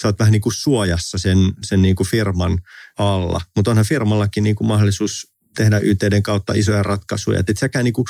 sä 0.00 0.08
oot 0.08 0.18
vähän 0.18 0.32
niin 0.32 0.42
kuin 0.42 0.54
suojassa 0.54 1.18
sen, 1.18 1.38
sen 1.62 1.82
niin 1.82 1.96
kuin 1.96 2.06
firman 2.06 2.58
alla, 2.98 3.40
mutta 3.56 3.70
onhan 3.70 3.86
firmallakin 3.86 4.44
niin 4.44 4.56
kuin 4.56 4.68
mahdollisuus 4.68 5.26
tehdä 5.56 5.78
YTden 5.78 6.22
kautta 6.22 6.52
isoja 6.56 6.82
ratkaisuja. 6.82 7.40
Että 7.40 7.52
et 7.52 7.58
säkään 7.58 7.84
niin 7.84 7.92
kuin 7.92 8.04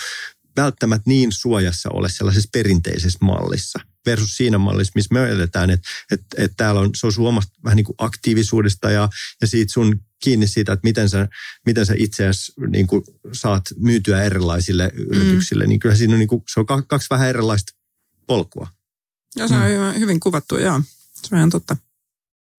välttämättä 0.56 1.10
niin 1.10 1.32
suojassa 1.32 1.90
ole 1.92 2.08
sellaisessa 2.08 2.48
perinteisessä 2.52 3.18
mallissa 3.22 3.80
versus 4.06 4.36
siinä 4.36 4.58
mallissa, 4.58 4.92
missä 4.94 5.14
me 5.14 5.30
eletään, 5.30 5.70
että, 5.70 5.88
että, 6.12 6.26
että 6.38 6.54
täällä 6.56 6.80
on, 6.80 6.90
se 6.94 7.06
on 7.06 7.12
suomasta 7.12 7.52
vähän 7.64 7.76
niin 7.76 7.84
kuin 7.84 7.96
aktiivisuudesta 7.98 8.90
ja, 8.90 9.08
ja 9.40 9.46
siitä 9.46 9.72
sun 9.72 10.00
kiinni 10.22 10.46
siitä, 10.46 10.72
että 10.72 10.86
miten 10.86 11.08
sä, 11.08 11.28
miten 11.66 11.86
sä 11.86 11.94
itse 11.96 12.28
asiassa 12.28 12.52
niin 12.66 12.86
kuin 12.86 13.02
saat 13.32 13.64
myytyä 13.76 14.22
erilaisille 14.22 14.92
mm. 14.94 15.02
yrityksille, 15.02 15.66
niin 15.66 15.80
kyllä 15.80 15.94
siinä 15.94 16.14
on, 16.14 16.18
niin 16.18 16.28
kuin, 16.28 16.42
se 16.54 16.60
on 16.60 16.66
kaksi 16.86 17.06
vähän 17.10 17.28
erilaista 17.28 17.72
polkua. 18.26 18.68
Ja 19.36 19.48
se 19.48 19.54
on 19.54 19.60
mm. 19.60 20.00
hyvin 20.00 20.20
kuvattu, 20.20 20.58
joo. 20.58 20.82
Se 21.14 21.34
on 21.34 21.38
ihan 21.38 21.50
totta. 21.50 21.76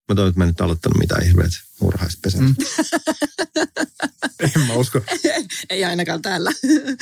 Mä 0.10 0.16
toivon, 0.16 0.30
että 0.30 0.40
mä 0.40 0.44
en 0.44 0.48
nyt 0.48 0.62
aloittanut 0.62 0.98
mitään 0.98 1.24
ihmeitä 1.24 1.58
murhaispesät. 1.82 2.42
Mm. 2.42 2.56
en 4.56 4.68
mä 4.68 4.74
usko. 4.74 5.02
Ei 5.70 5.86
ainakaan 5.86 6.22
täällä. 6.22 6.52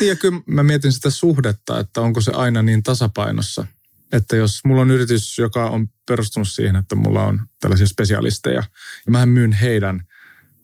ja 0.01 0.15
kyllä 0.15 0.41
mä 0.45 0.63
mietin 0.63 0.91
sitä 0.91 1.09
suhdetta, 1.09 1.79
että 1.79 2.01
onko 2.01 2.21
se 2.21 2.31
aina 2.31 2.62
niin 2.62 2.83
tasapainossa. 2.83 3.67
Että 4.12 4.35
jos 4.35 4.59
mulla 4.65 4.81
on 4.81 4.91
yritys, 4.91 5.38
joka 5.38 5.69
on 5.69 5.88
perustunut 6.05 6.49
siihen, 6.49 6.75
että 6.75 6.95
mulla 6.95 7.25
on 7.25 7.41
tällaisia 7.59 7.88
spesialisteja, 7.88 8.63
ja 9.05 9.12
mä 9.12 9.25
myyn 9.25 9.51
heidän 9.51 10.03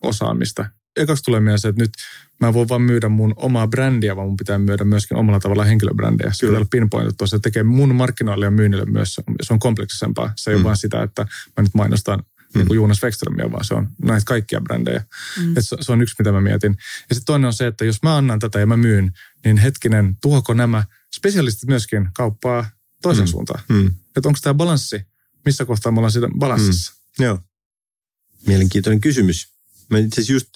osaamista. 0.01 0.65
Ekaksi 0.95 1.23
tulee 1.23 1.39
mieleen 1.39 1.59
se, 1.59 1.67
että 1.67 1.81
nyt 1.81 1.91
mä 2.39 2.53
voin 2.53 2.69
vaan 2.69 2.81
myydä 2.81 3.09
mun 3.09 3.33
omaa 3.35 3.67
brändiä, 3.67 4.15
vaan 4.15 4.27
mun 4.27 4.37
pitää 4.37 4.57
myydä 4.57 4.83
myöskin 4.83 5.17
omalla 5.17 5.39
tavalla 5.39 5.63
henkilöbrändiä. 5.63 6.33
Se 6.33 6.45
pitää 6.45 6.57
olla 6.57 6.67
pinpointattua. 6.71 7.27
Se 7.27 7.39
tekee 7.39 7.63
mun 7.63 7.95
markkinoille 7.95 8.45
ja 8.45 8.51
myynnille 8.51 8.85
myös, 8.85 9.13
se 9.41 9.53
on 9.53 9.59
kompleksisempaa. 9.59 10.33
Se 10.35 10.51
ei 10.51 10.55
mm. 10.55 10.59
ole 10.59 10.63
vaan 10.63 10.77
sitä, 10.77 11.03
että 11.03 11.21
mä 11.57 11.63
nyt 11.63 11.73
mainostan 11.73 12.19
mm. 12.19 12.59
niin 12.59 12.67
kuin 12.67 12.75
Jonas 12.75 13.03
Wexströmiä, 13.03 13.51
vaan 13.51 13.65
se 13.65 13.73
on 13.73 13.89
näitä 14.03 14.25
kaikkia 14.25 14.61
brändejä. 14.61 15.03
Mm. 15.39 15.57
Et 15.57 15.67
se, 15.67 15.77
se 15.81 15.91
on 15.91 16.01
yksi, 16.01 16.15
mitä 16.19 16.31
mä 16.31 16.41
mietin. 16.41 16.75
Ja 17.09 17.15
sitten 17.15 17.25
toinen 17.25 17.47
on 17.47 17.53
se, 17.53 17.67
että 17.67 17.85
jos 17.85 18.03
mä 18.03 18.17
annan 18.17 18.39
tätä 18.39 18.59
ja 18.59 18.65
mä 18.65 18.77
myyn, 18.77 19.11
niin 19.45 19.57
hetkinen, 19.57 20.17
tuoko 20.21 20.53
nämä 20.53 20.83
spesialistit 21.15 21.69
myöskin 21.69 22.09
kauppaa 22.13 22.69
toisen 23.01 23.25
mm. 23.25 23.27
suuntaan? 23.27 23.63
Mm. 23.69 23.87
Että 23.87 24.29
onko 24.29 24.39
tämä 24.41 24.53
balanssi? 24.53 25.01
Missä 25.45 25.65
kohtaa 25.65 25.91
me 25.91 25.99
ollaan 25.99 26.11
siitä 26.11 26.27
balanssissa? 26.37 26.93
Mm. 27.19 27.25
Joo. 27.25 27.39
Mielenkiintoinen 28.47 29.01
kysymys. 29.01 29.54
Mä 29.89 29.97
itse 29.97 30.21
just 30.33 30.49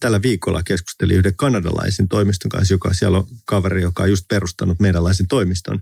tällä 0.00 0.22
viikolla 0.22 0.62
keskustelin 0.62 1.16
yhden 1.16 1.36
kanadalaisen 1.36 2.08
toimiston 2.08 2.48
kanssa, 2.48 2.74
joka 2.74 2.94
siellä 2.94 3.18
on 3.18 3.26
kaveri, 3.44 3.82
joka 3.82 4.02
on 4.02 4.10
just 4.10 4.28
perustanut 4.28 4.80
meidänlaisen 4.80 5.28
toimiston. 5.28 5.80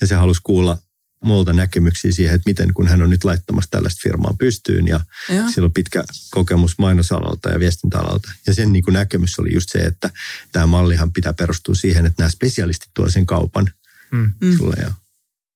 Ja 0.00 0.06
se 0.06 0.14
halusi 0.14 0.40
kuulla 0.44 0.78
multa 1.24 1.52
näkemyksiä 1.52 2.12
siihen, 2.12 2.34
että 2.34 2.50
miten 2.50 2.74
kun 2.74 2.88
hän 2.88 3.02
on 3.02 3.10
nyt 3.10 3.24
laittamassa 3.24 3.70
tällaista 3.70 4.00
firmaa 4.02 4.34
pystyyn 4.38 4.88
ja 4.88 5.00
Joo. 5.28 5.50
sillä 5.50 5.66
on 5.66 5.72
pitkä 5.72 6.04
kokemus 6.30 6.78
mainosalalta 6.78 7.48
ja 7.48 7.60
viestintäalalta. 7.60 8.32
Ja 8.46 8.54
sen 8.54 8.72
niin 8.72 8.84
kuin 8.84 8.94
näkemys 8.94 9.38
oli 9.38 9.54
just 9.54 9.70
se, 9.70 9.78
että 9.78 10.10
tämä 10.52 10.66
mallihan 10.66 11.12
pitää 11.12 11.32
perustua 11.32 11.74
siihen, 11.74 12.06
että 12.06 12.22
nämä 12.22 12.30
spesialistit 12.30 12.90
tuo 12.94 13.10
sen 13.10 13.26
kaupan 13.26 13.70
mm. 14.10 14.32
sulle. 14.56 14.76
Ja... 14.80 14.92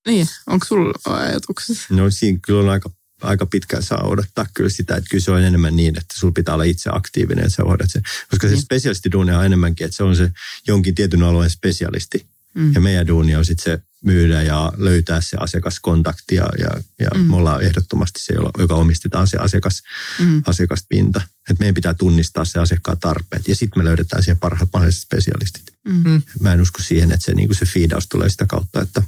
Niin, 0.06 0.26
onko 0.46 0.66
sulla 0.66 0.92
ajatuksia? 1.04 1.76
No 1.90 2.10
siinä 2.10 2.38
kyllä 2.42 2.60
on 2.60 2.68
aika 2.68 2.90
aika 3.22 3.46
pitkään 3.46 3.82
saa 3.82 4.02
odottaa 4.04 4.46
kyllä 4.54 4.70
sitä, 4.70 4.96
että 4.96 5.10
kyllä 5.10 5.24
se 5.24 5.30
on 5.30 5.42
enemmän 5.42 5.76
niin, 5.76 5.98
että 5.98 6.14
sulla 6.18 6.32
pitää 6.32 6.54
olla 6.54 6.64
itse 6.64 6.90
aktiivinen, 6.92 7.44
että 7.44 7.56
sä 7.56 7.62
hoidat 7.62 7.90
sen. 7.90 8.02
Koska 8.30 8.48
se 8.48 8.54
mm. 8.54 8.60
spesialistiduuni 8.60 9.32
on 9.32 9.44
enemmänkin, 9.44 9.84
että 9.84 9.96
se 9.96 10.02
on 10.02 10.16
se 10.16 10.30
jonkin 10.66 10.94
tietyn 10.94 11.22
alueen 11.22 11.50
spesialisti. 11.50 12.26
Mm. 12.54 12.72
Ja 12.74 12.80
meidän 12.80 13.06
duuni 13.06 13.36
on 13.36 13.44
sitten 13.44 13.64
se 13.64 13.82
myydä 14.04 14.42
ja 14.42 14.72
löytää 14.76 15.20
se 15.20 15.36
asiakaskontakti 15.40 16.34
ja, 16.34 16.48
ja, 16.58 16.82
ja 17.00 17.10
mm. 17.14 17.20
me 17.20 17.36
ollaan 17.36 17.62
ehdottomasti 17.62 18.20
se, 18.22 18.34
joka 18.58 18.74
omistetaan 18.74 19.28
se 19.28 19.36
asiakas, 19.36 19.82
mm. 20.20 20.42
asiakaspinta. 20.46 21.20
Että 21.50 21.60
meidän 21.60 21.74
pitää 21.74 21.94
tunnistaa 21.94 22.44
se 22.44 22.58
asiakkaan 22.58 22.98
tarpeet 22.98 23.48
ja 23.48 23.56
sitten 23.56 23.82
me 23.82 23.84
löydetään 23.84 24.22
siihen 24.22 24.38
parhaat 24.38 24.68
mahdolliset 24.72 25.02
spesialistit. 25.02 25.72
Mm. 25.88 26.22
Mä 26.40 26.52
en 26.52 26.60
usko 26.60 26.82
siihen, 26.82 27.12
että 27.12 27.26
se, 27.26 27.34
niin 27.34 27.54
se 27.54 27.66
fiidaus 27.66 28.06
tulee 28.08 28.28
sitä 28.28 28.46
kautta, 28.46 28.82
että, 28.82 29.02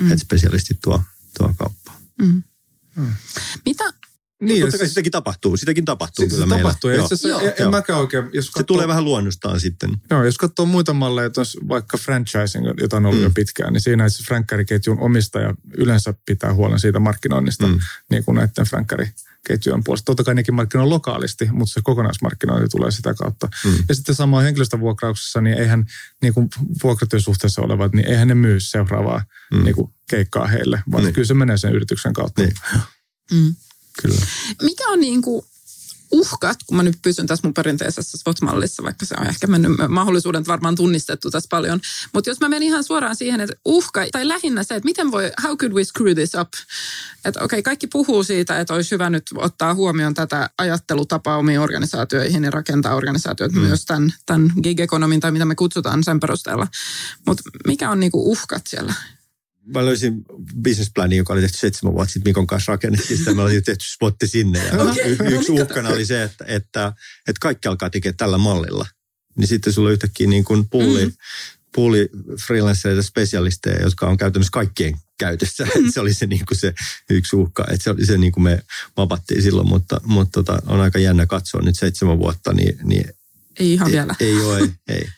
mm. 0.00 0.12
että 0.12 0.24
spesialistit 0.24 0.78
tuo, 0.80 1.02
tuo 1.38 1.54
kauppaa. 1.58 2.00
Mm. 2.22 2.42
Mm. 3.00 3.14
Mitä, 3.66 3.84
Niin, 4.40 4.60
Totta 4.60 4.78
kai 4.78 4.86
se, 4.86 4.88
sitäkin 4.88 5.12
tapahtuu. 5.12 5.56
Sitäkin 5.56 5.84
tapahtuu 5.84 6.24
se, 6.24 6.28
kyllä 6.28 6.42
se 6.42 6.48
meillä. 6.48 6.62
tapahtuu. 6.62 6.90
Joo. 6.90 7.04
Itse 7.04 7.14
asiassa, 7.14 7.62
en 7.64 7.70
mäkään 7.70 7.98
oikein, 7.98 8.24
jos 8.32 8.46
katsoo, 8.46 8.60
se 8.60 8.64
tulee 8.64 8.88
vähän 8.88 9.04
luonnostaan 9.04 9.60
sitten. 9.60 9.90
Joo, 10.10 10.24
jos 10.24 10.38
katsoo 10.38 10.66
muita 10.66 10.92
malleja, 10.92 11.26
että 11.26 11.40
vaikka 11.68 11.98
franchising, 11.98 12.66
jota 12.80 12.96
on 12.96 13.06
ollut 13.06 13.20
mm. 13.20 13.24
jo 13.24 13.30
pitkään, 13.34 13.72
niin 13.72 13.80
siinä 13.80 14.08
se 14.08 14.24
frankkäriketjun 14.24 15.00
omistaja 15.00 15.54
yleensä 15.76 16.14
pitää 16.26 16.54
huolen 16.54 16.80
siitä 16.80 16.98
markkinoinnista, 16.98 17.66
mm. 17.66 17.78
niin 18.10 18.24
kuin 18.24 18.34
näiden 18.34 18.66
frankkäriketjujen 19.40 19.84
puolesta. 19.84 20.04
Totta 20.04 20.24
kai 20.24 20.34
nekin 20.34 20.54
markkinoi 20.54 20.86
lokaalisti, 20.86 21.48
mutta 21.52 21.72
se 21.72 21.80
kokonaismarkkinointi 21.84 22.68
tulee 22.68 22.90
sitä 22.90 23.14
kautta. 23.14 23.48
Mm. 23.64 23.84
Ja 23.88 23.94
sitten 23.94 24.14
sama 24.14 24.40
henkilöstövuokrauksessa, 24.40 25.40
niin 25.40 25.58
eihän 25.58 25.86
niin 26.22 26.34
kuin 26.34 26.48
vuokratyösuhteessa 26.82 27.62
olevat, 27.62 27.92
niin 27.92 28.08
eihän 28.08 28.28
ne 28.28 28.34
myy 28.34 28.60
seuraavaa 28.60 29.24
mm. 29.52 29.64
niin 29.64 29.74
kuin 29.74 29.90
keikkaa 30.10 30.46
heille, 30.46 30.82
vaan 30.92 31.04
mm. 31.04 31.12
kyllä 31.12 31.26
se 31.26 31.34
menee 31.34 31.56
sen 31.56 31.74
yrityksen 31.74 32.12
kautta. 32.12 32.42
Niin. 32.42 32.54
Mm. 33.32 33.54
Kyllä. 34.02 34.26
Mikä 34.62 34.88
on 34.88 35.00
niin 35.00 35.22
kuin 35.22 35.46
uhkat, 36.10 36.58
kun 36.66 36.76
mä 36.76 36.82
nyt 36.82 36.98
pysyn 37.02 37.26
tässä 37.26 37.46
mun 37.46 37.54
perinteisessä 37.54 38.18
SWOT-mallissa, 38.18 38.82
vaikka 38.82 39.06
se 39.06 39.14
on 39.20 39.26
ehkä 39.26 39.46
mennyt 39.46 39.72
mahdollisuudet 39.88 40.48
varmaan 40.48 40.74
tunnistettu 40.74 41.30
tässä 41.30 41.48
paljon. 41.50 41.80
Mutta 42.14 42.30
jos 42.30 42.40
mä 42.40 42.48
menen 42.48 42.62
ihan 42.62 42.84
suoraan 42.84 43.16
siihen, 43.16 43.40
että 43.40 43.56
uhka, 43.64 44.00
tai 44.12 44.28
lähinnä 44.28 44.62
se, 44.62 44.74
että 44.74 44.84
miten 44.84 45.10
voi, 45.10 45.32
how 45.42 45.56
could 45.56 45.72
we 45.72 45.84
screw 45.84 46.14
this 46.14 46.34
up? 46.34 46.48
Että 47.24 47.40
okei, 47.44 47.58
okay, 47.58 47.62
kaikki 47.62 47.86
puhuu 47.86 48.24
siitä, 48.24 48.60
että 48.60 48.74
olisi 48.74 48.90
hyvä 48.90 49.10
nyt 49.10 49.24
ottaa 49.34 49.74
huomioon 49.74 50.14
tätä 50.14 50.50
ajattelutapaa 50.58 51.36
omiin 51.36 51.60
organisaatioihin 51.60 52.44
ja 52.44 52.50
rakentaa 52.50 52.94
organisaatioita 52.94 53.56
mm. 53.56 53.62
myös 53.62 53.84
tämän, 53.84 54.12
tämän 54.26 54.52
gig-ekonomin 54.62 55.20
tai 55.20 55.32
mitä 55.32 55.44
me 55.44 55.54
kutsutaan 55.54 56.04
sen 56.04 56.20
perusteella. 56.20 56.66
Mutta 57.26 57.42
mikä 57.66 57.90
on 57.90 58.00
niinku 58.00 58.30
uhkat 58.32 58.66
siellä? 58.66 58.94
Mä 59.74 59.84
löysin 59.84 60.24
businessplanin, 60.64 61.18
joka 61.18 61.32
oli 61.32 61.40
tehty 61.40 61.58
seitsemän 61.58 61.94
vuotta 61.94 62.12
sitten 62.12 62.30
Mikon 62.30 62.46
kanssa 62.46 62.72
rakennettiin 62.72 63.18
sitä. 63.18 63.34
Me 63.34 63.42
oltiin 63.42 63.64
tehty 63.64 63.84
spotti 63.94 64.26
sinne. 64.26 64.66
Ja 64.66 64.82
okay. 64.82 65.10
y- 65.10 65.34
yksi 65.36 65.52
uhkana 65.52 65.88
oli 65.88 66.06
se, 66.06 66.22
että, 66.22 66.44
että, 66.48 66.92
että 67.28 67.40
kaikki 67.40 67.68
alkaa 67.68 67.90
tekemään 67.90 68.16
tällä 68.16 68.38
mallilla. 68.38 68.86
Niin 69.36 69.48
sitten 69.48 69.72
sulla 69.72 69.90
yhtäkkiä 69.90 70.26
niin 70.26 70.44
kuin 70.44 70.68
pulli, 70.68 71.06
mm. 71.06 71.12
pulli 71.74 72.08
freelancereita, 72.46 73.02
spesialisteja, 73.02 73.82
jotka 73.82 74.06
on 74.06 74.16
käytännössä 74.16 74.50
kaikkien 74.52 74.98
käytössä. 75.18 75.64
Mm. 75.64 75.90
se 75.92 76.00
oli 76.00 76.14
se, 76.14 76.26
niin 76.26 76.46
kuin 76.46 76.58
se 76.58 76.74
yksi 77.10 77.36
uhka. 77.36 77.64
Että 77.70 77.84
se 77.84 77.90
oli 77.90 78.06
se, 78.06 78.18
niin 78.18 78.32
kuin 78.32 78.44
me 78.44 78.62
vapattiin 78.96 79.42
silloin, 79.42 79.68
mutta, 79.68 80.00
mutta 80.04 80.42
tota, 80.42 80.62
on 80.66 80.80
aika 80.80 80.98
jännä 80.98 81.26
katsoa 81.26 81.62
nyt 81.62 81.78
seitsemän 81.78 82.18
vuotta. 82.18 82.52
Niin, 82.52 82.78
niin 82.84 83.10
ei 83.60 83.72
ihan 83.72 83.92
vielä. 83.92 84.14
Ei, 84.20 84.28
ei 84.28 84.40
ole, 84.40 84.58
ei. 84.58 84.70
ei 84.88 85.08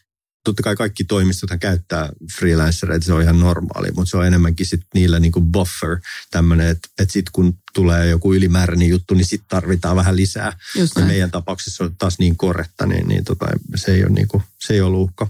totta 0.45 0.63
kai 0.63 0.77
kaikki 0.77 1.05
toimistot 1.05 1.51
käyttää 1.61 2.09
freelancereita, 2.39 3.07
se 3.07 3.13
on 3.13 3.23
ihan 3.23 3.41
normaali, 3.41 3.89
mutta 3.97 4.11
se 4.11 4.17
on 4.17 4.27
enemmänkin 4.27 4.67
sit 4.67 4.81
niillä 4.95 5.21
niin 5.21 5.33
kuin 5.33 5.47
buffer, 5.47 6.01
tämmöinen, 6.31 6.67
että, 6.67 6.89
että 6.99 7.13
sitten 7.13 7.33
kun 7.33 7.59
tulee 7.75 8.09
joku 8.09 8.35
ylimääräinen 8.35 8.89
juttu, 8.89 9.15
niin 9.15 9.27
sitten 9.27 9.49
tarvitaan 9.49 9.97
vähän 9.97 10.17
lisää. 10.17 10.53
Ja 11.01 11.07
meidän 11.07 11.31
tapauksessa 11.31 11.85
on 11.85 11.97
taas 11.97 12.19
niin 12.19 12.37
korretta, 12.37 12.87
niin, 12.87 13.09
niin 13.09 13.25
tota, 13.25 13.47
se, 13.75 13.95
ei 13.95 14.05
ole 14.05 14.13
niin 14.13 14.29
kuin, 14.29 14.43
se 14.67 14.75
ei 14.75 14.81
ole 14.81 14.97
uhka. 14.97 15.29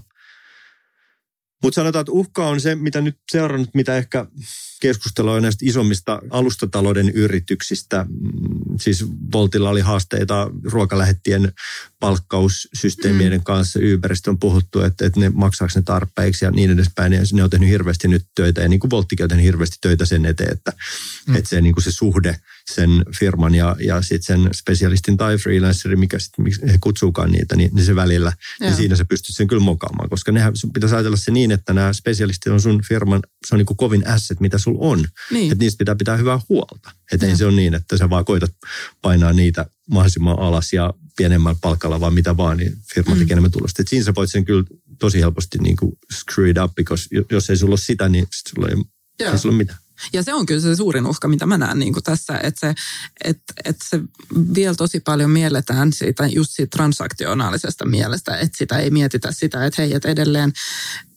Mutta 1.63 1.75
sanotaan, 1.75 2.01
että 2.01 2.11
uhka 2.11 2.47
on 2.47 2.61
se, 2.61 2.75
mitä 2.75 3.01
nyt 3.01 3.17
seurannut, 3.31 3.69
mitä 3.73 3.97
ehkä 3.97 4.25
keskustelua 4.81 5.41
näistä 5.41 5.65
isommista 5.65 6.21
alustatalouden 6.29 7.09
yrityksistä. 7.09 8.05
Mm, 8.09 8.77
siis 8.79 9.05
Voltilla 9.33 9.69
oli 9.69 9.81
haasteita 9.81 10.51
ruokalähettien 10.63 11.53
palkkaussysteemien 11.99 13.33
mm. 13.33 13.43
kanssa. 13.43 13.79
Uberista 13.93 14.31
on 14.31 14.39
puhuttu, 14.39 14.81
että, 14.81 15.05
että 15.05 15.19
ne 15.19 15.29
maksaako 15.29 15.71
ne 15.75 15.81
tarpeeksi 15.81 16.45
ja 16.45 16.51
niin 16.51 16.71
edespäin. 16.71 17.13
Ja 17.13 17.19
ne 17.33 17.43
on 17.43 17.49
tehnyt 17.49 17.69
hirveästi 17.69 18.07
nyt 18.07 18.25
töitä 18.35 18.61
ja 18.61 18.69
niin 18.69 18.79
kuin 18.79 18.91
Volttikin 18.91 19.23
on 19.23 19.29
tehnyt 19.29 19.45
hirveästi 19.45 19.77
töitä 19.81 20.05
sen 20.05 20.25
eteen, 20.25 20.51
että, 20.51 20.73
mm. 21.27 21.35
että 21.35 21.49
se, 21.49 21.61
niin 21.61 21.73
kuin 21.73 21.83
se 21.83 21.91
suhde 21.91 22.39
sen 22.71 23.05
firman 23.19 23.55
ja, 23.55 23.75
ja 23.79 24.01
sitten 24.01 24.41
sen 24.41 24.49
specialistin 24.53 25.17
tai 25.17 25.37
freelancerin, 25.37 25.99
mikä 25.99 26.19
sitten 26.19 26.45
he 26.71 26.77
kutsuukaan 26.81 27.31
niitä, 27.31 27.55
niin, 27.55 27.71
niin 27.73 27.85
se 27.85 27.95
välillä, 27.95 28.33
niin 28.59 28.75
siinä 28.75 28.95
se 28.95 29.03
pystyt 29.03 29.35
sen 29.35 29.47
kyllä 29.47 29.63
mokaamaan, 29.63 30.09
koska 30.09 30.31
nehän, 30.31 30.53
pitäisi 30.73 30.95
ajatella 30.95 31.17
se 31.17 31.31
niin, 31.31 31.51
että 31.51 31.73
nämä 31.73 31.93
specialistit 31.93 32.53
on 32.53 32.61
sun 32.61 32.81
firman, 32.87 33.21
se 33.47 33.55
on 33.55 33.57
niin 33.57 33.65
kuin 33.65 33.77
kovin 33.77 34.07
asset, 34.07 34.39
mitä 34.39 34.57
sulla 34.57 34.87
on. 34.87 35.05
Niin. 35.31 35.51
Että 35.51 35.63
niistä 35.63 35.77
pitää 35.77 35.95
pitää 35.95 36.17
hyvää 36.17 36.39
huolta. 36.49 36.91
Että 37.11 37.25
ei 37.25 37.35
se 37.35 37.45
ole 37.45 37.55
niin, 37.55 37.73
että 37.73 37.97
sä 37.97 38.09
vaan 38.09 38.25
koitat 38.25 38.51
painaa 39.01 39.33
niitä 39.33 39.65
mahdollisimman 39.89 40.39
alas 40.39 40.73
ja 40.73 40.93
pienemmällä 41.17 41.59
palkalla 41.61 41.99
vaan 41.99 42.13
mitä 42.13 42.37
vaan, 42.37 42.57
niin 42.57 42.77
firma 42.93 43.13
mm. 43.13 43.19
tekee 43.19 43.33
enemmän 43.33 43.51
tulosta. 43.51 43.81
Että 43.81 43.89
siinä 43.89 44.05
sä 44.05 44.15
voit 44.15 44.31
sen 44.31 44.45
kyllä 44.45 44.63
tosi 44.99 45.19
helposti 45.19 45.57
niin 45.57 45.75
kuin 45.75 45.91
screw 46.13 46.49
it 46.49 46.57
up, 46.57 46.75
because 46.75 47.07
jos 47.31 47.49
ei 47.49 47.57
sulla 47.57 47.71
ole 47.71 47.79
sitä, 47.79 48.09
niin 48.09 48.27
sit 48.35 48.47
sulla 48.47 48.67
ei, 48.67 48.75
ei 49.31 49.37
sulla 49.37 49.53
ole 49.53 49.57
mitään. 49.57 49.79
Ja 50.13 50.23
se 50.23 50.33
on 50.33 50.45
kyllä 50.45 50.61
se 50.61 50.75
suurin 50.75 51.07
uhka, 51.07 51.27
mitä 51.27 51.45
mä 51.45 51.57
näen 51.57 51.79
niin 51.79 51.93
kuin 51.93 52.03
tässä, 52.03 52.39
että 52.43 52.59
se, 52.59 52.73
että, 53.23 53.53
että 53.65 53.85
se 53.89 53.99
vielä 54.55 54.75
tosi 54.75 54.99
paljon 54.99 55.29
mielletään 55.29 55.93
siitä 55.93 56.27
just 56.27 56.51
siitä 56.51 56.77
transaktionaalisesta 56.77 57.85
mielestä, 57.85 58.37
että 58.37 58.57
sitä 58.57 58.77
ei 58.77 58.89
mietitä 58.89 59.31
sitä, 59.31 59.65
että 59.65 59.81
hei, 59.81 59.93
että 59.93 60.09
edelleen, 60.09 60.53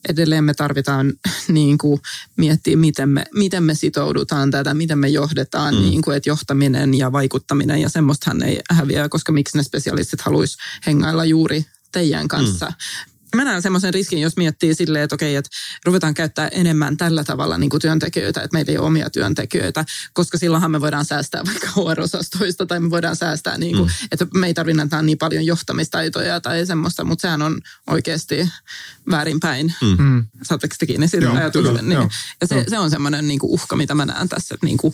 edelleen 0.08 0.44
me 0.44 0.54
tarvitaan 0.54 1.12
niin 1.48 1.78
kuin 1.78 2.00
miettiä, 2.36 2.76
miten 2.76 3.08
me, 3.08 3.24
miten 3.34 3.62
me 3.62 3.74
sitoudutaan 3.74 4.50
tätä, 4.50 4.74
miten 4.74 4.98
me 4.98 5.08
johdetaan, 5.08 5.74
mm. 5.74 5.80
niin 5.80 6.02
kuin, 6.02 6.16
että 6.16 6.30
johtaminen 6.30 6.94
ja 6.94 7.12
vaikuttaminen 7.12 7.80
ja 7.80 7.88
semmoistahan 7.88 8.42
ei 8.42 8.60
häviä, 8.70 9.08
koska 9.08 9.32
miksi 9.32 9.56
ne 9.56 9.62
spesialistit 9.62 10.20
haluaisi 10.20 10.58
hengailla 10.86 11.24
juuri 11.24 11.66
teidän 11.92 12.28
kanssa. 12.28 12.66
Mm 12.66 13.15
mä 13.36 13.44
näen 13.44 13.62
semmoisen 13.62 13.94
riskin, 13.94 14.20
jos 14.20 14.36
miettii 14.36 14.74
silleen, 14.74 15.04
että 15.04 15.14
okei, 15.14 15.36
että 15.36 15.50
ruvetaan 15.84 16.14
käyttää 16.14 16.48
enemmän 16.48 16.96
tällä 16.96 17.24
tavalla 17.24 17.58
niin 17.58 17.70
kuin 17.70 17.80
työntekijöitä, 17.80 18.42
että 18.42 18.56
meillä 18.56 18.70
ei 18.70 18.78
ole 18.78 18.86
omia 18.86 19.10
työntekijöitä, 19.10 19.84
koska 20.12 20.38
silloinhan 20.38 20.70
me 20.70 20.80
voidaan 20.80 21.04
säästää 21.04 21.42
vaikka 21.50 21.66
HR-osastoista 21.66 22.66
tai 22.66 22.80
me 22.80 22.90
voidaan 22.90 23.16
säästää, 23.16 23.58
niin 23.58 23.76
kuin, 23.76 23.88
mm. 23.88 24.08
että 24.12 24.26
me 24.34 24.46
ei 24.46 24.54
tarvitse 24.54 25.02
niin 25.02 25.18
paljon 25.18 25.46
johtamistaitoja 25.46 26.40
tai 26.40 26.66
semmoista, 26.66 27.04
mutta 27.04 27.22
sehän 27.22 27.42
on 27.42 27.60
oikeasti 27.86 28.48
väärinpäin. 29.10 29.74
Mm. 29.82 30.04
mm. 30.04 30.26
Saatteko 30.42 30.74
te 30.78 30.86
kiinni 30.86 31.08
siitä 31.08 31.32
ajatukselle? 31.32 31.82
Niin. 31.82 32.10
Ja 32.40 32.46
se, 32.46 32.64
se 32.68 32.78
on 32.78 32.90
semmoinen 32.90 33.28
niin 33.28 33.38
kuin 33.38 33.50
uhka, 33.50 33.76
mitä 33.76 33.94
mä 33.94 34.06
näen 34.06 34.28
tässä, 34.28 34.54
että, 34.54 34.66
niin 34.66 34.76
kuin, 34.76 34.92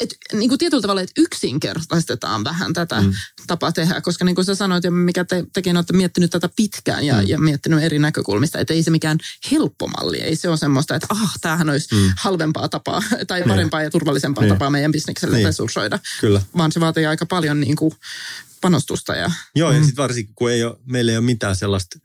et, 0.00 0.16
niin 0.32 0.48
kuin 0.48 0.58
tietyllä 0.58 0.82
tavalla, 0.82 1.00
että 1.00 1.20
yksinkertaistetaan 1.20 2.44
vähän 2.44 2.72
tätä 2.72 3.00
mm. 3.00 3.12
tapaa 3.46 3.72
tehdä, 3.72 4.00
koska 4.00 4.24
niin 4.24 4.34
kuin 4.34 4.44
sä 4.44 4.54
sanoit, 4.54 4.84
ja 4.84 4.90
mikä 4.90 5.24
te, 5.24 5.44
tekin 5.52 5.76
olette 5.76 5.92
miettinyt 5.92 6.30
tätä 6.30 6.48
pitkään 6.56 7.06
ja, 7.06 7.14
mm. 7.14 7.28
ja 7.28 7.38
miettinyt 7.38 7.82
eri 7.82 7.98
näkökulmista, 7.98 8.58
että 8.58 8.74
ei 8.74 8.82
se 8.82 8.90
mikään 8.90 9.18
helppo 9.50 9.86
malli, 9.86 10.20
ei 10.20 10.36
se 10.36 10.48
ole 10.48 10.56
semmoista, 10.56 10.94
että 10.94 11.06
ah, 11.10 11.34
tämähän 11.40 11.70
olisi 11.70 11.94
mm. 11.94 12.12
halvempaa 12.16 12.68
tapaa 12.68 13.02
tai 13.26 13.40
niin. 13.40 13.48
parempaa 13.48 13.80
niin. 13.80 13.84
ja 13.84 13.90
turvallisempaa 13.90 14.44
niin. 14.44 14.54
tapaa 14.54 14.70
meidän 14.70 14.92
bisnekselle 14.92 15.36
niin. 15.36 15.46
resurssoida, 15.46 15.98
Kyllä. 16.20 16.42
vaan 16.56 16.72
se 16.72 16.80
vaatii 16.80 17.06
aika 17.06 17.26
paljon 17.26 17.60
niin 17.60 17.76
kuin 17.76 17.94
panostusta. 18.62 19.14
Ja, 19.14 19.30
Joo, 19.54 19.72
ja 19.72 19.78
mm. 19.78 19.84
sitten 19.84 20.02
varsinkin 20.02 20.34
kun 20.34 20.50
ei 20.50 20.64
ole, 20.64 20.76
meillä 20.86 21.12
ei 21.12 21.18
ole 21.18 21.24
mitään 21.24 21.56
sellaista 21.56 21.98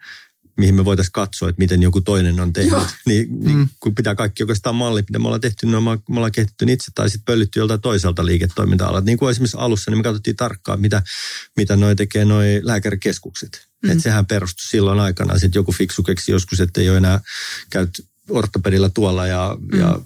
mihin 0.57 0.75
me 0.75 0.85
voitaisiin 0.85 1.11
katsoa, 1.11 1.49
että 1.49 1.59
miten 1.59 1.81
joku 1.81 2.01
toinen 2.01 2.39
on 2.39 2.53
tehnyt. 2.53 2.79
Niin, 3.05 3.27
niin 3.39 3.57
mm. 3.57 3.67
kun 3.79 3.95
pitää 3.95 4.15
kaikki 4.15 4.43
oikeastaan 4.43 4.75
malli, 4.75 5.01
mitä 5.01 5.19
me 5.19 5.25
ollaan 5.25 5.41
tehty, 5.41 5.65
niin 5.65 5.83
me 5.83 6.15
ollaan 6.15 6.31
kehitetty 6.31 6.65
itse 6.67 6.91
tai 6.95 7.09
sitten 7.09 7.33
pölytty 7.33 7.59
joltain 7.59 7.81
toiselta 7.81 8.25
liiketoiminta-alalta. 8.25 9.05
Niin 9.05 9.17
kuin 9.17 9.31
esimerkiksi 9.31 9.57
alussa, 9.59 9.91
niin 9.91 9.97
me 9.97 10.03
katsottiin 10.03 10.35
tarkkaan, 10.35 10.81
mitä, 10.81 11.01
mitä 11.57 11.75
noi 11.75 11.95
tekee 11.95 12.25
noi 12.25 12.59
lääkärikeskukset. 12.63 13.67
Mm. 13.83 13.89
Että 13.89 14.03
sehän 14.03 14.25
perustui 14.25 14.65
silloin 14.69 14.99
aikana. 14.99 15.39
Sitten 15.39 15.59
joku 15.59 15.71
fiksu 15.71 16.03
keksi 16.03 16.31
joskus, 16.31 16.59
että 16.59 16.81
ei 16.81 16.89
ole 16.89 16.97
enää 16.97 17.19
käyt 17.69 17.89
ortopedilla 18.29 18.89
tuolla 18.89 19.27
ja, 19.27 19.57
mm. 19.59 19.79
ja 19.79 19.99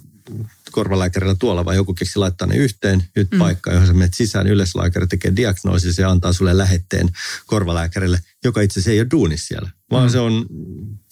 korvalääkärillä 0.71 1.35
tuolla, 1.35 1.65
vaan 1.65 1.75
joku 1.75 1.93
keksi 1.93 2.19
laittaa 2.19 2.47
ne 2.47 2.55
yhteen 2.55 3.03
nyt 3.15 3.31
mm. 3.31 3.39
paikkaan, 3.39 3.73
johon 3.73 3.87
sä 3.87 3.93
menet 3.93 4.13
sisään. 4.13 4.47
Yleislääkäri 4.47 5.07
tekee 5.07 5.35
diagnoosi 5.35 6.01
ja 6.01 6.09
antaa 6.09 6.33
sulle 6.33 6.57
lähetteen 6.57 7.09
korvalääkärille, 7.45 8.19
joka 8.43 8.61
itse 8.61 8.79
asiassa 8.79 8.91
ei 8.91 8.99
ole 8.99 9.07
duunis 9.11 9.47
siellä, 9.47 9.69
vaan 9.91 10.07
mm. 10.07 10.11
se 10.11 10.19
on 10.19 10.45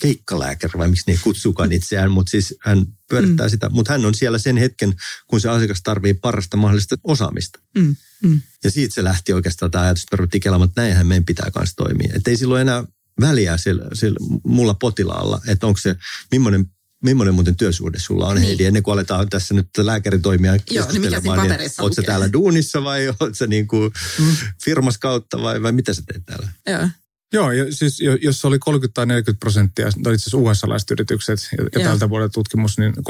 keikkalääkäri, 0.01 0.77
vai 0.77 0.87
miksi 0.87 1.11
ne 1.11 1.19
kutsukaan 1.23 1.71
itseään, 1.71 2.11
mutta 2.11 2.29
siis 2.29 2.55
hän 2.59 2.85
pyörittää 3.09 3.47
mm. 3.47 3.51
sitä. 3.51 3.69
Mutta 3.69 3.91
hän 3.91 4.05
on 4.05 4.15
siellä 4.15 4.37
sen 4.37 4.57
hetken, 4.57 4.93
kun 5.27 5.41
se 5.41 5.49
asiakas 5.49 5.81
tarvii 5.81 6.13
parasta 6.13 6.57
mahdollista 6.57 6.95
osaamista. 7.03 7.59
Mm. 7.77 7.95
Mm. 8.23 8.41
Ja 8.63 8.71
siitä 8.71 8.93
se 8.93 9.03
lähti 9.03 9.33
oikeastaan 9.33 9.71
tämä 9.71 9.83
ajatus, 9.83 10.03
että 10.03 10.23
että 10.63 10.81
näinhän 10.81 11.07
meidän 11.07 11.25
pitää 11.25 11.51
kanssa 11.51 11.75
toimia. 11.75 12.13
Että 12.13 12.29
ei 12.29 12.37
silloin 12.37 12.61
enää 12.61 12.83
väliä 13.21 13.57
sillä, 13.57 13.83
sillä 13.93 14.17
mulla 14.43 14.73
potilaalla, 14.73 15.41
että 15.47 15.67
onko 15.67 15.79
se, 15.79 15.95
millainen 16.31 16.65
Millainen 17.03 17.33
muuten 17.33 17.55
työsuhde 17.55 17.99
sulla 17.99 18.27
on, 18.27 18.35
niin. 18.35 18.47
Heidi, 18.47 18.65
ennen 18.65 18.83
kuin 18.83 18.93
aletaan 18.93 19.29
tässä 19.29 19.53
nyt 19.53 19.69
lääkäritoimia 19.77 20.59
keskustelemaan, 20.59 21.47
niin, 21.47 21.57
niin 21.57 21.71
oletko 21.79 22.01
täällä 22.01 22.33
duunissa 22.33 22.83
vai 22.83 23.07
oletko 23.19 23.45
niin 23.47 23.67
kuin 23.67 23.91
mm. 24.19 24.35
firmas 24.63 24.97
kautta 24.97 25.41
vai, 25.41 25.61
vai 25.61 25.71
mitä 25.71 25.93
sä 25.93 26.01
teet 26.07 26.25
täällä? 26.25 26.49
Joo. 26.67 26.89
Joo, 27.33 27.51
ja 27.51 27.65
siis 27.69 27.99
jos 28.21 28.45
oli 28.45 28.59
30 28.59 28.93
tai 28.93 29.05
40 29.05 29.39
prosenttia, 29.39 29.85
tai 30.03 30.13
itse 30.13 30.23
asiassa 30.23 30.37
USA-laiset 30.37 30.91
yritykset 30.91 31.39
ja, 31.57 31.79
ja 31.79 31.87
tältä 31.89 32.09
vuodelta 32.09 32.33
tutkimus, 32.33 32.77
niin 32.77 32.93
30-40 32.93 33.01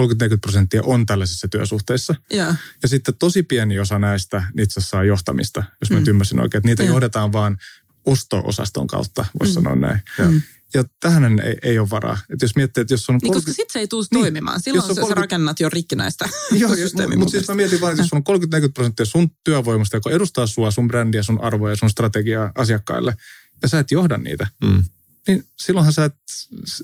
prosenttia 0.42 0.82
on 0.84 1.06
tällaisissa 1.06 1.48
työsuhteissa. 1.48 2.16
Ja. 2.34 2.56
ja 2.82 2.88
sitten 2.88 3.16
tosi 3.20 3.44
pieni 3.44 3.80
osa 3.80 4.00
näistä 4.00 4.44
itse 4.58 4.80
asiassa 4.80 4.90
saa 4.90 5.04
johtamista, 5.04 5.64
jos 5.82 5.92
mä 5.92 6.00
mm. 6.00 6.08
ymmärsin 6.08 6.40
oikein, 6.40 6.60
että 6.60 6.68
niitä 6.68 6.84
ja. 6.84 6.90
johdetaan 6.90 7.34
vaan 7.34 7.58
osto-osaston 8.06 8.88
kautta, 8.88 9.26
voisi 9.40 9.52
mm. 9.52 9.56
sanoa 9.56 9.76
näin. 9.76 10.02
Ja. 10.18 10.26
Mm. 10.26 10.42
Ja 10.74 10.84
tähän 11.00 11.40
ei, 11.40 11.58
ei 11.62 11.80
ole 11.80 11.90
varaa. 11.90 12.18
Että 12.30 12.46
jos 12.46 12.56
miettii, 12.56 12.82
että 12.82 12.94
jos 12.94 13.10
on... 13.10 13.14
Niin, 13.14 13.20
30... 13.20 13.36
koska 13.36 13.52
sitten 13.56 13.74
se 13.74 13.80
ei 13.80 13.88
tule 13.88 14.06
niin, 14.12 14.22
toimimaan. 14.22 14.62
Silloin 14.62 14.82
sä, 14.82 14.88
30... 14.88 15.16
sä 15.16 15.22
rakennat 15.22 15.60
jo 15.60 15.70
rikkinäistä 15.70 16.30
Joo, 16.52 16.72
mutta 17.18 17.32
siis 17.32 17.48
mä 17.48 17.56
mietin 17.56 17.82
vaan, 17.82 17.92
että 17.92 18.04
jos 18.04 18.14
on 18.14 18.24
30-40 18.68 18.72
prosenttia 18.74 19.06
sun 19.06 19.32
työvoimasta, 19.44 19.98
joka 19.98 20.10
edustaa 20.10 20.48
sua, 20.48 20.72
sun 20.72 20.88
brändiä, 20.88 21.24
sun 21.24 21.42
arvoja, 21.42 21.76
sun 21.76 21.90
strategiaa 21.90 22.52
asiakkaille, 22.56 23.16
ja 23.62 23.68
sä 23.68 23.80
et 23.80 23.92
johda 23.92 24.18
niitä, 24.18 24.48
mm. 24.64 24.84
niin 25.28 25.44
silloinhan 25.60 25.94
sä 25.94 26.06
et, 26.06 26.16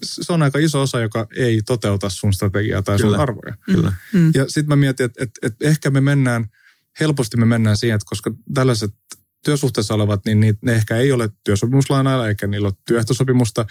se 0.03 0.33
on 0.33 0.43
aika 0.43 0.59
iso 0.59 0.81
osa, 0.81 0.99
joka 0.99 1.27
ei 1.35 1.61
toteuta 1.61 2.09
sun 2.09 2.33
strategiaa 2.33 2.81
tai 2.81 2.99
sun 2.99 3.07
Kyllä. 3.07 3.21
arvoja. 3.21 3.55
Kyllä. 3.65 3.93
Mm. 4.13 4.31
Ja 4.35 4.45
sitten 4.47 4.67
mä 4.67 4.75
mietin, 4.75 5.05
että, 5.05 5.23
että, 5.23 5.47
että 5.47 5.67
ehkä 5.67 5.89
me 5.89 6.01
mennään, 6.01 6.45
helposti 6.99 7.37
me 7.37 7.45
mennään 7.45 7.77
siihen, 7.77 7.95
että 7.95 8.09
koska 8.09 8.31
tällaiset 8.53 8.91
työsuhteessa 9.45 9.93
olevat, 9.93 10.25
niin 10.25 10.57
ne 10.61 10.73
ehkä 10.73 10.95
ei 10.95 11.11
ole 11.11 11.29
työsopimuslainailla 11.43 12.27
eikä 12.27 12.47
niillä 12.47 12.67
ole 12.67 12.75
työehtosopimusta. 12.87 13.65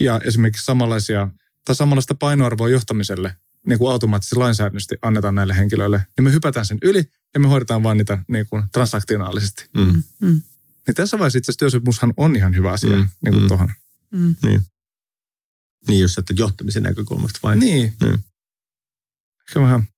Ja 0.00 0.20
esimerkiksi 0.24 0.64
samanlaisia 0.64 1.28
tai 1.64 1.74
samanlaista 1.74 2.14
painoarvoa 2.14 2.68
johtamiselle 2.68 3.36
niin 3.66 3.78
kuin 3.78 3.92
automaattisesti 3.92 4.36
lainsäädännöllisesti 4.36 4.98
annetaan 5.02 5.34
näille 5.34 5.56
henkilöille, 5.56 6.06
niin 6.16 6.24
me 6.24 6.32
hypätään 6.32 6.66
sen 6.66 6.78
yli 6.82 7.04
ja 7.34 7.40
me 7.40 7.48
hoidetaan 7.48 7.82
vaan 7.82 7.96
niitä 7.96 8.18
niin 8.28 8.46
kuin 8.50 8.62
transaktionaalisesti. 8.72 9.68
Mm. 9.76 10.02
Mm. 10.20 10.42
Niin 10.86 10.94
tässä 10.94 11.18
vaiheessa 11.18 11.38
itse 11.38 11.50
asiassa 11.50 11.58
työsopimushan 11.58 12.14
on 12.16 12.36
ihan 12.36 12.56
hyvä 12.56 12.72
asia 12.72 12.96
mm. 12.96 13.08
niin 13.24 13.32
kuin 13.32 13.42
mm. 13.42 13.48
tuohon. 13.48 13.72
Mm. 14.10 14.34
Niin. 14.42 14.60
Niin, 15.88 16.00
jos 16.00 16.18
että 16.18 16.34
johtamisen 16.36 16.82
näkökulmasta 16.82 17.38
vain. 17.42 17.60
Niin. 17.60 17.94
niin. 18.00 18.24
Ehkä 19.48 19.60
vähän 19.60 19.88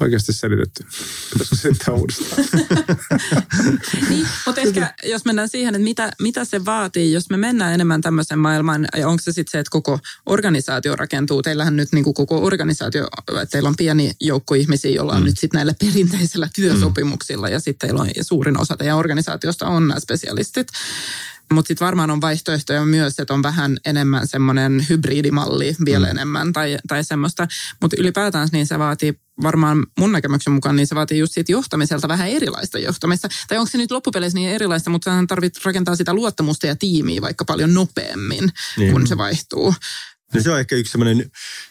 Oikeasti 0.00 0.32
selitetty. 0.32 0.84
Pitäisikö 1.32 1.56
selittää 1.56 1.94
uudestaan? 1.94 2.44
niin, 4.08 4.26
mutta 4.46 4.60
ehkä 4.60 4.94
jos 5.04 5.24
mennään 5.24 5.48
siihen, 5.48 5.74
että 5.74 5.84
mitä, 5.84 6.10
mitä 6.20 6.44
se 6.44 6.64
vaatii, 6.64 7.12
jos 7.12 7.30
me 7.30 7.36
mennään 7.36 7.74
enemmän 7.74 8.00
tämmöisen 8.00 8.38
maailmaan, 8.38 8.88
ja 8.96 9.08
onko 9.08 9.22
se 9.22 9.32
sitten 9.32 9.52
se, 9.52 9.58
että 9.58 9.70
koko 9.70 9.98
organisaatio 10.26 10.96
rakentuu, 10.96 11.42
teillähän 11.42 11.76
nyt 11.76 11.88
niin 11.92 12.04
kuin 12.04 12.14
koko 12.14 12.44
organisaatio, 12.44 13.08
että 13.28 13.46
teillä 13.46 13.68
on 13.68 13.76
pieni 13.76 14.12
joukko 14.20 14.54
ihmisiä, 14.54 14.90
joilla 14.90 15.12
on 15.12 15.18
mm. 15.22 15.24
nyt 15.24 15.38
sitten 15.38 15.58
näillä 15.58 15.74
perinteisillä 15.80 16.48
työsopimuksilla, 16.54 17.46
mm. 17.46 17.52
ja 17.52 17.60
sitten 17.60 17.88
teillä 17.88 18.02
on 18.02 18.10
suurin 18.22 18.60
osa 18.60 18.76
teidän 18.76 18.96
organisaatiosta 18.96 19.66
on 19.66 19.88
nämä 19.88 20.00
spesialistit. 20.00 20.68
Mutta 21.52 21.68
sitten 21.68 21.84
varmaan 21.84 22.10
on 22.10 22.20
vaihtoehtoja 22.20 22.84
myös, 22.84 23.18
että 23.18 23.34
on 23.34 23.42
vähän 23.42 23.76
enemmän 23.84 24.28
semmoinen 24.28 24.86
hybridimalli 24.90 25.76
vielä 25.84 26.06
mm. 26.06 26.10
enemmän 26.10 26.52
tai, 26.52 26.78
tai 26.88 27.04
semmoista. 27.04 27.48
Mutta 27.80 27.96
ylipäätään 28.00 28.48
niin 28.52 28.66
se 28.66 28.78
vaatii 28.78 29.14
varmaan 29.42 29.86
mun 29.98 30.12
näkemyksen 30.12 30.52
mukaan, 30.52 30.76
niin 30.76 30.86
se 30.86 30.94
vaatii 30.94 31.18
just 31.18 31.32
siitä 31.32 31.52
johtamiselta 31.52 32.08
vähän 32.08 32.28
erilaista 32.28 32.78
johtamista. 32.78 33.28
Tai 33.48 33.58
onko 33.58 33.70
se 33.70 33.78
nyt 33.78 33.90
loppupeleissä 33.90 34.38
niin 34.38 34.50
erilaista, 34.50 34.90
mutta 34.90 35.10
sehän 35.10 35.26
tarvitsee 35.26 35.62
rakentaa 35.64 35.96
sitä 35.96 36.14
luottamusta 36.14 36.66
ja 36.66 36.76
tiimiä 36.76 37.20
vaikka 37.20 37.44
paljon 37.44 37.74
nopeammin, 37.74 38.52
niin. 38.76 38.92
kun 38.92 39.06
se 39.06 39.16
vaihtuu. 39.16 39.74
No 40.34 40.40
se 40.40 40.50
on 40.50 40.60
ehkä 40.60 40.76
yksi 40.76 40.92
semmoinen, 40.92 41.30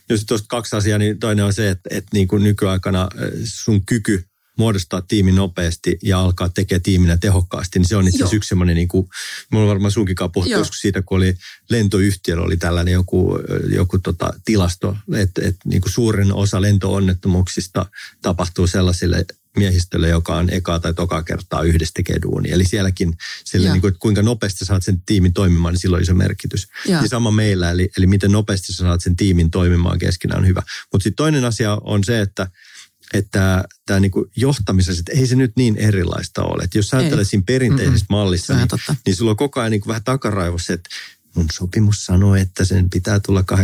jos 0.10 0.26
tuosta 0.26 0.48
kaksi 0.48 0.76
asiaa, 0.76 0.98
niin 0.98 1.20
toinen 1.20 1.46
on 1.46 1.54
se, 1.54 1.70
että, 1.70 1.90
että 1.92 2.10
niin 2.14 2.28
kuin 2.28 2.44
nykyaikana 2.44 3.10
sun 3.44 3.86
kyky 3.86 4.28
muodostaa 4.58 5.02
tiimi 5.02 5.32
nopeasti 5.32 5.98
ja 6.04 6.20
alkaa 6.20 6.50
tekemään 6.50 6.82
tiiminä 6.82 7.18
tehokkaasti, 7.18 7.80
niin 7.80 7.88
se 7.88 7.96
on 7.96 8.08
itse 8.08 8.18
asiassa 8.18 8.36
yksi 8.36 8.48
semmoinen, 8.48 8.76
niin 8.76 8.88
kuin, 8.88 9.08
mulla 9.52 9.64
on 9.64 9.70
varmaan 9.70 9.92
sunkin 9.92 10.16
puhuttu 10.34 10.54
joskus 10.54 10.80
siitä, 10.80 11.02
kun 11.02 11.18
oli 11.18 11.38
lentoyhtiöllä 11.70 12.44
oli 12.44 12.58
tällainen 12.58 12.92
joku, 12.92 13.40
joku 13.76 14.00
tota, 14.00 14.34
tilasto, 14.46 14.98
että, 15.16 15.42
että 15.46 15.62
niin 15.66 15.82
kuin 15.82 15.92
suurin 15.92 16.34
osa 16.34 16.62
lentoonnettomuuksista 16.62 17.86
tapahtuu 18.22 18.68
sellaisille 18.68 19.26
miehistölle, 19.58 20.10
joka 20.10 20.36
on 20.36 20.50
ekaa 20.50 20.80
tai 20.80 20.94
toka 20.94 21.24
kertaa 21.24 21.62
yhdessä 21.62 21.92
tekee 21.94 22.22
duuni. 22.22 22.52
Eli 22.52 22.66
sielläkin 22.66 23.18
sille, 23.44 23.72
niin 23.72 23.82
kuin, 23.82 23.90
että 23.90 24.00
kuinka 24.00 24.22
nopeasti 24.22 24.66
saat 24.66 24.84
sen 24.84 25.02
tiimin 25.06 25.34
toimimaan, 25.34 25.74
niin 25.74 25.80
silloin 25.80 26.00
on 26.00 26.04
iso 26.04 26.14
merkitys. 26.14 26.68
Ja, 26.88 27.02
ja 27.02 27.08
sama 27.08 27.32
meillä, 27.32 27.72
eli, 27.72 27.90
eli 27.98 28.08
miten 28.08 28.32
nopeasti 28.32 28.74
saat 28.74 29.02
sen 29.02 29.16
tiimin 29.16 29.52
toimimaan 29.52 30.00
keskenään 30.00 30.42
on 30.42 30.48
hyvä. 30.48 30.62
Mutta 30.92 31.04
sitten 31.04 31.24
toinen 31.24 31.46
asia 31.46 31.78
on 31.82 32.04
se, 32.04 32.22
että 32.22 32.48
että 33.14 33.64
tämä 33.86 34.00
niinku 34.00 34.28
johtamisessa, 34.36 35.00
että 35.00 35.12
ei 35.12 35.28
se 35.28 35.36
nyt 35.36 35.52
niin 35.58 35.78
erilaista 35.78 36.44
ole. 36.44 36.64
Että 36.64 36.78
jos 36.78 36.88
sä 36.88 36.98
ajattelet 36.98 37.28
siinä 37.28 37.44
perinteisessä 37.46 38.06
mm 38.10 38.16
mallissa, 38.16 38.54
niin, 38.56 38.68
niin 39.06 39.16
sulla 39.16 39.32
on 39.32 39.38
koko 39.38 39.60
ajan 39.60 39.72
niinku 39.72 39.88
vähän 39.88 40.04
takaraivossa, 40.04 40.74
että 40.74 40.90
mun 41.36 41.46
sopimus 41.52 42.06
sanoo, 42.06 42.36
että 42.36 42.66
sen 42.66 42.90
pitää 42.90 43.20
tulla 43.20 43.44
8.30 43.52 43.58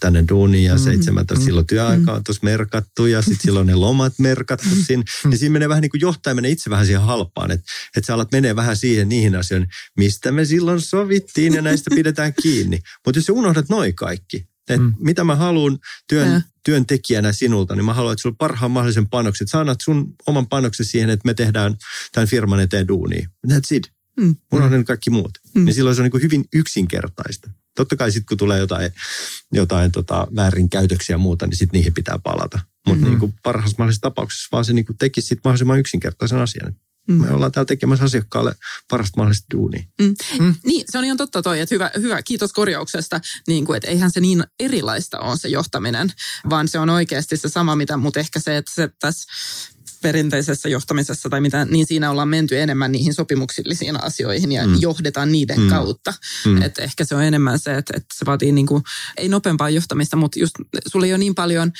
tänne 0.00 0.24
duuniin 0.28 0.64
ja 0.64 0.78
17 0.78 1.34
mm, 1.34 1.44
silloin 1.44 1.66
työaika 1.66 2.12
on 2.12 2.24
tuossa 2.24 2.44
merkattu 2.44 3.06
ja 3.06 3.22
sitten 3.22 3.40
silloin 3.42 3.66
ne 3.66 3.74
lomat 3.74 4.12
merkattu 4.18 4.68
siinä. 4.86 5.02
Niin 5.24 5.38
siinä 5.38 5.52
menee 5.52 5.68
vähän 5.68 5.82
niin 5.82 5.90
kuin 5.90 6.00
johtaja 6.00 6.34
menee 6.34 6.50
itse 6.50 6.70
vähän 6.70 6.86
siihen 6.86 7.02
halpaan, 7.02 7.50
että, 7.50 7.72
että 7.96 8.06
sä 8.06 8.14
alat 8.14 8.32
menee 8.32 8.56
vähän 8.56 8.76
siihen 8.76 9.08
niihin 9.08 9.36
asioihin, 9.36 9.68
mistä 9.96 10.32
me 10.32 10.44
silloin 10.44 10.80
sovittiin 10.80 11.54
ja 11.54 11.62
näistä 11.62 11.90
pidetään 11.94 12.34
kiinni. 12.42 12.78
Mutta 13.06 13.18
jos 13.18 13.26
sä 13.26 13.32
unohdat 13.32 13.68
noin 13.68 13.94
kaikki, 13.94 14.48
että 14.74 14.86
mm. 14.86 14.94
mitä 14.98 15.24
mä 15.24 15.36
haluan 15.36 15.78
työn, 16.08 16.42
työntekijänä 16.64 17.32
sinulta, 17.32 17.74
niin 17.74 17.84
mä 17.84 17.94
haluan, 17.94 18.12
että 18.12 18.22
sulla 18.22 18.32
on 18.32 18.38
parhaan 18.38 18.70
mahdollisen 18.70 19.08
panoksen. 19.08 19.48
Sä 19.48 19.60
annat 19.60 19.80
sun 19.82 20.14
oman 20.26 20.46
panoksen 20.46 20.86
siihen, 20.86 21.10
että 21.10 21.26
me 21.26 21.34
tehdään 21.34 21.76
tämän 22.12 22.28
firman 22.28 22.60
eteen 22.60 22.88
duunia. 22.88 23.28
That's 23.46 23.68
it. 23.70 23.92
Mm. 24.20 24.36
Unohdan 24.52 24.84
kaikki 24.84 25.10
muut. 25.10 25.38
Mm. 25.54 25.64
Niin 25.64 25.74
silloin 25.74 25.96
se 25.96 26.02
on 26.02 26.10
niin 26.12 26.22
hyvin 26.22 26.44
yksinkertaista. 26.54 27.50
Totta 27.76 27.96
kai 27.96 28.12
sitten 28.12 28.26
kun 28.26 28.38
tulee 28.38 28.58
jotain, 28.58 28.92
jotain 29.52 29.92
tota, 29.92 30.26
väärinkäytöksiä 30.36 31.14
ja 31.14 31.18
muuta, 31.18 31.46
niin 31.46 31.56
sitten 31.56 31.78
niihin 31.78 31.94
pitää 31.94 32.18
palata. 32.22 32.60
Mutta 32.86 33.06
mm-hmm. 33.06 33.20
niin 33.20 33.34
parhaassa 33.42 33.74
mahdollisessa 33.78 34.02
tapauksessa 34.02 34.48
vaan 34.52 34.64
se 34.64 34.72
niin 34.72 34.86
tekisi 34.98 35.28
sit 35.28 35.38
mahdollisimman 35.44 35.78
yksinkertaisen 35.78 36.38
asian. 36.38 36.76
Mm. 37.08 37.14
Me 37.14 37.30
ollaan 37.30 37.52
täällä 37.52 37.66
tekemässä 37.66 38.04
asiakkaalle 38.04 38.54
parasta 38.90 39.16
mahdollista 39.16 39.46
duunia. 39.54 39.82
Mm. 40.02 40.14
Mm. 40.38 40.54
Niin, 40.64 40.84
se 40.90 40.98
on 40.98 41.04
ihan 41.04 41.16
totta 41.16 41.42
toi, 41.42 41.60
että 41.60 41.74
hyvä, 41.74 41.90
hyvä 41.98 42.22
kiitos 42.22 42.52
korjauksesta, 42.52 43.20
niin 43.46 43.64
kuin, 43.64 43.76
että 43.76 43.88
eihän 43.88 44.10
se 44.10 44.20
niin 44.20 44.44
erilaista 44.60 45.18
ole 45.18 45.36
se 45.36 45.48
johtaminen, 45.48 46.12
vaan 46.50 46.68
se 46.68 46.78
on 46.78 46.90
oikeasti 46.90 47.36
se 47.36 47.48
sama, 47.48 47.76
mitä, 47.76 47.96
mutta 47.96 48.20
ehkä 48.20 48.40
se, 48.40 48.56
että 48.56 48.72
se 48.74 48.90
tässä 49.00 49.32
perinteisessä 50.02 50.68
johtamisessa 50.68 51.30
tai 51.30 51.40
mitä, 51.40 51.64
niin 51.64 51.86
siinä 51.86 52.10
ollaan 52.10 52.28
menty 52.28 52.60
enemmän 52.60 52.92
niihin 52.92 53.14
sopimuksillisiin 53.14 54.04
asioihin 54.04 54.52
ja 54.52 54.66
mm. 54.66 54.76
johdetaan 54.80 55.32
niiden 55.32 55.60
mm. 55.60 55.68
kautta. 55.68 56.14
Mm. 56.46 56.62
Et 56.62 56.78
ehkä 56.78 57.04
se 57.04 57.14
on 57.14 57.22
enemmän 57.22 57.58
se, 57.58 57.74
että, 57.74 57.92
että 57.96 58.14
se 58.18 58.26
vaatii 58.26 58.52
niin 58.52 58.66
kuin, 58.66 58.82
ei 59.16 59.28
nopeampaa 59.28 59.70
johtamista, 59.70 60.16
mutta 60.16 60.38
just 60.38 60.54
sulla 60.86 61.06
ei 61.06 61.12
ole 61.12 61.18
niin 61.18 61.34
paljon 61.34 61.72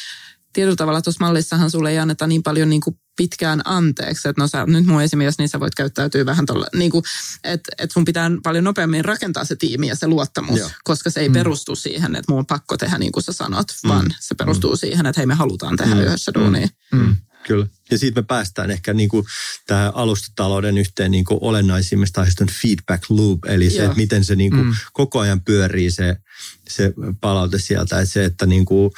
tietyllä 0.52 0.76
tavalla 0.76 1.02
tuossa 1.02 1.24
mallissahan 1.24 1.70
sulle 1.70 1.90
ei 1.90 1.98
anneta 1.98 2.26
niin 2.26 2.42
paljon 2.42 2.70
niin 2.70 2.80
kuin 2.80 2.98
pitkään 3.16 3.60
anteeksi, 3.64 4.28
että 4.28 4.42
no 4.42 4.48
sä 4.48 4.66
nyt 4.66 4.86
mun 4.86 5.02
esimies, 5.02 5.38
niin 5.38 5.48
sä 5.48 5.60
voit 5.60 5.74
käyttäytyä 5.74 6.26
vähän 6.26 6.46
tuolla, 6.46 6.66
niin 6.74 6.90
kuin, 6.90 7.04
että, 7.44 7.72
että 7.78 7.92
sun 7.92 8.04
pitää 8.04 8.30
paljon 8.42 8.64
nopeammin 8.64 9.04
rakentaa 9.04 9.44
se 9.44 9.56
tiimi 9.56 9.88
ja 9.88 9.96
se 9.96 10.06
luottamus, 10.06 10.58
Joo. 10.58 10.70
koska 10.84 11.10
se 11.10 11.20
ei 11.20 11.28
mm. 11.28 11.32
perustu 11.32 11.76
siihen, 11.76 12.16
että 12.16 12.32
mun 12.32 12.38
on 12.38 12.46
pakko 12.46 12.76
tehdä 12.76 12.98
niin 12.98 13.12
kuin 13.12 13.22
sä 13.22 13.32
sanot, 13.32 13.66
mm. 13.84 13.88
vaan 13.88 14.14
se 14.20 14.34
perustuu 14.34 14.70
mm. 14.70 14.76
siihen, 14.76 15.06
että 15.06 15.20
hei 15.20 15.26
me 15.26 15.34
halutaan 15.34 15.76
tehdä 15.76 15.94
mm. 15.94 16.00
yhdessä 16.00 16.34
duunia. 16.34 16.68
Mm. 16.92 17.16
Kyllä. 17.46 17.66
Ja 17.90 17.98
siitä 17.98 18.20
me 18.20 18.24
päästään 18.26 18.70
ehkä 18.70 18.94
niin 18.94 19.08
kuin 19.08 19.26
tähän 19.66 19.92
alustatalouden 19.94 20.78
yhteen 20.78 21.10
niin 21.10 21.24
kuin 21.24 21.38
olennaisimmista 21.40 22.20
aiheista 22.20 22.46
feedback 22.62 23.10
loop, 23.10 23.44
eli 23.44 23.70
se, 23.70 23.84
että 23.84 23.96
miten 23.96 24.24
se 24.24 24.36
niin 24.36 24.50
kuin 24.50 24.66
mm. 24.66 24.74
koko 24.92 25.20
ajan 25.20 25.40
pyörii 25.40 25.90
se, 25.90 26.16
se 26.68 26.92
palaute 27.20 27.58
sieltä. 27.58 28.00
Että 28.00 28.12
se, 28.12 28.24
että 28.24 28.46
niin 28.46 28.64
kuin 28.64 28.90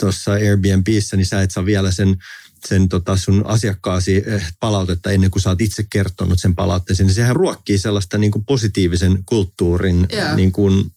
tuossa 0.00 0.32
Airbnbissä, 0.32 1.16
niin 1.16 1.26
sä 1.26 1.42
et 1.42 1.50
saa 1.50 1.64
vielä 1.64 1.90
sen 1.90 2.16
sen 2.68 2.88
tota 2.88 3.16
sun 3.16 3.46
asiakkaasi 3.46 4.22
eh, 4.26 4.52
palautetta 4.60 5.10
ennen 5.10 5.30
kuin 5.30 5.42
sä 5.42 5.50
oot 5.50 5.60
itse 5.60 5.86
kertonut 5.90 6.40
sen 6.40 6.54
palautteeseen, 6.54 7.06
niin 7.06 7.14
sehän 7.14 7.36
ruokkii 7.36 7.78
sellaista 7.78 8.18
niin 8.18 8.30
kuin 8.30 8.44
positiivisen 8.44 9.22
kulttuurin 9.26 10.06
yeah. 10.12 10.36
niin 10.36 10.52
kuin 10.52 10.92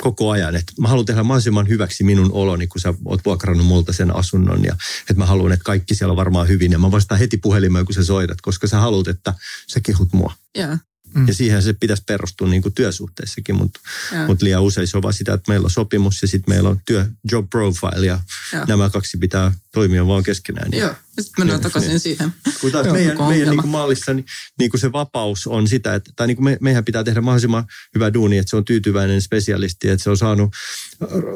koko 0.00 0.30
ajan, 0.30 0.56
että 0.56 0.72
mä 0.80 0.88
haluan 0.88 1.06
tehdä 1.06 1.22
mahdollisimman 1.22 1.68
hyväksi 1.68 2.04
minun 2.04 2.32
oloni, 2.32 2.66
kun 2.66 2.80
sä 2.80 2.94
oot 3.04 3.24
vuokrannut 3.24 3.66
multa 3.66 3.92
sen 3.92 4.16
asunnon 4.16 4.64
ja 4.64 4.76
että 5.00 5.14
mä 5.14 5.26
haluan, 5.26 5.52
että 5.52 5.64
kaikki 5.64 5.94
siellä 5.94 6.12
on 6.12 6.16
varmaan 6.16 6.48
hyvin 6.48 6.72
ja 6.72 6.78
mä 6.78 6.90
vastaan 6.90 7.18
heti 7.18 7.36
puhelimeen, 7.36 7.84
kun 7.84 7.94
sä 7.94 8.04
soitat, 8.04 8.40
koska 8.40 8.66
sä 8.66 8.78
haluat, 8.78 9.08
että 9.08 9.34
sä 9.66 9.80
kehut 9.80 10.12
mua. 10.12 10.32
Yeah. 10.58 10.80
Mm. 11.14 11.28
Ja 11.28 11.34
siihen 11.34 11.62
se 11.62 11.72
pitäisi 11.72 12.02
perustua 12.06 12.48
niin 12.48 12.62
kuin 12.62 12.74
työsuhteessakin, 12.74 13.54
mutta 13.54 13.80
mut 14.26 14.42
liian 14.42 14.62
usein 14.62 14.86
se 14.86 14.96
on 14.96 15.02
vaan 15.02 15.14
sitä, 15.14 15.34
että 15.34 15.52
meillä 15.52 15.64
on 15.64 15.70
sopimus 15.70 16.22
ja 16.22 16.28
sitten 16.28 16.54
meillä 16.54 16.68
on 16.68 16.80
työ, 16.86 17.06
job 17.30 17.50
profile 17.50 18.06
ja, 18.06 18.20
ja. 18.52 18.64
nämä 18.64 18.90
kaksi 18.90 19.18
pitää 19.18 19.52
toimia 19.72 20.06
vaan 20.06 20.22
keskenään. 20.22 20.68
Joo, 20.72 20.88
ja 20.88 20.94
sitten 21.22 21.44
mennään 21.44 21.60
takaisin 21.60 21.88
niin. 21.88 22.00
siihen. 22.00 22.32
Kun 22.60 22.72
taas 22.72 22.86
meidän, 22.92 23.18
meidän 23.28 23.48
niin 23.48 23.60
kuin 23.60 23.70
mallissa 23.70 24.14
niin, 24.14 24.24
niin 24.58 24.70
kuin 24.70 24.80
se 24.80 24.92
vapaus 24.92 25.46
on 25.46 25.68
sitä, 25.68 25.94
että 25.94 26.10
tai 26.16 26.26
niin 26.26 26.36
kuin 26.36 26.44
me, 26.44 26.58
meidän 26.60 26.84
pitää 26.84 27.04
tehdä 27.04 27.20
mahdollisimman 27.20 27.64
hyvä 27.94 28.14
duuni, 28.14 28.38
että 28.38 28.50
se 28.50 28.56
on 28.56 28.64
tyytyväinen 28.64 29.22
spesialisti, 29.22 29.88
että 29.88 30.04
se 30.04 30.10
on 30.10 30.18
saanut 30.18 30.50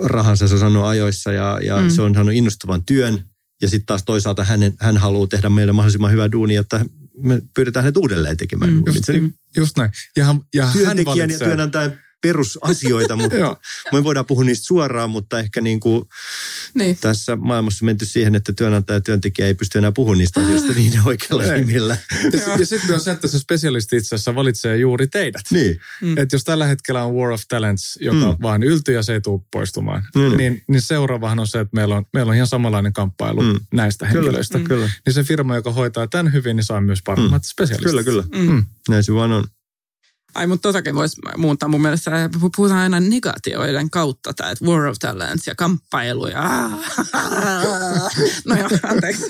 rahansa, 0.02 0.48
se 0.48 0.54
on 0.54 0.60
saanut 0.60 0.84
ajoissa 0.84 1.32
ja, 1.32 1.60
ja 1.62 1.76
mm. 1.76 1.90
se 1.90 2.02
on 2.02 2.14
saanut 2.14 2.34
innostavan 2.34 2.84
työn. 2.84 3.24
Ja 3.62 3.68
sitten 3.68 3.86
taas 3.86 4.02
toisaalta 4.04 4.44
hän, 4.44 4.60
hän 4.80 4.96
haluaa 4.96 5.26
tehdä 5.26 5.48
meille 5.48 5.72
mahdollisimman 5.72 6.12
hyvä 6.12 6.32
duuni, 6.32 6.56
että 6.56 6.84
me 7.22 7.42
pyydetään 7.54 7.84
hänet 7.84 7.96
uudelleen 7.96 8.36
tekemään. 8.36 8.72
Mm, 8.72 8.82
just, 8.86 9.08
niin, 9.08 9.34
just 9.56 9.76
näin. 9.76 9.90
Ja, 10.16 10.34
ja 10.54 10.68
Työntekijän 10.72 11.30
ja 11.30 11.38
työnantajan 11.38 11.92
perusasioita, 12.20 13.16
mutta 13.22 13.56
me 13.92 14.04
voidaan 14.04 14.26
puhua 14.26 14.44
niistä 14.44 14.66
suoraan, 14.66 15.10
mutta 15.10 15.38
ehkä 15.38 15.60
niin 15.60 15.80
kuin 15.80 16.04
niin. 16.74 16.98
tässä 17.00 17.36
maailmassa 17.36 17.84
menty 17.84 18.04
siihen, 18.04 18.34
että 18.34 18.52
työnantaja 18.52 18.96
ja 18.96 19.00
työntekijä 19.00 19.46
ei 19.46 19.54
pysty 19.54 19.78
enää 19.78 19.92
puhumaan 19.92 20.18
niistä 20.18 20.40
asioista 20.40 20.72
niin 20.72 21.00
oikealla 21.04 21.42
nimillä. 21.52 21.96
Ja, 22.32 22.56
ja 22.58 22.66
sitten 22.66 22.94
on 22.94 23.00
se, 23.00 23.10
että 23.10 23.28
se 23.28 23.38
spesialisti 23.38 23.96
itse 23.96 24.14
asiassa 24.14 24.34
valitsee 24.34 24.76
juuri 24.76 25.06
teidät. 25.06 25.44
Niin. 25.50 25.80
Mm. 26.02 26.18
Että 26.18 26.34
jos 26.34 26.44
tällä 26.44 26.66
hetkellä 26.66 27.04
on 27.04 27.14
War 27.14 27.30
of 27.30 27.42
Talents, 27.48 27.98
joka 28.00 28.32
mm. 28.32 28.36
vaan 28.42 28.62
yltyy 28.62 28.94
ja 28.94 29.02
se 29.02 29.12
ei 29.12 29.20
tule 29.20 29.40
poistumaan, 29.52 30.02
mm. 30.14 30.36
niin, 30.36 30.62
niin 30.68 30.82
seuraavahan 30.82 31.38
on 31.38 31.46
se, 31.46 31.60
että 31.60 31.74
meillä 31.74 31.96
on, 31.96 32.04
meillä 32.12 32.30
on 32.30 32.36
ihan 32.36 32.46
samanlainen 32.46 32.92
kamppailu 32.92 33.42
mm. 33.42 33.60
näistä 33.72 34.06
henkilöistä. 34.06 34.58
Kyllä, 34.58 34.64
mm. 34.64 34.68
kyllä. 34.68 34.90
Niin 35.06 35.14
se 35.14 35.22
firma, 35.22 35.56
joka 35.56 35.72
hoitaa 35.72 36.06
tämän 36.06 36.32
hyvin, 36.32 36.56
niin 36.56 36.64
saa 36.64 36.80
myös 36.80 37.02
parhaimmat 37.02 37.42
mm. 37.42 37.46
spesialistit. 37.46 37.90
Kyllä, 37.90 38.02
kyllä. 38.02 38.24
Mm. 38.34 38.64
Näin 38.88 39.04
se 39.04 39.14
vaan 39.14 39.32
on. 39.32 39.44
Ai, 40.34 40.46
mutta 40.46 40.68
totakin 40.68 40.94
voisi 40.94 41.16
muuttaa 41.36 41.68
mun 41.68 41.82
mielestä. 41.82 42.30
Puhutaan 42.56 42.80
aina 42.80 43.00
negatioiden 43.00 43.90
kautta, 43.90 44.32
tämä, 44.34 44.50
että 44.50 44.64
War 44.64 44.86
of 44.86 44.96
Talents 44.98 45.46
ja 45.46 45.54
kamppailu 45.54 46.26
ja... 46.26 46.70
No 48.44 48.56
joo, 48.56 48.68
anteeksi. 48.82 49.22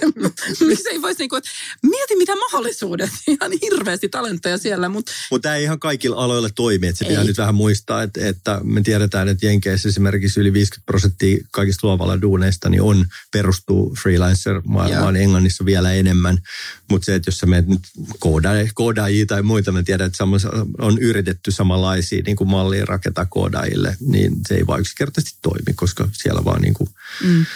Miksi 0.67 0.89
ei 0.91 1.03
voisi 1.03 1.19
niinku, 1.19 1.37
että 1.37 1.51
mieti 1.83 2.17
mitä 2.17 2.37
mahdollisuudet. 2.37 3.11
Ihan 3.29 3.53
hirveästi 3.63 4.09
talentteja 4.09 4.59
siellä, 4.59 4.89
mutta... 4.89 5.13
Mutta 5.31 5.43
tämä 5.43 5.57
ei 5.57 5.63
ihan 5.63 5.81
kaikilla 5.81 6.25
aloilla 6.25 6.49
toimi, 6.55 6.87
että 6.87 6.99
se 6.99 7.05
pitää 7.05 7.25
nyt 7.25 7.39
vähän 7.39 7.55
muistaa, 7.55 8.03
että, 8.03 8.27
että 8.27 8.61
me 8.65 8.83
tiedetään, 8.83 9.29
että 9.29 9.47
Jenkeissä 9.47 9.89
esimerkiksi 9.89 10.41
yli 10.41 10.53
50 10.53 10.87
prosenttia 10.87 11.45
kaikista 11.51 11.87
luovalla 11.87 12.23
duuneista 12.23 12.69
niin 12.69 12.83
on, 12.83 13.07
perustuu 13.33 13.97
freelancer-maailmaan, 14.03 15.17
Englannissa 15.17 15.65
vielä 15.65 15.93
enemmän. 15.93 16.39
Mutta 16.91 17.07
se, 17.07 17.15
että 17.15 17.29
jos 17.29 17.39
sä 17.39 17.47
menet 17.47 17.67
nyt 17.67 17.81
koodaajia 18.75 19.27
tai 19.27 19.43
muita, 19.43 19.73
mä 19.73 19.83
tiedän, 19.83 20.07
että 20.07 20.25
on 20.79 20.90
on 20.91 20.99
yritetty 20.99 21.51
samanlaisia 21.51 22.23
niin 22.27 22.37
kuin 22.37 22.51
mallia 22.51 22.85
rakentaa 22.85 23.27
koodaajille, 23.27 23.97
niin 24.01 24.37
se 24.49 24.55
ei 24.55 24.67
vaan 24.67 24.81
yksinkertaisesti 24.81 25.39
toimi, 25.43 25.75
koska 25.75 26.09
siellä 26.13 26.45
vaan 26.45 26.63
niin 26.63 26.75
kuin, 26.75 26.91
mm. 27.25 27.47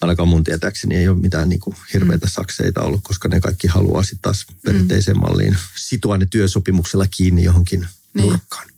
ainakaan 0.00 0.28
mun 0.28 0.44
tietääkseni 0.44 0.96
ei 0.96 1.08
ole 1.08 1.18
mitään 1.18 1.48
niin 1.48 1.60
kuin 1.60 1.76
hirveitä 1.92 2.26
mm. 2.26 2.30
sakseita 2.30 2.82
ollut, 2.82 3.00
koska 3.02 3.28
ne 3.28 3.40
kaikki 3.40 3.66
haluaa 3.66 4.02
sitten 4.02 4.22
taas 4.22 4.46
perinteiseen 4.64 5.16
mm. 5.16 5.20
malliin 5.20 5.56
sitoa 5.76 6.18
ne 6.18 6.26
työsopimuksella 6.30 7.06
kiinni 7.16 7.44
johonkin 7.44 7.86
niin. 8.14 8.28
nurkkaan. 8.28 8.68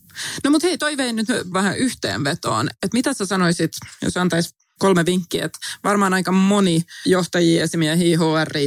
No 0.44 0.50
mutta 0.50 0.66
hei, 0.66 0.78
toiveen 0.78 1.16
nyt 1.16 1.28
vähän 1.52 1.78
yhteenvetoon. 1.78 2.68
Että 2.68 2.96
mitä 2.96 3.14
sä 3.14 3.26
sanoisit, 3.26 3.72
jos 4.02 4.16
antaisi 4.16 4.54
kolme 4.78 5.06
vinkkiä, 5.06 5.44
että 5.44 5.58
varmaan 5.84 6.14
aika 6.14 6.32
moni 6.32 6.82
johtajia, 7.06 7.62
esimiehiä, 7.62 8.18
HR 8.18 8.58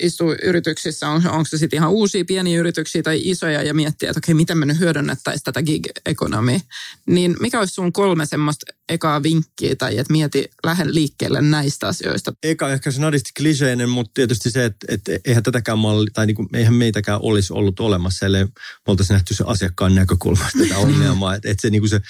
istuu 0.00 0.34
yrityksissä, 0.42 1.08
on, 1.08 1.26
onko 1.26 1.44
se 1.44 1.58
sitten 1.58 1.76
ihan 1.76 1.90
uusia 1.90 2.24
pieniä 2.24 2.60
yrityksiä 2.60 3.02
tai 3.02 3.20
isoja 3.22 3.62
ja 3.62 3.74
miettii, 3.74 4.08
että 4.08 4.18
okei, 4.18 4.34
miten 4.34 4.58
me 4.58 4.66
nyt 4.66 4.80
hyödynnettäisiin 4.80 5.44
tätä 5.44 5.62
gig 5.62 5.86
economy. 6.06 6.60
Niin 7.06 7.36
mikä 7.40 7.58
olisi 7.58 7.74
sun 7.74 7.92
kolme 7.92 8.26
semmoista 8.26 8.72
ekaa 8.88 9.22
vinkkiä 9.22 9.76
tai 9.76 9.98
että 9.98 10.12
mieti, 10.12 10.50
lähden 10.64 10.94
liikkeelle 10.94 11.42
näistä 11.42 11.88
asioista? 11.88 12.32
Eka 12.42 12.72
ehkä 12.72 12.90
se 12.90 13.00
nadisti 13.00 13.30
kliseinen, 13.36 13.88
mutta 13.88 14.10
tietysti 14.14 14.50
se, 14.50 14.64
että, 14.64 14.86
että 14.88 15.12
eihän 15.24 15.42
tätäkään 15.42 15.78
malli, 15.78 16.10
tai 16.10 16.26
niin 16.26 16.34
kuin, 16.34 16.48
eihän 16.54 16.74
meitäkään 16.74 17.20
olisi 17.22 17.52
ollut 17.52 17.80
olemassa, 17.80 18.26
ellei 18.26 18.44
me 18.44 18.50
oltaisiin 18.86 19.14
nähty 19.14 19.34
se 19.34 19.44
asiakkaan 19.46 19.94
näkökulmasta 19.94 20.58
tätä 20.58 20.78
ongelmaa. 20.86 21.34
että, 21.34 21.50
että 21.50 21.62
se, 21.62 21.70
niin 21.70 21.82
kuin 21.82 21.90
se 21.90 22.00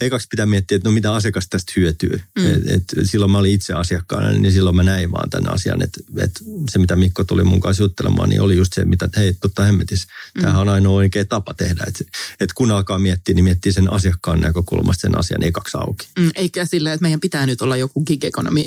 ekaksi 0.00 0.28
pitää 0.30 0.46
miettiä, 0.46 0.76
että 0.76 0.88
no 0.88 0.92
mitä 0.92 1.14
asiakas 1.14 1.48
tästä 1.48 1.72
hyötyy. 1.76 2.20
Mm. 2.38 2.46
Et, 2.46 2.62
et 2.66 2.84
silloin 3.02 3.30
mä 3.30 3.38
olin 3.38 3.52
itse 3.52 3.72
asiakkaana, 3.72 4.30
niin 4.30 4.52
silloin 4.52 4.76
mä 4.76 4.82
näin 4.82 5.12
vaan 5.12 5.30
tämän 5.30 5.52
asian, 5.52 5.82
että 5.82 6.00
et 6.18 6.30
se 6.70 6.78
mitä 6.78 6.96
Mikko 6.96 7.24
tuli 7.24 7.44
mun 7.44 7.60
kanssa 7.60 7.82
juttelemaan, 7.82 8.28
niin 8.28 8.40
oli 8.40 8.56
just 8.56 8.72
se, 8.72 8.84
mitä, 8.84 9.04
että 9.04 9.20
hei, 9.20 9.34
totta 9.34 9.64
hemmetis, 9.64 10.06
mm. 10.34 10.40
tämähän 10.40 10.60
on 10.60 10.68
ainoa 10.68 10.94
oikea 10.94 11.24
tapa 11.24 11.54
tehdä. 11.54 11.84
Että 11.86 12.04
et 12.40 12.52
kun 12.52 12.70
alkaa 12.70 12.98
miettiä, 12.98 13.34
niin 13.34 13.44
miettii 13.44 13.72
sen 13.72 13.92
asiakkaan 13.92 14.40
näkökulmasta 14.40 15.00
sen 15.00 15.18
asian 15.18 15.42
ekaksi 15.42 15.76
auki. 15.76 16.08
Mm, 16.18 16.30
eikä 16.34 16.64
silleen, 16.64 16.94
että 16.94 17.02
meidän 17.02 17.20
pitää 17.20 17.46
nyt 17.46 17.62
olla 17.62 17.76
joku 17.76 18.04
gig 18.04 18.24
economy 18.24 18.64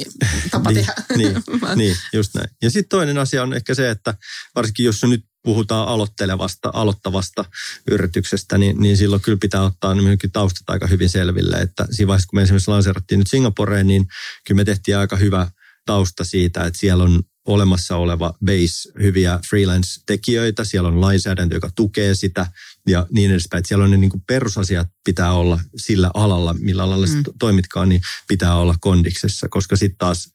tapa 0.52 0.72
niin, 0.72 0.86
tehdä. 0.86 0.94
niin, 1.18 1.44
niin, 1.76 1.96
just 2.14 2.36
näin. 2.36 2.50
Ja 2.62 2.70
sitten 2.70 2.90
toinen 2.90 3.18
asia 3.18 3.44
on 3.44 3.54
ehkä 3.54 3.76
se, 3.76 3.90
että 3.90 4.14
varsinkin 4.56 4.86
jos 4.86 5.04
nyt 5.04 5.26
puhutaan 5.48 5.88
aloittelevasta, 5.88 6.70
aloittavasta 6.74 7.46
yrityksestä, 7.92 8.58
niin, 8.58 8.78
niin 8.80 8.98
silloin 8.98 9.22
kyllä 9.22 9.38
pitää 9.42 9.62
ottaa 9.62 9.96
myöskin 9.96 10.32
taustat 10.32 10.70
aika 10.70 10.88
hyvin 10.88 11.10
selville. 11.10 11.56
Että 11.56 11.88
siinä 11.92 12.08
vaiheessa, 12.08 12.28
kun 12.30 12.38
me 12.38 12.44
esimerkiksi 12.44 12.72
lanseerattiin 12.72 13.20
nyt 13.20 13.28
Singaporeen, 13.28 13.88
niin 13.88 14.08
kyllä 14.48 14.60
me 14.60 14.66
tehtiin 14.66 14.98
aika 14.98 15.16
hyvä 15.16 15.48
tausta 15.86 16.24
siitä, 16.24 16.66
että 16.66 16.80
siellä 16.80 17.04
on 17.04 17.24
olemassa 17.46 17.96
oleva 17.96 18.34
base 18.46 18.92
hyviä 19.00 19.40
freelance-tekijöitä, 19.50 20.64
siellä 20.64 20.90
on 20.90 21.02
lainsäädäntö, 21.02 21.56
joka 21.56 21.70
tukee 21.76 22.16
sitä 22.16 22.46
ja 22.88 23.08
niin 23.12 23.32
edespäin. 23.32 23.60
Että 23.60 23.68
siellä 23.68 23.86
on 23.86 23.92
ne 23.92 23.98
niin 23.98 24.10
kuin 24.10 24.24
perusasiat 24.28 24.88
pitää 25.06 25.32
olla 25.34 25.60
sillä 25.76 26.12
alalla, 26.14 26.56
millä 26.60 26.84
alalla 26.84 27.08
mm. 27.08 27.24
toimitkaan, 27.40 27.90
niin 27.90 28.02
pitää 28.28 28.56
olla 28.56 28.76
kondiksessa, 28.82 29.48
koska 29.50 29.76
sitten 29.76 29.98
taas 29.98 30.30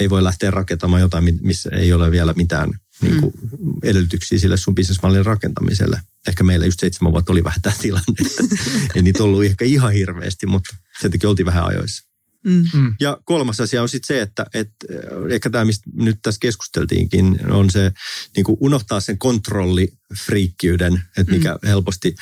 ei 0.00 0.10
voi 0.10 0.24
lähteä 0.24 0.50
rakentamaan 0.50 1.02
jotain, 1.02 1.38
missä 1.40 1.70
ei 1.72 1.92
ole 1.92 2.10
vielä 2.10 2.32
mitään 2.32 2.70
niin 3.02 3.20
kuin 3.20 3.32
mm. 3.42 3.72
edellytyksiä 3.82 4.38
sille 4.38 4.56
sun 4.56 4.74
bisnesmallin 4.74 5.26
rakentamiselle. 5.26 6.00
Ehkä 6.28 6.44
meillä 6.44 6.66
just 6.66 6.80
seitsemän 6.80 7.12
vuotta 7.12 7.32
oli 7.32 7.44
vähän 7.44 7.62
tämä 7.62 7.74
tilanne. 7.80 8.14
Ei 8.94 9.02
niitä 9.02 9.22
ollut 9.24 9.44
ehkä 9.44 9.64
ihan 9.64 9.92
hirveästi, 9.92 10.46
mutta 10.46 10.76
sen 11.00 11.10
takia 11.10 11.28
oltiin 11.28 11.46
vähän 11.46 11.64
ajoissa. 11.64 12.08
Mm. 12.44 12.64
mm. 12.74 12.94
Ja 13.00 13.18
kolmas 13.24 13.60
asia 13.60 13.82
on 13.82 13.88
sitten 13.88 14.06
se, 14.06 14.22
että, 14.22 14.46
että 14.54 14.86
ehkä 15.30 15.50
tämä, 15.50 15.64
mistä 15.64 15.90
nyt 15.94 16.18
tässä 16.22 16.38
keskusteltiinkin, 16.40 17.40
on 17.50 17.70
se 17.70 17.92
niin 18.36 18.44
kuin 18.44 18.56
unohtaa 18.60 19.00
sen 19.00 19.18
kontrollifriikkiyden, 19.18 21.02
että 21.16 21.32
mikä 21.32 21.58
mm. 21.62 21.68
helposti, 21.68 22.14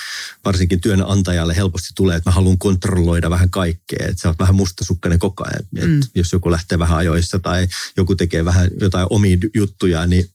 varsinkin 0.44 0.80
työnantajalle 0.80 1.56
helposti 1.56 1.88
tulee, 1.96 2.16
että 2.16 2.30
mä 2.30 2.34
haluan 2.34 2.58
kontrolloida 2.58 3.30
vähän 3.30 3.50
kaikkea, 3.50 4.06
että 4.06 4.22
sä 4.22 4.28
oot 4.28 4.38
vähän 4.38 4.54
mustasukkainen 4.54 5.18
koko 5.18 5.44
ajan. 5.44 5.66
Että 5.76 5.86
mm. 5.86 6.00
Jos 6.14 6.32
joku 6.32 6.50
lähtee 6.50 6.78
vähän 6.78 6.98
ajoissa 6.98 7.38
tai 7.38 7.68
joku 7.96 8.14
tekee 8.14 8.44
vähän 8.44 8.70
jotain 8.80 9.06
omia 9.10 9.36
juttuja, 9.54 10.06
niin 10.06 10.28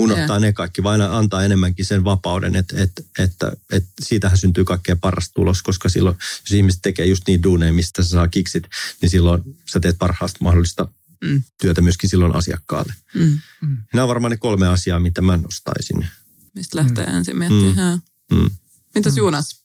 unohtaa 0.00 0.26
yeah. 0.26 0.40
ne 0.40 0.52
kaikki, 0.52 0.82
vaan 0.82 1.00
antaa 1.00 1.44
enemmänkin 1.44 1.84
sen 1.84 2.04
vapauden, 2.04 2.56
että, 2.56 2.82
että, 2.82 3.02
että, 3.18 3.52
että 3.72 3.92
siitähän 4.02 4.38
syntyy 4.38 4.64
kaikkein 4.64 5.00
paras 5.00 5.30
tulos, 5.30 5.62
koska 5.62 5.88
silloin, 5.88 6.16
jos 6.40 6.52
ihmiset 6.52 6.82
tekee 6.82 7.06
just 7.06 7.22
niin 7.26 7.42
duuneja, 7.42 7.72
mistä 7.72 8.02
se 8.02 8.08
saa 8.08 8.28
kiksit, 8.28 8.64
niin 9.02 9.10
silloin 9.10 9.42
sä 9.66 9.80
teet 9.80 9.98
parhaasta 9.98 10.38
mahdollista 10.40 10.88
mm. 11.24 11.42
työtä 11.60 11.80
myöskin 11.80 12.10
silloin 12.10 12.36
asiakkaalle. 12.36 12.94
Mm. 13.14 13.38
Mm. 13.60 13.76
Nämä 13.94 14.02
on 14.02 14.08
varmaan 14.08 14.30
ne 14.30 14.36
kolme 14.36 14.68
asiaa, 14.68 15.00
mitä 15.00 15.22
mä 15.22 15.36
nostaisin. 15.36 16.06
Mistä 16.54 16.76
lähtee 16.76 17.06
mm. 17.06 17.16
ensin 17.16 17.38
miettimään? 17.38 17.98
Mm. 18.32 18.38
Mm. 18.38 18.50
Mitäs 18.94 19.12
mm. 19.12 19.18
Juunas? 19.18 19.62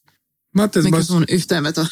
Mä 0.56 0.70
Mikä 0.84 0.98
mä, 0.98 1.04
sun 1.04 1.26
yhteenveto? 1.30 1.82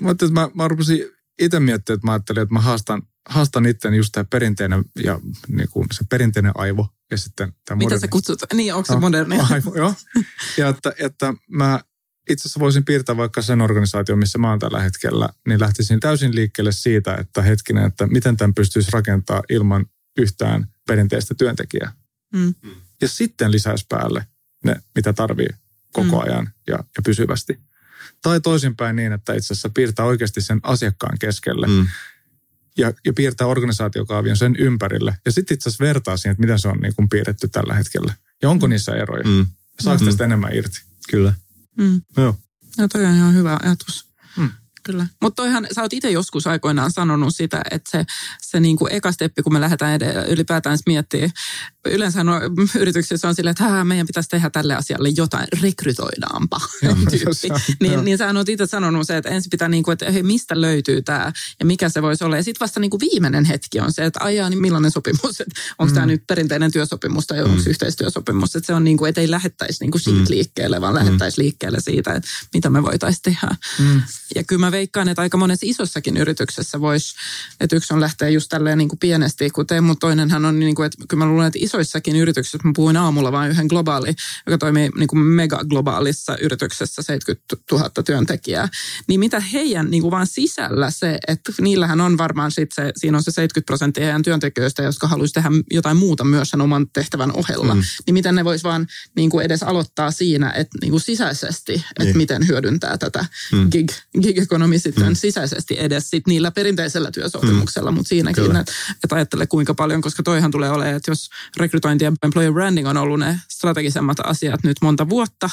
mä 0.00 0.08
ajattelin, 0.08 0.30
että 0.30 0.40
mä, 0.40 0.50
mä 0.54 0.68
rupesin 0.68 1.04
itse 1.38 1.60
miettimään, 1.60 1.96
että 1.96 2.06
mä 2.06 2.12
ajattelin, 2.12 2.42
että 2.42 2.54
mä 2.54 2.60
haastan, 2.60 3.02
haastan 3.30 3.66
itse 3.66 3.88
just 3.88 4.12
tämä 4.12 4.24
perinteinen 4.24 4.84
ja 5.04 5.20
niin 5.48 5.68
kuin 5.70 5.86
se 5.92 6.04
perinteinen 6.10 6.52
aivo 6.54 6.88
ja 7.10 7.16
sitten 7.16 7.52
tämä 7.64 7.76
Mitä 7.76 7.84
moderni. 7.84 8.00
sä 8.00 8.08
kutsut? 8.08 8.42
Niin, 8.54 8.74
onko 8.74 8.86
se 8.86 8.92
no, 8.92 9.00
moderni? 9.00 9.38
Aivo, 9.50 9.74
joo. 9.74 9.94
Ja 10.58 10.68
että, 10.68 10.92
että 10.98 11.34
mä 11.50 11.80
itse 12.30 12.42
asiassa 12.42 12.60
voisin 12.60 12.84
piirtää 12.84 13.16
vaikka 13.16 13.42
sen 13.42 13.60
organisaation, 13.60 14.18
missä 14.18 14.38
mä 14.38 14.50
oon 14.50 14.58
tällä 14.58 14.80
hetkellä, 14.80 15.28
niin 15.48 15.60
lähtisin 15.60 16.00
täysin 16.00 16.34
liikkeelle 16.34 16.72
siitä, 16.72 17.14
että 17.14 17.42
hetkinen, 17.42 17.84
että 17.84 18.06
miten 18.06 18.36
tämän 18.36 18.54
pystyisi 18.54 18.90
rakentaa 18.92 19.42
ilman 19.50 19.86
yhtään 20.18 20.68
perinteistä 20.86 21.34
työntekijää. 21.34 21.92
Mm. 22.34 22.54
Ja 23.00 23.08
sitten 23.08 23.52
lisäisi 23.52 23.86
päälle 23.88 24.26
ne, 24.64 24.76
mitä 24.94 25.12
tarvii 25.12 25.48
koko 25.92 26.16
mm. 26.16 26.22
ajan 26.22 26.50
ja, 26.66 26.74
ja 26.76 27.02
pysyvästi. 27.04 27.60
Tai 28.22 28.40
toisinpäin 28.40 28.96
niin, 28.96 29.12
että 29.12 29.34
itse 29.34 29.52
asiassa 29.52 29.70
piirtää 29.74 30.06
oikeasti 30.06 30.40
sen 30.40 30.60
asiakkaan 30.62 31.18
keskelle. 31.18 31.66
Mm 31.66 31.86
ja, 32.80 32.92
ja 33.06 33.12
piirtää 33.12 33.46
organisaatiokaavion 33.46 34.36
sen 34.36 34.56
ympärille. 34.56 35.14
Ja 35.24 35.32
sitten 35.32 35.54
itse 35.54 35.68
asiassa 35.68 35.84
vertaa 35.84 36.16
siihen, 36.16 36.32
että 36.32 36.40
miten 36.40 36.58
se 36.58 36.68
on 36.68 36.78
niin 36.78 36.94
kuin 36.94 37.08
piirretty 37.08 37.48
tällä 37.48 37.74
hetkellä. 37.74 38.14
Ja 38.42 38.50
onko 38.50 38.66
niissä 38.66 38.92
eroja? 38.92 39.24
Mm. 39.24 39.46
Saako 39.80 40.04
mm. 40.04 40.06
tästä 40.06 40.24
enemmän 40.24 40.54
irti? 40.54 40.80
Kyllä. 41.10 41.34
Mm. 41.78 42.02
Joo. 42.16 42.36
No 42.78 42.88
toi 42.88 43.04
on 43.04 43.14
ihan 43.14 43.34
hyvä 43.34 43.58
ajatus. 43.62 44.06
Mm. 44.36 44.50
Kyllä. 44.82 45.06
Mutta 45.22 45.42
toihan, 45.42 45.66
sä 45.74 45.82
oot 45.82 45.92
itse 45.92 46.10
joskus 46.10 46.46
aikoinaan 46.46 46.92
sanonut 46.92 47.36
sitä, 47.36 47.62
että 47.70 47.90
se, 47.90 48.04
se 48.42 48.60
niin 48.60 48.76
kuin 48.76 48.92
eka 48.92 49.12
steppi, 49.12 49.42
kun 49.42 49.52
me 49.52 49.60
lähdetään 49.60 49.94
edellä, 49.94 50.24
ylipäätään 50.24 50.78
miettiä, 50.86 51.30
yleensä 51.86 52.24
no, 52.24 52.40
yrityksissä 52.80 53.28
on 53.28 53.34
silleen, 53.34 53.50
että 53.50 53.84
meidän 53.84 54.06
pitäisi 54.06 54.28
tehdä 54.28 54.50
tälle 54.50 54.74
asialle 54.74 55.08
jotain, 55.16 55.46
rekrytoidaanpa 55.62 56.60
niin, 57.80 58.04
niin 58.04 58.18
sä 58.18 58.32
oot 58.36 58.48
itse 58.48 58.66
sanonut 58.66 59.06
se, 59.06 59.16
että 59.16 59.28
ensin 59.28 59.50
pitää, 59.50 59.68
niin 59.68 59.82
kuin, 59.82 59.92
että 59.92 60.10
hei, 60.10 60.22
mistä 60.22 60.60
löytyy 60.60 61.02
tämä 61.02 61.32
ja 61.60 61.66
mikä 61.66 61.88
se 61.88 62.02
voisi 62.02 62.24
olla. 62.24 62.36
Ja 62.36 62.42
sitten 62.42 62.60
vasta 62.60 62.80
niin 62.80 62.90
kuin 62.90 63.00
viimeinen 63.00 63.44
hetki 63.44 63.80
on 63.80 63.92
se, 63.92 64.04
että 64.04 64.24
ajaa, 64.24 64.50
niin 64.50 64.60
millainen 64.60 64.90
sopimus, 64.90 65.40
että 65.40 65.60
onko 65.78 65.90
mm. 65.90 65.94
tämä 65.94 66.06
nyt 66.06 66.26
perinteinen 66.26 66.72
työsopimus 66.72 67.26
tai 67.26 67.42
onko 67.42 67.56
mm. 67.56 67.62
yhteistyösopimus. 67.66 68.56
Että 68.56 68.66
se 68.66 68.74
on 68.74 68.84
niin 68.84 68.96
kuin, 68.96 69.08
että 69.08 69.20
ei 69.20 69.30
lähettäisi 69.30 69.84
niin 69.84 69.90
kuin 69.90 70.02
siitä 70.02 70.20
mm. 70.20 70.26
liikkeelle, 70.28 70.80
vaan 70.80 70.94
lähettäisi 70.94 71.40
mm. 71.40 71.44
liikkeelle 71.44 71.80
siitä, 71.80 72.12
että 72.12 72.28
mitä 72.54 72.70
me 72.70 72.82
voitaisiin 72.82 73.22
tehdä. 73.22 73.56
Mm. 73.78 74.02
Ja 74.34 74.44
kyllä 74.44 74.60
mä 74.60 74.69
mä 74.70 74.72
veikkaan, 74.72 75.08
että 75.08 75.22
aika 75.22 75.36
monessa 75.36 75.66
isossakin 75.66 76.16
yrityksessä 76.16 76.80
voisi, 76.80 77.14
että 77.60 77.76
yksi 77.76 77.94
on 77.94 78.00
lähteä 78.00 78.28
just 78.28 78.48
tälleen 78.48 78.78
niin 78.78 78.88
kuin 78.88 78.98
pienesti, 78.98 79.50
kuten, 79.50 79.84
mutta 79.84 80.06
toinenhan 80.06 80.44
on, 80.44 80.58
niin 80.58 80.74
kuin, 80.74 80.86
että 80.86 81.04
kyllä 81.08 81.24
mä 81.24 81.30
luulen, 81.30 81.46
että 81.46 81.58
isoissakin 81.62 82.16
yrityksissä, 82.16 82.58
mä 82.64 82.72
puhuin 82.76 82.96
aamulla 82.96 83.32
vain 83.32 83.50
yhden 83.50 83.66
globaali, 83.66 84.14
joka 84.46 84.58
toimii 84.58 84.88
niin 84.96 85.08
kuin 85.08 85.20
megaglobaalissa 85.20 86.36
yrityksessä 86.36 87.02
70 87.02 87.56
000 87.72 87.90
työntekijää, 88.06 88.68
niin 89.08 89.20
mitä 89.20 89.40
heidän 89.40 89.90
niin 89.90 90.02
kuin 90.02 90.10
vaan 90.10 90.26
sisällä 90.26 90.90
se, 90.90 91.18
että 91.28 91.52
niillähän 91.60 92.00
on 92.00 92.18
varmaan 92.18 92.50
sitten 92.50 92.86
se, 92.86 92.92
siinä 92.96 93.16
on 93.16 93.22
se 93.22 93.30
70 93.30 93.66
prosenttia 93.66 94.04
heidän 94.04 94.22
työntekijöistä, 94.22 94.82
jotka 94.82 95.08
haluaisi 95.08 95.34
tehdä 95.34 95.48
jotain 95.70 95.96
muuta 95.96 96.24
myös 96.24 96.50
sen 96.50 96.60
oman 96.60 96.86
tehtävän 96.92 97.32
ohella, 97.36 97.74
mm. 97.74 97.82
niin 98.06 98.14
miten 98.14 98.34
ne 98.34 98.44
vois 98.44 98.64
vaan 98.64 98.86
niin 99.16 99.30
kuin 99.30 99.46
edes 99.46 99.62
aloittaa 99.62 100.10
siinä, 100.10 100.50
että 100.50 100.78
niin 100.80 100.90
kuin 100.90 101.00
sisäisesti, 101.00 101.72
että 101.72 102.04
niin. 102.04 102.16
miten 102.16 102.48
hyödyntää 102.48 102.98
tätä 102.98 103.26
mm. 103.52 103.70
gig, 103.70 103.92
gig-ekonomi 104.60 104.78
sitten 104.78 105.08
mm. 105.08 105.14
sisäisesti 105.14 105.76
edes 105.78 106.10
sit 106.10 106.26
niillä 106.26 106.50
perinteisellä 106.50 107.10
työsopimuksella, 107.10 107.90
mm. 107.90 107.96
mutta 107.96 108.08
siinäkin, 108.08 108.44
että, 108.44 108.72
että 109.04 109.14
ajattele 109.14 109.46
kuinka 109.46 109.74
paljon, 109.74 110.00
koska 110.00 110.22
toihan 110.22 110.50
tulee 110.50 110.70
olemaan, 110.70 110.96
että 110.96 111.10
jos 111.10 111.30
rekrytointi 111.56 112.04
ja 112.04 112.12
employer 112.22 112.52
branding 112.52 112.88
on 112.88 112.96
ollut 112.96 113.18
ne 113.18 113.40
strategisemmat 113.48 114.20
asiat 114.24 114.64
nyt 114.64 114.76
monta 114.82 115.08
vuotta, 115.08 115.50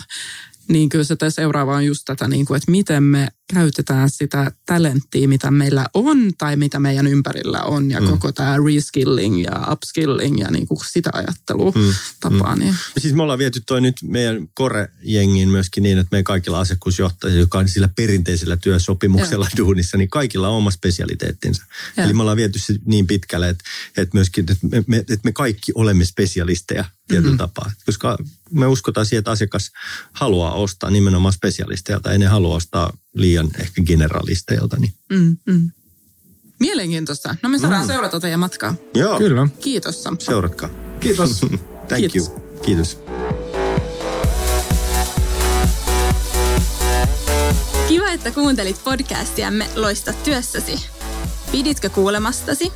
niin 0.69 0.89
kyllä 0.89 1.03
se 1.03 1.15
seuraava 1.29 1.75
on 1.75 1.85
just 1.85 2.01
tätä, 2.05 2.27
niin 2.27 2.45
kuin, 2.45 2.57
että 2.57 2.71
miten 2.71 3.03
me 3.03 3.27
käytetään 3.53 4.09
sitä 4.09 4.51
talenttia, 4.65 5.27
mitä 5.27 5.51
meillä 5.51 5.85
on 5.93 6.31
tai 6.37 6.55
mitä 6.55 6.79
meidän 6.79 7.07
ympärillä 7.07 7.63
on 7.63 7.91
ja 7.91 8.01
mm. 8.01 8.07
koko 8.07 8.31
tämä 8.31 8.57
reskilling 8.65 9.43
ja 9.43 9.67
upskilling 9.71 10.39
ja 10.39 10.51
niin 10.51 10.67
kuin 10.67 10.79
sitä 10.91 11.09
ajattelua 11.13 11.71
mm. 11.75 11.93
tapaa. 12.19 12.55
Mm. 12.55 12.59
Niin. 12.59 12.75
Siis 12.97 13.13
me 13.13 13.23
ollaan 13.23 13.39
viety 13.39 13.61
toi 13.65 13.81
nyt 13.81 13.95
meidän 14.03 14.47
kore-jengiin 14.53 15.49
myöskin 15.49 15.83
niin, 15.83 15.97
että 15.97 16.09
meidän 16.11 16.23
kaikilla 16.23 16.59
asiakkuusjohtajilla, 16.59 17.39
joka 17.39 17.59
on 17.59 17.67
sillä 17.67 17.89
perinteisellä 17.95 18.57
työsopimuksella 18.57 19.47
ja. 19.51 19.57
duunissa, 19.57 19.97
niin 19.97 20.09
kaikilla 20.09 20.49
on 20.49 20.57
oma 20.57 20.71
spesialiteettinsa. 20.71 21.63
Ja. 21.97 22.03
Eli 22.03 22.13
me 22.13 22.21
ollaan 22.21 22.37
viety 22.37 22.59
se 22.59 22.75
niin 22.85 23.07
pitkälle, 23.07 23.49
että, 23.49 23.63
että 23.97 24.17
myöskin, 24.17 24.45
että 24.51 24.67
me, 24.67 24.83
me, 24.87 24.97
että 24.97 25.19
me 25.23 25.31
kaikki 25.31 25.71
olemme 25.75 26.05
spesialisteja 26.05 26.85
tietyllä 27.07 27.31
mm-hmm. 27.31 27.37
tapaa. 27.37 27.71
Koska 27.85 28.17
me 28.51 28.67
uskotaan 28.67 29.05
siihen, 29.05 29.19
että 29.19 29.31
asiakas 29.31 29.71
haluaa 30.11 30.53
ostaa 30.53 30.89
nimenomaan 30.89 31.33
spesialisteilta, 31.33 32.11
ei 32.11 32.17
ne 32.17 32.25
halua 32.25 32.55
ostaa 32.55 32.93
liian 33.13 33.49
ehkä 33.59 33.83
generalisteilta. 33.83 34.77
Niin. 34.79 34.93
Mm, 35.09 35.37
mm. 35.45 35.71
Mielenkiintoista. 36.59 37.35
No 37.43 37.49
me 37.49 37.59
saadaan 37.59 37.81
mm. 37.83 37.87
seurata 37.87 38.19
teidän 38.19 38.39
matkaa. 38.39 38.75
Joo. 38.93 39.17
Kyllä. 39.17 39.47
Kiitos 39.61 40.03
Sampo. 40.03 40.23
Seuratkaa. 40.23 40.69
Kiitos. 40.99 41.39
Thank 41.87 42.11
Kiitos. 42.11 42.27
you. 42.27 42.39
Kiitos. 42.65 42.99
Kiva, 47.87 48.11
että 48.11 48.31
kuuntelit 48.31 48.83
podcastiamme 48.83 49.69
Loista 49.75 50.13
työssäsi. 50.13 50.85
Piditkö 51.51 51.89
kuulemastasi? 51.89 52.71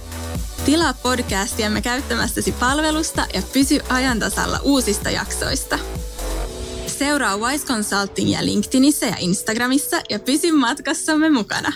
Tilaa 0.72 0.94
podcastiamme 0.94 1.82
käyttämästäsi 1.82 2.52
palvelusta 2.52 3.28
ja 3.34 3.42
pysy 3.54 3.80
ajantasalla 3.90 4.60
uusista 4.64 5.10
jaksoista. 5.10 5.80
Seuraa 6.88 7.38
Wise 7.38 7.66
Consultingia 7.66 8.46
LinkedInissä 8.46 9.06
ja 9.06 9.16
Instagramissa 9.20 10.02
ja 10.10 10.20
pysy 10.20 10.52
matkassamme 10.52 11.30
mukana. 11.30 11.74